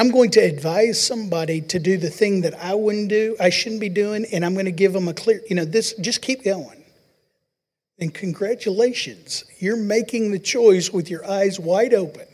I'm 0.00 0.10
going 0.10 0.30
to 0.30 0.40
advise 0.40 0.98
somebody 0.98 1.60
to 1.60 1.78
do 1.78 1.98
the 1.98 2.08
thing 2.08 2.40
that 2.40 2.54
I 2.54 2.72
wouldn't 2.72 3.10
do, 3.10 3.36
I 3.38 3.50
shouldn't 3.50 3.82
be 3.82 3.90
doing, 3.90 4.24
and 4.32 4.46
I'm 4.46 4.54
going 4.54 4.64
to 4.64 4.72
give 4.72 4.94
them 4.94 5.08
a 5.08 5.12
clear, 5.12 5.42
you 5.46 5.54
know, 5.54 5.66
this, 5.66 5.92
just 6.00 6.22
keep 6.22 6.42
going. 6.42 6.82
And 7.98 8.14
congratulations, 8.14 9.44
you're 9.58 9.76
making 9.76 10.30
the 10.30 10.38
choice 10.38 10.90
with 10.90 11.10
your 11.10 11.30
eyes 11.30 11.60
wide 11.60 11.92
open. 11.92 12.26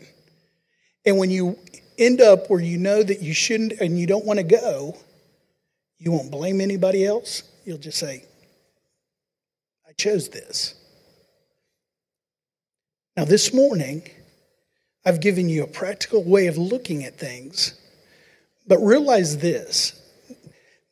And 1.05 1.19
when 1.19 1.29
you 1.29 1.59
end 1.99 2.21
up 2.21 2.49
where 2.49 2.61
you 2.61 2.79
know 2.79 3.03
that 3.03 3.21
you 3.21 3.35
shouldn't 3.35 3.73
and 3.81 3.99
you 3.99 4.07
don't 4.07 4.25
want 4.25 4.39
to 4.39 4.45
go, 4.45 4.97
you 5.99 6.13
won't 6.13 6.31
blame 6.31 6.61
anybody 6.61 7.05
else. 7.05 7.43
You'll 7.65 7.79
just 7.79 7.99
say, 7.99 8.25
I 9.89 9.93
chose 9.95 10.29
this. 10.29 10.77
Now, 13.17 13.25
this 13.25 13.53
morning, 13.53 14.09
I've 15.07 15.21
given 15.21 15.49
you 15.49 15.63
a 15.63 15.69
practical 15.69 16.25
way 16.25 16.49
of 16.49 16.59
looking 16.59 17.05
at 17.05 17.17
things. 17.17 17.81
But 18.67 18.79
realize 18.79 19.39
this 19.39 20.03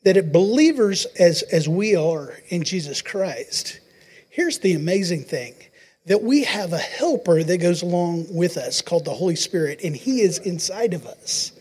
that 0.05 0.17
at 0.19 0.33
believers 0.33 1.07
as, 1.19 1.43
as 1.43 1.67
we 1.67 1.97
are 1.97 2.35
in 2.49 2.63
Jesus 2.63 3.01
Christ, 3.01 3.81
here's 4.29 4.59
the 4.59 4.75
amazing 4.75 5.25
thing 5.25 5.55
that 6.07 6.23
we 6.23 6.45
have 6.45 6.75
a 6.75 6.79
helper 6.79 7.43
that 7.43 7.59
goes 7.59 7.81
along 7.81 8.27
with 8.31 8.59
us 8.59 8.83
called 8.83 9.07
the 9.07 9.15
Holy 9.15 9.35
Spirit, 9.35 9.81
and 9.83 9.97
He 9.97 10.21
is 10.21 10.39
inside 10.39 10.93
of 10.93 11.07
us. 11.07 11.53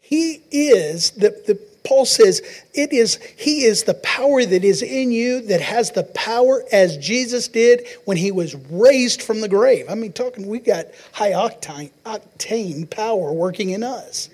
He 0.00 0.42
is 0.50 1.10
the, 1.12 1.30
the 1.46 1.69
Paul 1.84 2.04
says, 2.04 2.42
it 2.74 2.92
is, 2.92 3.16
he 3.36 3.64
is 3.64 3.84
the 3.84 3.94
power 3.94 4.44
that 4.44 4.64
is 4.64 4.82
in 4.82 5.10
you 5.10 5.40
that 5.42 5.60
has 5.60 5.90
the 5.90 6.04
power 6.04 6.64
as 6.72 6.96
Jesus 6.98 7.48
did 7.48 7.86
when 8.04 8.16
he 8.16 8.32
was 8.32 8.54
raised 8.70 9.22
from 9.22 9.40
the 9.40 9.48
grave. 9.48 9.86
I 9.88 9.94
mean, 9.94 10.12
talking, 10.12 10.46
we 10.46 10.58
got 10.58 10.86
high 11.12 11.32
octane, 11.32 11.90
octane 12.04 12.88
power 12.90 13.32
working 13.32 13.70
in 13.70 13.82
us. 13.82 14.28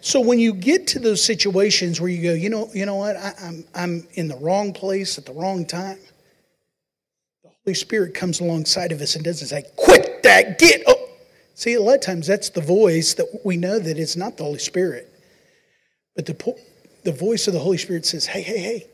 So 0.00 0.20
when 0.20 0.38
you 0.38 0.52
get 0.52 0.86
to 0.88 0.98
those 0.98 1.22
situations 1.24 2.00
where 2.00 2.10
you 2.10 2.22
go, 2.22 2.34
you 2.34 2.50
know, 2.50 2.68
you 2.72 2.86
know 2.86 2.96
what, 2.96 3.16
I, 3.16 3.34
I'm, 3.40 3.64
I'm 3.74 4.08
in 4.14 4.28
the 4.28 4.36
wrong 4.36 4.72
place 4.72 5.18
at 5.18 5.26
the 5.26 5.32
wrong 5.32 5.64
time, 5.64 5.98
the 7.44 7.50
Holy 7.64 7.74
Spirit 7.74 8.14
comes 8.14 8.40
alongside 8.40 8.90
of 8.90 9.00
us 9.00 9.14
and 9.14 9.24
doesn't 9.24 9.48
say, 9.48 9.62
quit 9.76 10.22
that, 10.22 10.58
get 10.58 10.88
up. 10.88 10.98
See, 11.54 11.74
a 11.74 11.82
lot 11.82 11.96
of 11.96 12.00
times 12.00 12.26
that's 12.26 12.48
the 12.48 12.62
voice 12.62 13.14
that 13.14 13.42
we 13.44 13.56
know 13.56 13.78
that 13.78 13.98
it's 13.98 14.16
not 14.16 14.38
the 14.38 14.44
Holy 14.44 14.58
Spirit. 14.58 15.11
But 16.14 16.26
the, 16.26 16.56
the 17.04 17.12
voice 17.12 17.46
of 17.46 17.54
the 17.54 17.60
Holy 17.60 17.78
Spirit 17.78 18.04
says, 18.04 18.26
hey, 18.26 18.42
hey, 18.42 18.58
hey, 18.58 18.86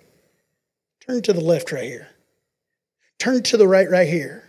turn 1.07 1.23
to 1.23 1.33
the 1.33 1.41
left 1.41 1.73
right 1.73 1.85
here. 1.85 2.09
Turn 3.19 3.43
to 3.45 3.57
the 3.57 3.67
right 3.67 3.91
right 3.91 4.09
here. 4.09 4.45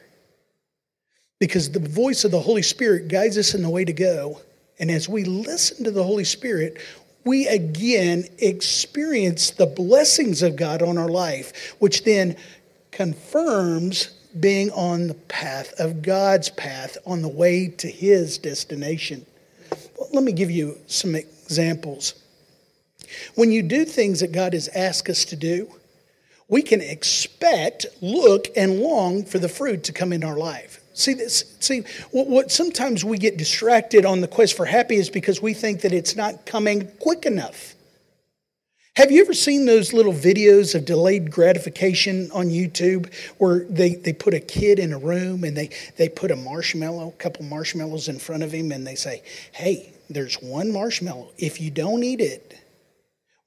Because 1.40 1.72
the 1.72 1.80
voice 1.80 2.26
of 2.26 2.32
the 2.32 2.40
Holy 2.40 2.62
Spirit 2.62 3.08
guides 3.08 3.38
us 3.38 3.54
in 3.54 3.64
the 3.64 3.70
way 3.70 3.86
to 3.86 3.94
go. 3.94 4.42
And 4.80 4.92
as 4.92 5.10
we 5.10 5.24
listen 5.24 5.84
to 5.86 5.92
the 5.92 6.04
Holy 6.04 6.24
Spirit, 6.24 6.78
we 7.26 7.48
again 7.48 8.26
experience 8.38 9.52
the 9.52 9.66
blessings 9.66 10.42
of 10.42 10.56
God 10.56 10.82
on 10.82 10.98
our 10.98 11.10
life, 11.10 11.76
which 11.80 12.04
then 12.04 12.36
confirms 12.92 14.10
being 14.40 14.70
on 14.72 15.08
the 15.08 15.14
path 15.14 15.74
of 15.80 16.02
God's 16.02 16.50
path 16.50 16.98
on 17.06 17.22
the 17.22 17.30
way 17.30 17.68
to 17.68 17.90
His 17.90 18.38
destination. 18.38 19.26
Well, 19.98 20.10
let 20.14 20.24
me 20.24 20.32
give 20.32 20.52
you 20.52 20.78
some 20.88 21.16
examples. 21.16 22.14
When 23.36 23.52
you 23.52 23.62
do 23.64 23.86
things 23.86 24.20
that 24.20 24.32
God 24.32 24.54
has 24.54 24.68
asked 24.70 25.10
us 25.10 25.26
to 25.26 25.36
do, 25.36 25.70
we 26.48 26.62
can 26.62 26.82
expect, 26.82 27.86
look, 28.02 28.48
and 28.56 28.80
long 28.80 29.24
for 29.24 29.38
the 29.38 29.50
fruit 29.50 29.84
to 29.86 29.94
come 29.94 30.12
in 30.12 30.24
our 30.24 30.38
life. 30.38 30.82
See 30.94 31.14
this? 31.14 31.56
See 31.60 31.84
what, 32.12 32.28
what 32.28 32.52
sometimes 32.52 33.06
we 33.06 33.18
get 33.18 33.38
distracted 33.38 34.06
on 34.06 34.20
the 34.20 34.28
quest 34.28 34.58
for 34.58 34.66
happiness 34.66 35.10
because 35.10 35.42
we 35.42 35.54
think 35.54 35.82
that 35.82 35.94
it's 35.94 36.16
not 36.16 36.46
coming 36.46 36.88
quick 37.00 37.26
enough. 37.26 37.76
Have 38.96 39.12
you 39.12 39.22
ever 39.22 39.34
seen 39.34 39.66
those 39.66 39.94
little 39.94 40.12
videos 40.12 40.76
of 40.76 40.84
delayed 40.84 41.32
gratification 41.32 42.30
on 42.34 42.48
YouTube 42.48 43.14
where 43.38 43.60
they, 43.60 43.96
they 43.96 44.12
put 44.12 44.34
a 44.34 44.42
kid 44.42 44.78
in 44.78 44.92
a 44.92 44.98
room 44.98 45.46
and 45.46 45.56
they, 45.56 45.70
they 45.96 46.10
put 46.10 46.32
a 46.32 46.36
marshmallow, 46.36 47.08
a 47.08 47.12
couple 47.14 47.46
marshmallows 47.46 48.10
in 48.10 48.20
front 48.20 48.44
of 48.44 48.52
him, 48.52 48.74
and 48.74 48.86
they 48.86 48.96
say, 48.96 49.24
Hey, 49.54 49.94
there's 50.10 50.36
one 50.42 50.74
marshmallow. 50.74 51.30
If 51.38 51.62
you 51.62 51.72
don't 51.72 52.04
eat 52.04 52.20
it, 52.20 52.60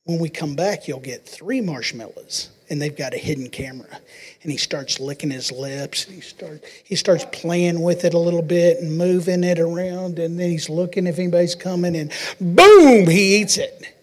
when 0.04 0.18
we 0.18 0.28
come 0.28 0.56
back, 0.56 0.88
you'll 0.88 1.00
get 1.00 1.26
three 1.26 1.60
marshmallows, 1.60 2.50
and 2.68 2.82
they've 2.82 2.96
got 2.96 3.14
a 3.14 3.18
hidden 3.18 3.48
camera. 3.48 4.00
And 4.42 4.50
he 4.50 4.58
starts 4.58 4.98
licking 4.98 5.30
his 5.30 5.52
lips. 5.52 6.06
And 6.06 6.16
He 6.16 6.20
starts 6.20 6.66
he 6.84 6.96
starts 6.96 7.24
playing 7.30 7.80
with 7.80 8.04
it 8.04 8.14
a 8.14 8.18
little 8.18 8.42
bit 8.42 8.78
and 8.78 8.98
moving 8.98 9.44
it 9.44 9.60
around, 9.60 10.18
and 10.18 10.38
then 10.38 10.50
he's 10.50 10.68
looking 10.68 11.06
if 11.06 11.18
anybody's 11.18 11.54
coming, 11.54 11.94
and 11.96 12.10
boom, 12.40 13.08
he 13.08 13.40
eats 13.40 13.58
it. 13.58 13.94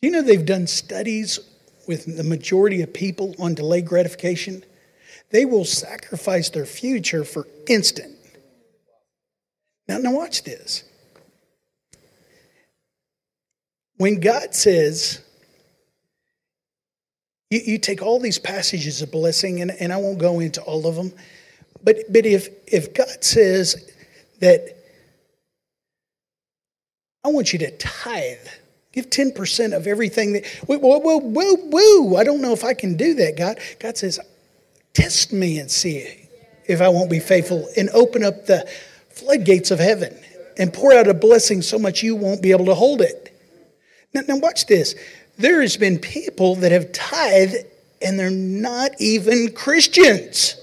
You 0.00 0.10
know 0.10 0.22
they've 0.22 0.44
done 0.44 0.66
studies 0.66 1.40
with 1.88 2.16
the 2.16 2.24
majority 2.24 2.82
of 2.82 2.92
people 2.92 3.34
on 3.38 3.54
delayed 3.54 3.86
gratification? 3.86 4.62
They 5.30 5.44
will 5.44 5.64
sacrifice 5.64 6.50
their 6.50 6.66
future 6.66 7.24
for 7.24 7.48
instant. 7.66 8.14
Now, 9.88 9.98
now 9.98 10.12
watch 10.12 10.44
this. 10.44 10.84
When 13.96 14.20
God 14.20 14.54
says, 14.54 15.22
you, 17.50 17.60
you 17.64 17.78
take 17.78 18.02
all 18.02 18.18
these 18.18 18.38
passages 18.38 19.02
of 19.02 19.12
blessing, 19.12 19.60
and, 19.60 19.70
and 19.70 19.92
I 19.92 19.96
won't 19.96 20.18
go 20.18 20.40
into 20.40 20.60
all 20.62 20.86
of 20.86 20.96
them, 20.96 21.12
but, 21.82 21.98
but 22.10 22.26
if, 22.26 22.48
if 22.66 22.94
God 22.94 23.22
says 23.22 23.90
that 24.40 24.76
I 27.24 27.28
want 27.28 27.52
you 27.52 27.58
to 27.60 27.70
tithe, 27.78 28.46
give 28.92 29.10
10% 29.10 29.76
of 29.76 29.86
everything 29.86 30.34
that, 30.34 30.46
whoa, 30.66 30.78
whoa, 30.78 31.18
whoa, 31.18 31.56
whoa, 31.56 32.16
I 32.16 32.24
don't 32.24 32.42
know 32.42 32.52
if 32.52 32.64
I 32.64 32.74
can 32.74 32.96
do 32.96 33.14
that, 33.14 33.36
God. 33.36 33.58
God 33.80 33.96
says, 33.96 34.20
test 34.92 35.32
me 35.32 35.58
and 35.58 35.70
see 35.70 36.28
if 36.66 36.80
I 36.80 36.88
won't 36.88 37.10
be 37.10 37.20
faithful 37.20 37.68
and 37.76 37.88
open 37.90 38.24
up 38.24 38.46
the 38.46 38.68
floodgates 39.10 39.70
of 39.70 39.78
heaven 39.78 40.16
and 40.58 40.72
pour 40.72 40.92
out 40.92 41.08
a 41.08 41.14
blessing 41.14 41.62
so 41.62 41.78
much 41.78 42.02
you 42.02 42.16
won't 42.16 42.42
be 42.42 42.50
able 42.50 42.66
to 42.66 42.74
hold 42.74 43.00
it. 43.00 43.23
Now, 44.14 44.22
now 44.28 44.36
watch 44.38 44.66
this. 44.66 44.94
There 45.36 45.60
has 45.60 45.76
been 45.76 45.98
people 45.98 46.56
that 46.56 46.72
have 46.72 46.92
tithed 46.92 47.66
and 48.00 48.18
they're 48.18 48.30
not 48.30 48.90
even 49.00 49.52
Christians. 49.52 50.56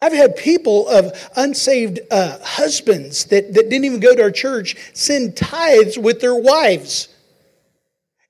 I've 0.00 0.12
had 0.12 0.36
people 0.36 0.88
of 0.88 1.12
unsaved 1.34 2.00
uh, 2.10 2.38
husbands 2.42 3.24
that, 3.26 3.52
that 3.54 3.68
didn't 3.68 3.84
even 3.84 3.98
go 3.98 4.14
to 4.14 4.22
our 4.22 4.30
church 4.30 4.76
send 4.94 5.36
tithes 5.36 5.98
with 5.98 6.20
their 6.20 6.36
wives. 6.36 7.08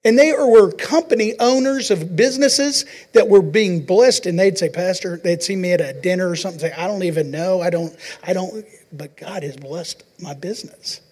And 0.05 0.19
they 0.19 0.33
were 0.33 0.71
company 0.73 1.35
owners 1.39 1.91
of 1.91 2.17
businesses 2.17 2.87
that 3.13 3.29
were 3.29 3.43
being 3.43 3.85
blessed. 3.85 4.25
And 4.25 4.39
they'd 4.39 4.57
say, 4.57 4.71
Pastor, 4.71 5.19
they'd 5.19 5.43
see 5.43 5.57
me 5.57 5.73
at 5.73 5.83
a 5.83 5.93
dinner 5.93 6.31
or 6.31 6.37
something, 6.37 6.61
say, 6.61 6.73
I 6.73 6.87
don't 6.87 7.03
even 7.03 7.31
know. 7.31 7.61
I 7.61 7.69
don't, 7.69 7.95
I 8.23 8.33
don't, 8.33 8.65
but 8.93 9.17
God 9.19 9.43
has 9.43 9.57
blessed 9.57 10.05
my 10.21 10.33
business. 10.33 11.03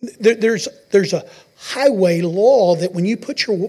There's, 0.00 0.68
there's 0.90 1.12
a 1.12 1.24
highway 1.56 2.20
law 2.20 2.76
that 2.76 2.92
when 2.92 3.04
you 3.04 3.16
put 3.16 3.44
your 3.44 3.68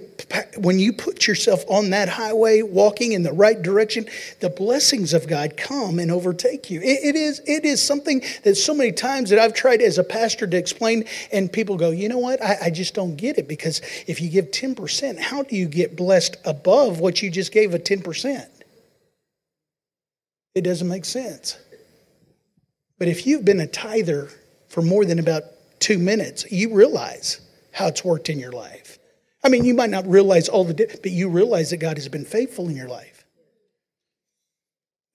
when 0.58 0.78
you 0.78 0.94
put 0.94 1.26
yourself 1.26 1.64
on 1.68 1.90
that 1.90 2.08
highway 2.08 2.62
walking 2.62 3.14
in 3.14 3.24
the 3.24 3.32
right 3.32 3.60
direction 3.64 4.06
the 4.42 4.50
blessings 4.50 5.12
of 5.16 5.28
god 5.28 5.58
come 5.58 5.98
and 5.98 6.12
overtake 6.12 6.70
you. 6.70 6.80
It, 6.82 7.00
it 7.04 7.16
is 7.16 7.42
it 7.48 7.66
is 7.66 7.82
something 7.82 8.22
that 8.44 8.54
so 8.54 8.76
many 8.76 8.92
times 8.92 9.32
that 9.32 9.40
i've 9.40 9.56
tried 9.56 9.82
as 9.82 9.98
a 9.98 10.04
pastor 10.04 10.46
to 10.46 10.56
explain 10.56 11.06
and 11.32 11.52
people 11.52 11.78
go 11.78 11.90
you 11.90 12.08
know 12.08 12.20
what? 12.20 12.44
I, 12.44 12.58
I 12.66 12.70
just 12.70 12.94
don't 12.94 13.16
get 13.16 13.40
it 13.40 13.48
because 13.48 13.82
if 14.06 14.22
you 14.22 14.30
give 14.30 14.52
10% 14.52 15.20
how 15.20 15.42
do 15.42 15.56
you 15.56 15.68
get 15.68 15.96
blessed 15.96 16.38
above 16.46 17.00
what 17.00 17.24
you 17.24 17.32
just 17.32 17.52
gave 17.52 17.74
a 17.74 17.80
10% 17.80 18.46
it 20.56 20.62
doesn't 20.62 20.88
make 20.88 21.06
sense. 21.06 21.58
But 22.98 23.08
if 23.08 23.26
you've 23.26 23.46
been 23.46 23.62
a 23.62 23.68
tither 23.68 24.30
for 24.68 24.82
more 24.82 25.06
than 25.06 25.20
about 25.20 25.44
two 25.80 25.98
minutes 25.98 26.46
you 26.52 26.74
realize 26.74 27.42
how 27.72 27.88
it's 27.88 28.04
worked 28.04 28.30
in 28.30 28.40
your 28.40 28.52
life. 28.52 29.00
I 29.44 29.50
mean, 29.50 29.64
you 29.64 29.74
might 29.74 29.90
not 29.90 30.08
realize 30.08 30.50
all 30.50 30.66
the, 30.66 30.74
but 30.74 31.12
you 31.12 31.30
realize 31.30 31.70
that 31.70 31.78
God 31.78 31.98
has 31.98 32.08
been 32.10 32.26
faithful 32.26 32.68
in 32.68 32.76
your 32.76 32.90
life. 32.90 33.26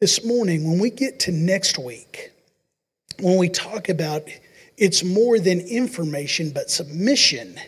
This 0.00 0.24
morning, 0.24 0.68
when 0.68 0.78
we 0.78 0.90
get 0.90 1.20
to 1.20 1.32
next 1.32 1.78
week, 1.78 2.32
when 3.20 3.38
we 3.38 3.48
talk 3.48 3.88
about 3.88 4.22
it's 4.76 5.04
more 5.04 5.38
than 5.38 5.60
information, 5.60 6.50
but 6.50 6.70
submission 6.70 7.60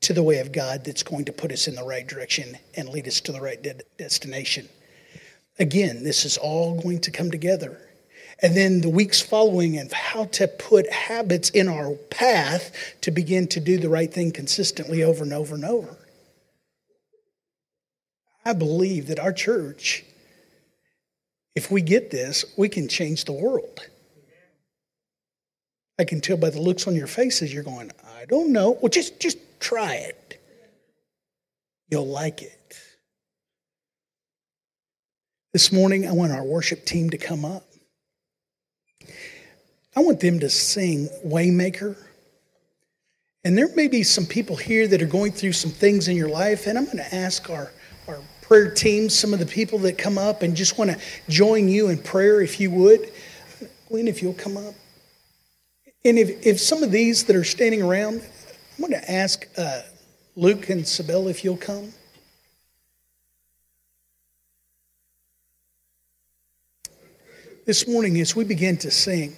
to 0.00 0.12
the 0.12 0.22
way 0.22 0.38
of 0.38 0.52
God 0.52 0.84
that's 0.84 1.02
going 1.02 1.24
to 1.24 1.32
put 1.32 1.50
us 1.50 1.66
in 1.66 1.74
the 1.74 1.84
right 1.84 2.06
direction 2.06 2.58
and 2.76 2.88
lead 2.88 3.08
us 3.08 3.20
to 3.22 3.32
the 3.32 3.40
right 3.40 3.62
de- 3.62 3.80
destination. 3.96 4.68
Again, 5.58 6.04
this 6.04 6.24
is 6.24 6.36
all 6.36 6.80
going 6.80 7.00
to 7.00 7.10
come 7.10 7.30
together. 7.30 7.80
And 8.42 8.54
then 8.54 8.82
the 8.82 8.90
weeks 8.90 9.20
following 9.20 9.78
and 9.78 9.90
how 9.90 10.26
to 10.26 10.46
put 10.46 10.92
habits 10.92 11.48
in 11.50 11.68
our 11.68 11.92
path 12.10 12.70
to 13.00 13.10
begin 13.10 13.48
to 13.48 13.60
do 13.60 13.78
the 13.78 13.88
right 13.88 14.12
thing 14.12 14.30
consistently 14.30 15.02
over 15.02 15.24
and 15.24 15.32
over 15.32 15.54
and 15.54 15.64
over. 15.64 15.96
I 18.44 18.52
believe 18.52 19.08
that 19.08 19.18
our 19.18 19.32
church, 19.32 20.04
if 21.54 21.70
we 21.70 21.80
get 21.80 22.10
this, 22.10 22.44
we 22.56 22.68
can 22.68 22.88
change 22.88 23.24
the 23.24 23.32
world. 23.32 23.80
I 25.98 26.04
can 26.04 26.20
tell 26.20 26.36
by 26.36 26.50
the 26.50 26.60
looks 26.60 26.86
on 26.86 26.94
your 26.94 27.06
faces 27.06 27.52
you're 27.52 27.62
going, 27.62 27.90
I 28.18 28.26
don't 28.26 28.52
know. 28.52 28.72
Well, 28.82 28.90
just 28.90 29.18
just 29.18 29.38
try 29.60 29.94
it. 29.94 30.40
You'll 31.88 32.06
like 32.06 32.42
it. 32.42 32.76
This 35.52 35.72
morning, 35.72 36.06
I 36.06 36.12
want 36.12 36.32
our 36.32 36.44
worship 36.44 36.84
team 36.84 37.08
to 37.10 37.18
come 37.18 37.44
up. 37.44 37.64
I 39.96 40.00
want 40.00 40.20
them 40.20 40.38
to 40.40 40.50
sing 40.50 41.08
Waymaker. 41.24 41.96
And 43.44 43.56
there 43.56 43.74
may 43.74 43.88
be 43.88 44.02
some 44.02 44.26
people 44.26 44.56
here 44.56 44.86
that 44.88 45.00
are 45.00 45.06
going 45.06 45.32
through 45.32 45.52
some 45.52 45.70
things 45.70 46.08
in 46.08 46.16
your 46.16 46.28
life, 46.28 46.66
and 46.66 46.76
I'm 46.76 46.84
going 46.84 46.98
to 46.98 47.14
ask 47.14 47.48
our, 47.48 47.72
our 48.06 48.18
prayer 48.42 48.70
team, 48.70 49.08
some 49.08 49.32
of 49.32 49.38
the 49.38 49.46
people 49.46 49.78
that 49.80 49.96
come 49.96 50.18
up 50.18 50.42
and 50.42 50.54
just 50.54 50.78
want 50.78 50.90
to 50.90 50.98
join 51.28 51.68
you 51.68 51.88
in 51.88 51.98
prayer, 51.98 52.42
if 52.42 52.60
you 52.60 52.70
would. 52.72 53.10
Glenn, 53.88 54.08
if 54.08 54.20
you'll 54.20 54.34
come 54.34 54.56
up. 54.56 54.74
And 56.04 56.18
if, 56.18 56.44
if 56.44 56.60
some 56.60 56.82
of 56.82 56.90
these 56.90 57.24
that 57.24 57.36
are 57.36 57.44
standing 57.44 57.82
around, 57.82 58.20
I'm 58.20 58.80
going 58.80 59.00
to 59.00 59.10
ask 59.10 59.48
uh, 59.56 59.82
Luke 60.34 60.68
and 60.68 60.86
Sibyl 60.86 61.28
if 61.28 61.44
you'll 61.44 61.56
come. 61.56 61.92
This 67.64 67.88
morning, 67.88 68.20
as 68.20 68.36
we 68.36 68.44
begin 68.44 68.76
to 68.78 68.90
sing, 68.90 69.36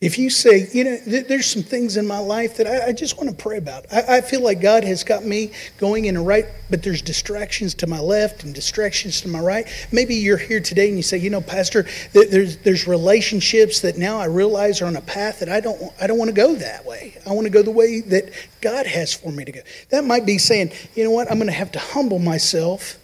if 0.00 0.16
you 0.16 0.30
say, 0.30 0.68
you 0.72 0.84
know, 0.84 0.96
th- 1.04 1.26
there's 1.26 1.46
some 1.46 1.64
things 1.64 1.96
in 1.96 2.06
my 2.06 2.20
life 2.20 2.56
that 2.58 2.68
I, 2.68 2.88
I 2.88 2.92
just 2.92 3.16
want 3.16 3.30
to 3.30 3.34
pray 3.34 3.58
about. 3.58 3.84
I-, 3.92 4.18
I, 4.18 4.20
feel 4.20 4.40
like 4.40 4.60
God 4.60 4.84
has 4.84 5.02
got 5.02 5.24
me 5.24 5.50
going 5.78 6.04
in 6.04 6.14
the 6.14 6.20
right, 6.20 6.46
but 6.70 6.84
there's 6.84 7.02
distractions 7.02 7.74
to 7.74 7.88
my 7.88 7.98
left 7.98 8.44
and 8.44 8.54
distractions 8.54 9.20
to 9.22 9.28
my 9.28 9.40
right. 9.40 9.66
Maybe 9.90 10.14
you're 10.14 10.36
here 10.36 10.60
today 10.60 10.86
and 10.86 10.96
you 10.96 11.02
say, 11.02 11.18
you 11.18 11.30
know, 11.30 11.40
Pastor, 11.40 11.82
th- 12.12 12.30
there's 12.30 12.58
there's 12.58 12.86
relationships 12.86 13.80
that 13.80 13.98
now 13.98 14.20
I 14.20 14.26
realize 14.26 14.80
are 14.80 14.86
on 14.86 14.94
a 14.94 15.00
path 15.00 15.40
that 15.40 15.48
I 15.48 15.58
don't 15.58 15.92
I 16.00 16.06
don't 16.06 16.18
want 16.18 16.28
to 16.28 16.36
go 16.36 16.54
that 16.54 16.86
way. 16.86 17.16
I 17.26 17.32
want 17.32 17.46
to 17.46 17.50
go 17.50 17.62
the 17.62 17.72
way 17.72 18.00
that 18.02 18.30
God 18.60 18.86
has 18.86 19.12
for 19.12 19.32
me 19.32 19.44
to 19.46 19.50
go. 19.50 19.60
That 19.90 20.04
might 20.04 20.24
be 20.24 20.38
saying, 20.38 20.70
you 20.94 21.02
know 21.02 21.10
what, 21.10 21.28
I'm 21.28 21.38
going 21.38 21.48
to 21.48 21.52
have 21.52 21.72
to 21.72 21.80
humble 21.80 22.20
myself 22.20 22.98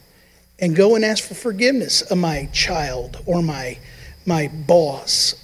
and 0.61 0.77
go 0.77 0.95
and 0.95 1.05
ask 1.05 1.25
for 1.25 1.35
forgiveness 1.35 2.03
of 2.03 2.19
my 2.19 2.49
child 2.53 3.21
or 3.27 3.43
my 3.43 3.79
my 4.27 4.47
boss 4.47 5.44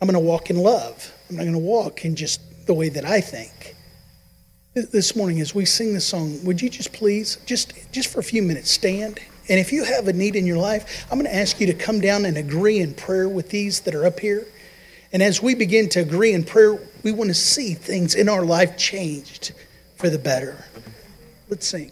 I'm 0.00 0.06
going 0.06 0.14
to 0.14 0.20
walk 0.20 0.50
in 0.50 0.56
love. 0.56 1.12
I'm 1.28 1.36
not 1.36 1.42
going 1.42 1.54
to 1.54 1.58
walk 1.58 2.04
in 2.04 2.14
just 2.16 2.40
the 2.66 2.74
way 2.74 2.88
that 2.90 3.04
I 3.04 3.20
think. 3.20 3.74
This 4.74 5.16
morning, 5.16 5.40
as 5.40 5.54
we 5.54 5.64
sing 5.64 5.94
the 5.94 6.00
song, 6.00 6.44
would 6.44 6.60
you 6.60 6.68
just 6.68 6.92
please, 6.92 7.38
just, 7.46 7.72
just 7.92 8.12
for 8.12 8.20
a 8.20 8.24
few 8.24 8.42
minutes, 8.42 8.70
stand? 8.70 9.20
And 9.48 9.58
if 9.58 9.72
you 9.72 9.84
have 9.84 10.06
a 10.08 10.12
need 10.12 10.36
in 10.36 10.44
your 10.44 10.58
life, 10.58 11.06
I'm 11.10 11.18
going 11.18 11.30
to 11.30 11.34
ask 11.34 11.60
you 11.60 11.66
to 11.68 11.74
come 11.74 12.00
down 12.00 12.26
and 12.26 12.36
agree 12.36 12.80
in 12.80 12.92
prayer 12.92 13.28
with 13.28 13.48
these 13.48 13.80
that 13.80 13.94
are 13.94 14.04
up 14.04 14.20
here. 14.20 14.46
And 15.12 15.22
as 15.22 15.40
we 15.40 15.54
begin 15.54 15.88
to 15.90 16.00
agree 16.00 16.34
in 16.34 16.44
prayer, 16.44 16.78
we 17.02 17.12
want 17.12 17.28
to 17.28 17.34
see 17.34 17.72
things 17.72 18.14
in 18.14 18.28
our 18.28 18.44
life 18.44 18.76
changed 18.76 19.52
for 19.94 20.10
the 20.10 20.18
better. 20.18 20.62
Let's 21.48 21.66
sing. 21.66 21.90